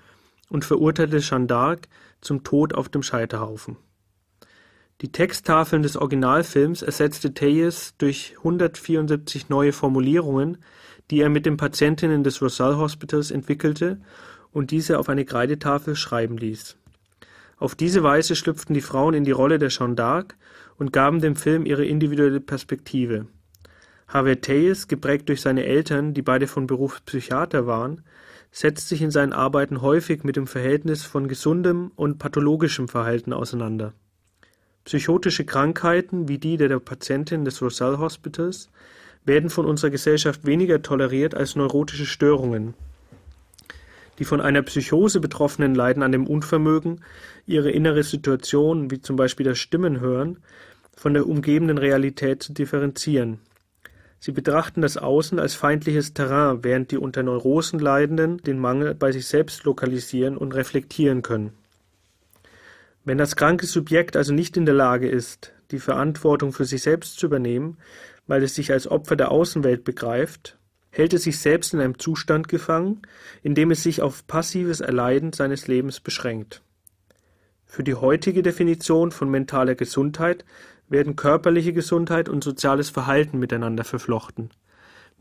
und 0.49 0.65
verurteilte 0.65 1.19
Jeanne 1.19 1.47
d'Arc 1.47 1.83
zum 2.21 2.43
Tod 2.43 2.73
auf 2.73 2.89
dem 2.89 3.03
Scheiterhaufen. 3.03 3.77
Die 5.01 5.11
Texttafeln 5.11 5.81
des 5.81 5.97
Originalfilms 5.97 6.81
ersetzte 6.81 7.33
Teyes 7.33 7.95
durch 7.97 8.35
174 8.37 9.49
neue 9.49 9.73
Formulierungen, 9.73 10.57
die 11.09 11.21
er 11.21 11.29
mit 11.29 11.45
den 11.45 11.57
Patientinnen 11.57 12.23
des 12.23 12.41
Rosal 12.41 12.77
Hospitals 12.77 13.31
entwickelte 13.31 13.99
und 14.51 14.71
diese 14.71 14.99
auf 14.99 15.09
eine 15.09 15.25
Kreidetafel 15.25 15.95
schreiben 15.95 16.37
ließ 16.37 16.77
auf 17.61 17.75
diese 17.75 18.01
Weise 18.01 18.35
schlüpften 18.35 18.73
die 18.73 18.81
Frauen 18.81 19.13
in 19.13 19.23
die 19.23 19.31
Rolle 19.31 19.59
der 19.59 19.69
Jeanne 19.69 19.95
d'Arc 19.95 20.31
und 20.77 20.91
gaben 20.91 21.21
dem 21.21 21.35
Film 21.35 21.65
ihre 21.65 21.85
individuelle 21.85 22.39
Perspektive. 22.39 23.27
Harvey 24.07 24.35
Teyes, 24.35 24.87
geprägt 24.87 25.29
durch 25.29 25.41
seine 25.41 25.65
Eltern, 25.65 26.15
die 26.15 26.23
beide 26.23 26.47
von 26.47 26.65
Beruf 26.65 27.05
Psychiater 27.05 27.67
waren, 27.67 28.01
setzt 28.51 28.89
sich 28.89 29.01
in 29.01 29.11
seinen 29.11 29.31
Arbeiten 29.31 29.81
häufig 29.81 30.23
mit 30.23 30.35
dem 30.35 30.47
Verhältnis 30.47 31.03
von 31.03 31.27
gesundem 31.27 31.91
und 31.95 32.17
pathologischem 32.17 32.87
Verhalten 32.87 33.31
auseinander. 33.31 33.93
Psychotische 34.83 35.45
Krankheiten 35.45 36.27
wie 36.27 36.39
die 36.39 36.57
der 36.57 36.79
Patientin 36.79 37.45
des 37.45 37.61
Roselle 37.61 37.99
Hospitals 37.99 38.69
werden 39.23 39.51
von 39.51 39.67
unserer 39.67 39.91
Gesellschaft 39.91 40.45
weniger 40.45 40.81
toleriert 40.81 41.35
als 41.35 41.55
neurotische 41.55 42.07
Störungen. 42.07 42.73
Die 44.21 44.25
von 44.25 44.39
einer 44.39 44.61
Psychose 44.61 45.19
Betroffenen 45.19 45.73
leiden 45.73 46.03
an 46.03 46.11
dem 46.11 46.27
Unvermögen, 46.27 47.01
ihre 47.47 47.71
innere 47.71 48.03
Situation, 48.03 48.91
wie 48.91 49.01
zum 49.01 49.15
Beispiel 49.15 49.47
das 49.47 49.57
Stimmenhören, 49.57 50.37
von 50.95 51.15
der 51.15 51.25
umgebenden 51.25 51.79
Realität 51.79 52.43
zu 52.43 52.53
differenzieren. 52.53 53.39
Sie 54.19 54.31
betrachten 54.31 54.83
das 54.83 54.97
Außen 54.97 55.39
als 55.39 55.55
feindliches 55.55 56.13
Terrain, 56.13 56.63
während 56.63 56.91
die 56.91 56.99
unter 56.99 57.23
Neurosen 57.23 57.79
Leidenden 57.79 58.37
den 58.37 58.59
Mangel 58.59 58.93
bei 58.93 59.11
sich 59.11 59.25
selbst 59.25 59.63
lokalisieren 59.63 60.37
und 60.37 60.53
reflektieren 60.53 61.23
können. 61.23 61.53
Wenn 63.03 63.17
das 63.17 63.35
kranke 63.35 63.65
Subjekt 63.65 64.15
also 64.15 64.35
nicht 64.35 64.55
in 64.55 64.67
der 64.67 64.75
Lage 64.75 65.09
ist, 65.09 65.51
die 65.71 65.79
Verantwortung 65.79 66.53
für 66.53 66.65
sich 66.65 66.83
selbst 66.83 67.17
zu 67.17 67.25
übernehmen, 67.25 67.79
weil 68.27 68.43
es 68.43 68.53
sich 68.53 68.71
als 68.71 68.87
Opfer 68.87 69.15
der 69.15 69.31
Außenwelt 69.31 69.83
begreift, 69.83 70.59
hält 70.91 71.13
es 71.13 71.23
sich 71.23 71.39
selbst 71.39 71.73
in 71.73 71.79
einem 71.79 71.97
Zustand 71.97 72.47
gefangen, 72.47 73.01
in 73.41 73.55
dem 73.55 73.71
es 73.71 73.81
sich 73.81 74.01
auf 74.01 74.27
passives 74.27 74.81
Erleiden 74.81 75.33
seines 75.33 75.67
Lebens 75.67 75.99
beschränkt. 75.99 76.61
Für 77.65 77.83
die 77.83 77.95
heutige 77.95 78.43
Definition 78.43 79.11
von 79.11 79.29
mentaler 79.29 79.75
Gesundheit 79.75 80.45
werden 80.89 81.15
körperliche 81.15 81.71
Gesundheit 81.71 82.27
und 82.27 82.43
soziales 82.43 82.89
Verhalten 82.89 83.39
miteinander 83.39 83.85
verflochten. 83.85 84.49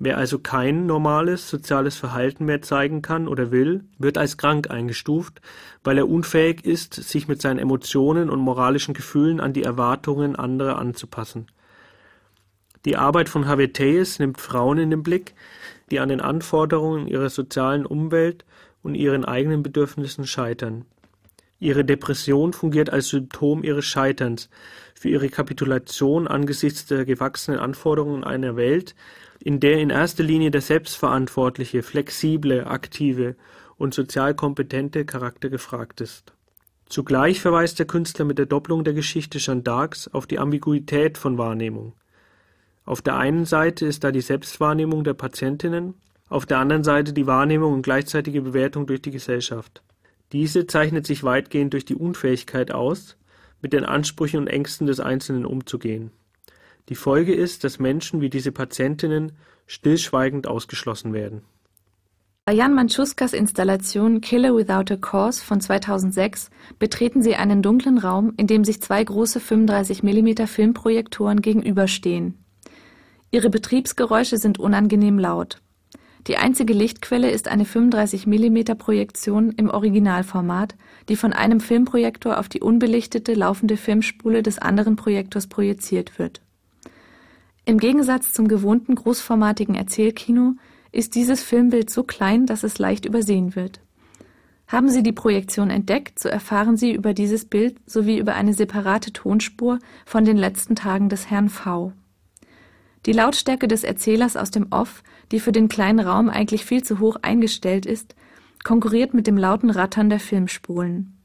Wer 0.03 0.16
also 0.16 0.39
kein 0.39 0.87
normales 0.87 1.49
soziales 1.49 1.97
Verhalten 1.97 2.47
mehr 2.47 2.62
zeigen 2.62 3.03
kann 3.03 3.29
oder 3.29 3.51
will, 3.51 3.85
wird 3.99 4.18
als 4.18 4.39
krank 4.39 4.71
eingestuft, 4.71 5.43
weil 5.85 5.99
er 5.99 6.09
unfähig 6.09 6.64
ist, 6.64 6.95
sich 6.95 7.29
mit 7.29 7.43
seinen 7.43 7.59
Emotionen 7.59 8.31
und 8.31 8.41
moralischen 8.41 8.95
Gefühlen 8.95 9.41
an 9.41 9.53
die 9.53 9.62
Erwartungen 9.62 10.37
anderer 10.37 10.79
anzupassen. 10.79 11.47
Die 12.85 12.97
Arbeit 12.97 13.28
von 13.28 13.47
Haveteis 13.47 14.18
nimmt 14.18 14.41
Frauen 14.41 14.78
in 14.78 14.91
den 14.91 15.03
Blick, 15.03 15.35
die 15.91 16.01
an 16.01 16.09
den 16.09 16.20
Anforderungen 16.20 17.07
ihrer 17.07 17.28
sozialen 17.28 17.85
Umwelt 17.85 18.45
und 18.83 18.95
ihren 18.95 19.24
eigenen 19.24 19.62
Bedürfnissen 19.62 20.26
scheitern. 20.26 20.87
Ihre 21.59 21.85
Depression 21.85 22.55
fungiert 22.55 22.89
als 22.89 23.09
Symptom 23.09 23.62
ihres 23.62 23.85
Scheiterns, 23.85 24.49
für 24.95 25.11
ihre 25.11 25.28
Kapitulation 25.28 26.26
angesichts 26.26 26.87
der 26.87 27.05
gewachsenen 27.05 27.61
Anforderungen 27.61 28.24
einer 28.24 28.57
Welt, 28.57 28.95
in 29.43 29.61
der 29.61 29.78
in 29.78 29.91
erster 29.91 30.22
Linie 30.22 30.51
der 30.51 30.62
selbstverantwortliche, 30.62 31.83
flexible, 31.83 32.66
aktive 32.66 33.37
und 33.76 33.93
sozial 33.93 34.35
kompetente 34.35 35.05
Charakter 35.05 35.51
gefragt 35.51 36.01
ist. 36.01 36.33
Zugleich 36.87 37.41
verweist 37.41 37.78
der 37.78 37.87
Künstler 37.87 38.24
mit 38.24 38.39
der 38.39 38.47
Doppelung 38.47 38.83
der 38.83 38.95
Geschichte 38.95 39.39
Jeanne 39.39 39.62
d'Arcs 39.62 40.11
auf 40.12 40.26
die 40.26 40.39
Ambiguität 40.39 41.18
von 41.18 41.37
Wahrnehmung. 41.37 41.93
Auf 42.91 43.03
der 43.03 43.16
einen 43.16 43.45
Seite 43.45 43.86
ist 43.86 44.03
da 44.03 44.11
die 44.11 44.20
Selbstwahrnehmung 44.20 45.05
der 45.05 45.14
Patientinnen, 45.14 45.95
auf 46.28 46.45
der 46.45 46.59
anderen 46.59 46.82
Seite 46.82 47.12
die 47.12 47.28
Wahrnehmung 47.28 47.72
und 47.72 47.82
gleichzeitige 47.82 48.43
Bewertung 48.43 48.88
durch 48.88 49.01
die 49.01 49.12
Gesellschaft. 49.12 49.84
Diese 50.32 50.66
zeichnet 50.66 51.07
sich 51.07 51.22
weitgehend 51.22 51.72
durch 51.72 51.84
die 51.84 51.95
Unfähigkeit 51.95 52.72
aus, 52.72 53.16
mit 53.62 53.74
den 53.74 53.84
Ansprüchen 53.84 54.41
und 54.41 54.49
Ängsten 54.49 54.88
des 54.88 54.99
Einzelnen 54.99 55.47
umzugehen. 55.47 56.11
Die 56.88 56.97
Folge 56.97 57.32
ist, 57.32 57.62
dass 57.62 57.78
Menschen 57.78 58.22
wie 58.22 58.28
diese 58.28 58.51
Patientinnen 58.51 59.34
stillschweigend 59.68 60.49
ausgeschlossen 60.49 61.12
werden. 61.12 61.43
Bei 62.45 62.55
Jan 62.55 62.74
Manchuskas 62.74 63.34
Installation 63.34 64.20
Killer 64.20 64.57
Without 64.57 64.93
a 64.93 64.97
Cause 64.97 65.45
von 65.45 65.61
2006 65.61 66.51
betreten 66.80 67.22
sie 67.22 67.36
einen 67.36 67.62
dunklen 67.62 67.99
Raum, 67.99 68.34
in 68.36 68.49
dem 68.49 68.64
sich 68.64 68.82
zwei 68.82 69.05
große 69.05 69.38
35 69.38 70.03
mm 70.03 70.47
Filmprojektoren 70.47 71.41
gegenüberstehen. 71.41 72.39
Ihre 73.31 73.51
Betriebsgeräusche 73.51 74.39
sind 74.39 74.59
unangenehm 74.59 75.18
laut. 75.18 75.61
Die 76.26 76.37
einzige 76.37 76.74
Lichtquelle 76.74 77.31
ist 77.31 77.49
eine 77.49 77.64
35 77.64 78.26
mm 78.26 78.76
Projektion 78.76 79.53
im 79.53 79.70
Originalformat, 79.70 80.74
die 81.09 81.16
von 81.16 81.33
einem 81.33 81.61
Filmprojektor 81.61 82.39
auf 82.39 82.49
die 82.49 82.61
unbelichtete 82.61 83.35
laufende 83.35 83.76
Filmspule 83.76 84.43
des 84.43 84.59
anderen 84.59 84.97
Projektors 84.97 85.47
projiziert 85.47 86.18
wird. 86.18 86.43
Im 87.64 87.78
Gegensatz 87.78 88.33
zum 88.33 88.49
gewohnten 88.49 88.97
großformatigen 88.97 89.74
Erzählkino 89.74 90.55
ist 90.93 91.14
dieses 91.14 91.43
Filmbild 91.43 91.89
so 91.89 92.03
klein, 92.03 92.47
dass 92.47 92.64
es 92.64 92.78
leicht 92.78 93.05
übersehen 93.07 93.55
wird. 93.55 93.81
Haben 94.66 94.89
Sie 94.89 95.03
die 95.03 95.12
Projektion 95.12 95.70
entdeckt, 95.70 96.18
so 96.18 96.28
erfahren 96.28 96.76
Sie 96.76 96.93
über 96.93 97.14
dieses 97.14 97.45
Bild 97.45 97.76
sowie 97.87 98.18
über 98.18 98.35
eine 98.35 98.55
separate 98.55 99.12
Tonspur 99.12 99.78
von 100.05 100.24
den 100.24 100.37
letzten 100.37 100.76
Tagen 100.76 101.09
des 101.09 101.31
Herrn 101.31 101.49
V. 101.49 101.93
Die 103.07 103.12
Lautstärke 103.12 103.66
des 103.66 103.84
Erzählers 103.84 104.36
aus 104.36 104.51
dem 104.51 104.66
Off, 104.70 105.03
die 105.32 105.40
für 105.40 105.53
den 105.53 105.68
kleinen 105.68 106.01
Raum 106.01 106.28
eigentlich 106.28 106.64
viel 106.64 106.82
zu 106.82 106.98
hoch 106.98 107.16
eingestellt 107.22 107.86
ist, 107.86 108.14
konkurriert 108.62 109.14
mit 109.14 109.26
dem 109.26 109.38
lauten 109.38 109.70
Rattern 109.70 110.11
der 110.11 110.20
Filmspulen. 110.20 111.16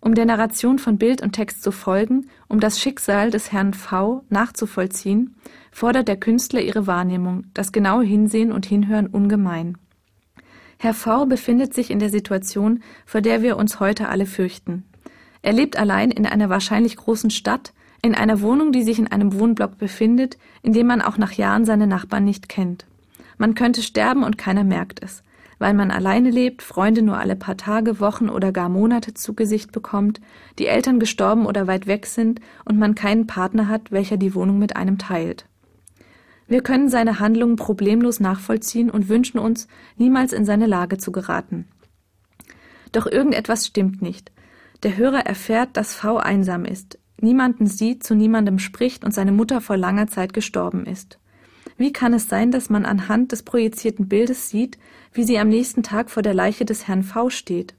Um 0.00 0.14
der 0.14 0.26
Narration 0.26 0.78
von 0.78 0.98
Bild 0.98 1.22
und 1.22 1.32
Text 1.32 1.62
zu 1.62 1.72
folgen, 1.72 2.28
um 2.48 2.60
das 2.60 2.78
Schicksal 2.78 3.30
des 3.30 3.52
Herrn 3.52 3.72
V 3.72 4.22
nachzuvollziehen, 4.28 5.36
fordert 5.72 6.08
der 6.08 6.18
Künstler 6.18 6.60
ihre 6.60 6.86
Wahrnehmung, 6.86 7.44
das 7.54 7.72
genaue 7.72 8.04
Hinsehen 8.04 8.52
und 8.52 8.66
Hinhören 8.66 9.06
ungemein. 9.06 9.78
Herr 10.78 10.92
V 10.94 11.24
befindet 11.26 11.72
sich 11.72 11.90
in 11.90 12.00
der 12.00 12.10
Situation, 12.10 12.82
vor 13.06 13.22
der 13.22 13.40
wir 13.40 13.56
uns 13.56 13.80
heute 13.80 14.08
alle 14.08 14.26
fürchten. 14.26 14.84
Er 15.40 15.52
lebt 15.52 15.78
allein 15.78 16.10
in 16.10 16.26
einer 16.26 16.50
wahrscheinlich 16.50 16.96
großen 16.96 17.30
Stadt, 17.30 17.72
in 18.04 18.14
einer 18.14 18.42
Wohnung, 18.42 18.70
die 18.70 18.82
sich 18.82 18.98
in 18.98 19.10
einem 19.10 19.32
Wohnblock 19.32 19.78
befindet, 19.78 20.36
in 20.62 20.74
dem 20.74 20.86
man 20.86 21.00
auch 21.00 21.16
nach 21.16 21.32
Jahren 21.32 21.64
seine 21.64 21.86
Nachbarn 21.86 22.24
nicht 22.24 22.50
kennt. 22.50 22.84
Man 23.38 23.54
könnte 23.54 23.82
sterben 23.82 24.24
und 24.24 24.36
keiner 24.36 24.62
merkt 24.62 25.02
es. 25.02 25.22
Weil 25.58 25.72
man 25.72 25.90
alleine 25.90 26.30
lebt, 26.30 26.60
Freunde 26.60 27.00
nur 27.00 27.16
alle 27.16 27.34
paar 27.34 27.56
Tage, 27.56 28.00
Wochen 28.00 28.28
oder 28.28 28.52
gar 28.52 28.68
Monate 28.68 29.14
zu 29.14 29.32
Gesicht 29.32 29.72
bekommt, 29.72 30.20
die 30.58 30.66
Eltern 30.66 30.98
gestorben 30.98 31.46
oder 31.46 31.66
weit 31.66 31.86
weg 31.86 32.04
sind 32.04 32.40
und 32.66 32.78
man 32.78 32.94
keinen 32.94 33.26
Partner 33.26 33.68
hat, 33.68 33.90
welcher 33.90 34.18
die 34.18 34.34
Wohnung 34.34 34.58
mit 34.58 34.76
einem 34.76 34.98
teilt. 34.98 35.46
Wir 36.46 36.62
können 36.62 36.90
seine 36.90 37.20
Handlungen 37.20 37.56
problemlos 37.56 38.20
nachvollziehen 38.20 38.90
und 38.90 39.08
wünschen 39.08 39.38
uns, 39.38 39.66
niemals 39.96 40.34
in 40.34 40.44
seine 40.44 40.66
Lage 40.66 40.98
zu 40.98 41.10
geraten. 41.10 41.68
Doch 42.92 43.06
irgendetwas 43.06 43.66
stimmt 43.66 44.02
nicht. 44.02 44.30
Der 44.82 44.98
Hörer 44.98 45.24
erfährt, 45.24 45.78
dass 45.78 45.94
V 45.94 46.18
einsam 46.18 46.66
ist 46.66 46.98
niemanden 47.24 47.66
sieht, 47.66 48.04
zu 48.04 48.14
niemandem 48.14 48.60
spricht 48.60 49.04
und 49.04 49.12
seine 49.12 49.32
Mutter 49.32 49.60
vor 49.60 49.76
langer 49.76 50.06
Zeit 50.06 50.32
gestorben 50.32 50.86
ist. 50.86 51.18
Wie 51.76 51.92
kann 51.92 52.14
es 52.14 52.28
sein, 52.28 52.52
dass 52.52 52.70
man 52.70 52.84
anhand 52.84 53.32
des 53.32 53.42
projizierten 53.42 54.06
Bildes 54.06 54.48
sieht, 54.48 54.78
wie 55.12 55.24
sie 55.24 55.38
am 55.38 55.48
nächsten 55.48 55.82
Tag 55.82 56.10
vor 56.10 56.22
der 56.22 56.34
Leiche 56.34 56.64
des 56.64 56.86
Herrn 56.86 57.02
V 57.02 57.30
steht? 57.30 57.74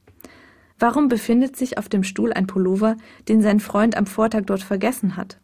Warum 0.78 1.08
befindet 1.08 1.56
sich 1.56 1.78
auf 1.78 1.88
dem 1.88 2.04
Stuhl 2.04 2.34
ein 2.34 2.48
Pullover, 2.48 2.98
den 3.30 3.42
sein 3.42 3.62
Freund 3.62 3.96
am 3.96 4.06
Vortag 4.06 4.42
dort 4.48 4.62
vergessen 4.62 5.16
hat? 5.16 5.40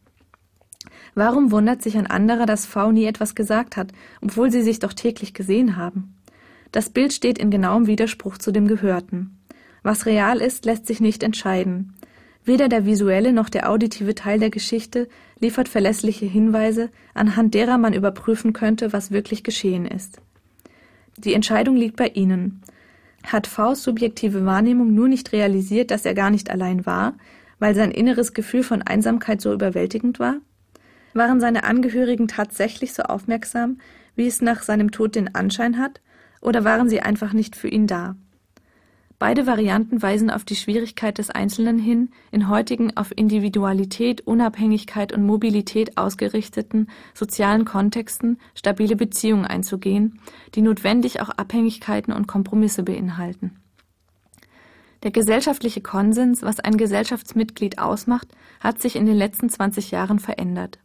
Warum 1.15 1.51
wundert 1.51 1.81
sich 1.81 1.97
ein 1.97 2.07
anderer, 2.07 2.45
dass 2.45 2.65
V 2.65 2.91
nie 2.91 3.05
etwas 3.05 3.35
gesagt 3.35 3.77
hat, 3.77 3.93
obwohl 4.21 4.51
sie 4.51 4.61
sich 4.61 4.79
doch 4.79 4.93
täglich 4.93 5.33
gesehen 5.33 5.77
haben? 5.77 6.15
Das 6.71 6.89
Bild 6.89 7.13
steht 7.13 7.37
in 7.37 7.51
genauem 7.51 7.87
Widerspruch 7.87 8.37
zu 8.37 8.51
dem 8.51 8.67
Gehörten. 8.67 9.37
Was 9.83 10.05
real 10.05 10.39
ist, 10.39 10.65
lässt 10.65 10.87
sich 10.87 11.01
nicht 11.01 11.23
entscheiden. 11.23 11.95
Weder 12.43 12.69
der 12.69 12.85
visuelle 12.85 13.33
noch 13.33 13.49
der 13.49 13.69
auditive 13.69 14.15
Teil 14.15 14.39
der 14.39 14.49
Geschichte 14.49 15.07
liefert 15.39 15.69
verlässliche 15.69 16.25
Hinweise, 16.25 16.89
anhand 17.13 17.53
derer 17.53 17.77
man 17.77 17.93
überprüfen 17.93 18.53
könnte, 18.53 18.93
was 18.93 19.11
wirklich 19.11 19.43
geschehen 19.43 19.85
ist. 19.85 20.19
Die 21.17 21.33
Entscheidung 21.33 21.75
liegt 21.75 21.97
bei 21.97 22.07
Ihnen. 22.07 22.61
Hat 23.23 23.45
Faust 23.45 23.83
subjektive 23.83 24.45
Wahrnehmung 24.45 24.93
nur 24.95 25.07
nicht 25.07 25.31
realisiert, 25.31 25.91
dass 25.91 26.05
er 26.05 26.15
gar 26.15 26.31
nicht 26.31 26.49
allein 26.49 26.85
war, 26.87 27.13
weil 27.59 27.75
sein 27.75 27.91
inneres 27.91 28.33
Gefühl 28.33 28.63
von 28.63 28.81
Einsamkeit 28.81 29.39
so 29.39 29.53
überwältigend 29.53 30.19
war? 30.19 30.37
Waren 31.13 31.39
seine 31.39 31.63
Angehörigen 31.63 32.27
tatsächlich 32.27 32.93
so 32.93 33.03
aufmerksam, 33.03 33.77
wie 34.15 34.25
es 34.25 34.41
nach 34.41 34.63
seinem 34.63 34.89
Tod 34.89 35.15
den 35.15 35.35
Anschein 35.35 35.77
hat, 35.77 36.01
oder 36.41 36.63
waren 36.63 36.89
sie 36.89 37.01
einfach 37.01 37.33
nicht 37.33 37.55
für 37.55 37.67
ihn 37.67 37.85
da? 37.85 38.15
Beide 39.21 39.45
Varianten 39.45 40.01
weisen 40.01 40.31
auf 40.31 40.45
die 40.45 40.55
Schwierigkeit 40.55 41.19
des 41.19 41.29
Einzelnen 41.29 41.77
hin, 41.77 42.09
in 42.31 42.49
heutigen 42.49 42.97
auf 42.97 43.15
Individualität, 43.15 44.21
Unabhängigkeit 44.21 45.13
und 45.13 45.27
Mobilität 45.27 45.95
ausgerichteten 45.95 46.89
sozialen 47.13 47.63
Kontexten 47.63 48.39
stabile 48.55 48.95
Beziehungen 48.95 49.45
einzugehen, 49.45 50.19
die 50.55 50.63
notwendig 50.63 51.21
auch 51.21 51.29
Abhängigkeiten 51.29 52.13
und 52.13 52.27
Kompromisse 52.27 52.81
beinhalten. 52.81 53.61
Der 55.03 55.11
gesellschaftliche 55.11 55.81
Konsens, 55.81 56.41
was 56.41 56.59
ein 56.59 56.77
Gesellschaftsmitglied 56.77 57.77
ausmacht, 57.77 58.29
hat 58.59 58.81
sich 58.81 58.95
in 58.95 59.05
den 59.05 59.17
letzten 59.17 59.49
20 59.49 59.91
Jahren 59.91 60.17
verändert. 60.17 60.79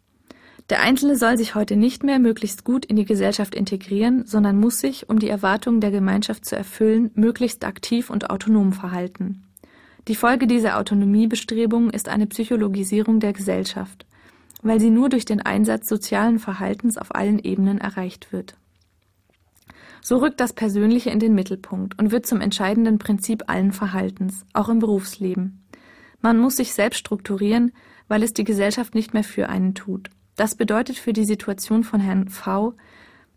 Der 0.69 0.81
Einzelne 0.81 1.15
soll 1.17 1.39
sich 1.39 1.55
heute 1.55 1.77
nicht 1.77 2.03
mehr 2.03 2.19
möglichst 2.19 2.65
gut 2.65 2.85
in 2.85 2.97
die 2.97 3.05
Gesellschaft 3.05 3.55
integrieren, 3.55 4.27
sondern 4.27 4.59
muss 4.59 4.81
sich, 4.81 5.09
um 5.09 5.21
die 5.21 5.29
Erwartungen 5.29 5.81
der 5.81 5.93
Gemeinschaft 5.93 6.45
zu 6.45 6.57
erfüllen, 6.57 7.13
möglichst 7.15 7.65
aktiv 7.65 8.11
und 8.11 8.31
autonom 8.31 8.73
verhalten. 8.73 9.45
Die 10.09 10.17
Folge 10.17 10.49
dieser 10.49 10.79
Autonomiebestrebungen 10.79 11.91
ist 11.91 12.09
eine 12.09 12.27
Psychologisierung 12.27 13.21
der 13.21 13.33
Gesellschaft, 13.33 14.07
weil 14.63 14.81
sie 14.81 14.91
nur 14.91 15.09
durch 15.09 15.25
den 15.25 15.41
Einsatz 15.41 15.89
sozialen 15.89 16.41
Verhaltens 16.41 16.99
auf 16.99 17.15
allen 17.15 17.39
Ebenen 17.39 17.79
erreicht 17.79 18.33
wird. 18.33 18.57
So 20.01 20.19
rückt 20.19 20.41
das 20.41 20.53
Persönliche 20.53 21.11
in 21.11 21.21
den 21.21 21.35
Mittelpunkt 21.35 21.99
und 21.99 22.11
wird 22.11 22.27
zum 22.27 22.41
entscheidenden 22.41 22.99
Prinzip 22.99 23.45
allen 23.47 23.73
Verhaltens, 23.73 24.45
auch 24.53 24.69
im 24.69 24.81
Berufsleben. 24.81 25.65
Man 26.21 26.39
muss 26.39 26.57
sich 26.57 26.73
selbst 26.73 26.99
strukturieren, 26.99 27.73
weil 28.09 28.23
es 28.25 28.33
die 28.33 28.45
Gesellschaft 28.45 28.95
nicht 28.95 29.15
mehr 29.15 29.25
für 29.25 29.49
einen 29.49 29.75
tut. 29.75 30.11
Das 30.37 30.55
bedeutet 30.55 30.99
für 30.99 31.13
die 31.13 31.25
Situation 31.25 31.83
von 31.83 32.01
Herrn 32.01 32.29
V, 32.29 32.75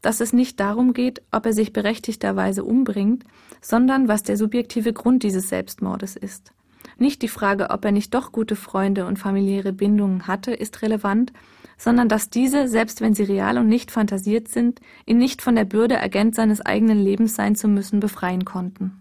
dass 0.01 0.21
es 0.21 0.33
nicht 0.33 0.59
darum 0.59 0.93
geht, 0.93 1.21
ob 1.31 1.45
er 1.45 1.53
sich 1.53 1.73
berechtigterweise 1.73 2.63
umbringt, 2.63 3.23
sondern 3.61 4.07
was 4.07 4.23
der 4.23 4.37
subjektive 4.37 4.93
Grund 4.93 5.23
dieses 5.23 5.49
Selbstmordes 5.49 6.15
ist. 6.15 6.53
Nicht 6.97 7.21
die 7.21 7.27
Frage, 7.27 7.69
ob 7.69 7.85
er 7.85 7.91
nicht 7.91 8.13
doch 8.13 8.31
gute 8.31 8.55
Freunde 8.55 9.05
und 9.05 9.19
familiäre 9.19 9.73
Bindungen 9.73 10.27
hatte, 10.27 10.53
ist 10.53 10.81
relevant, 10.81 11.31
sondern 11.77 12.09
dass 12.09 12.29
diese, 12.29 12.67
selbst 12.67 12.99
wenn 12.99 13.13
sie 13.13 13.23
real 13.23 13.57
und 13.57 13.67
nicht 13.67 13.91
fantasiert 13.91 14.49
sind, 14.49 14.81
ihn 15.05 15.17
nicht 15.17 15.41
von 15.41 15.55
der 15.55 15.65
Bürde, 15.65 16.01
Agent 16.01 16.35
seines 16.35 16.61
eigenen 16.61 17.01
Lebens 17.01 17.35
sein 17.35 17.55
zu 17.55 17.69
müssen, 17.69 18.01
befreien 18.01 18.43
konnten. 18.43 18.98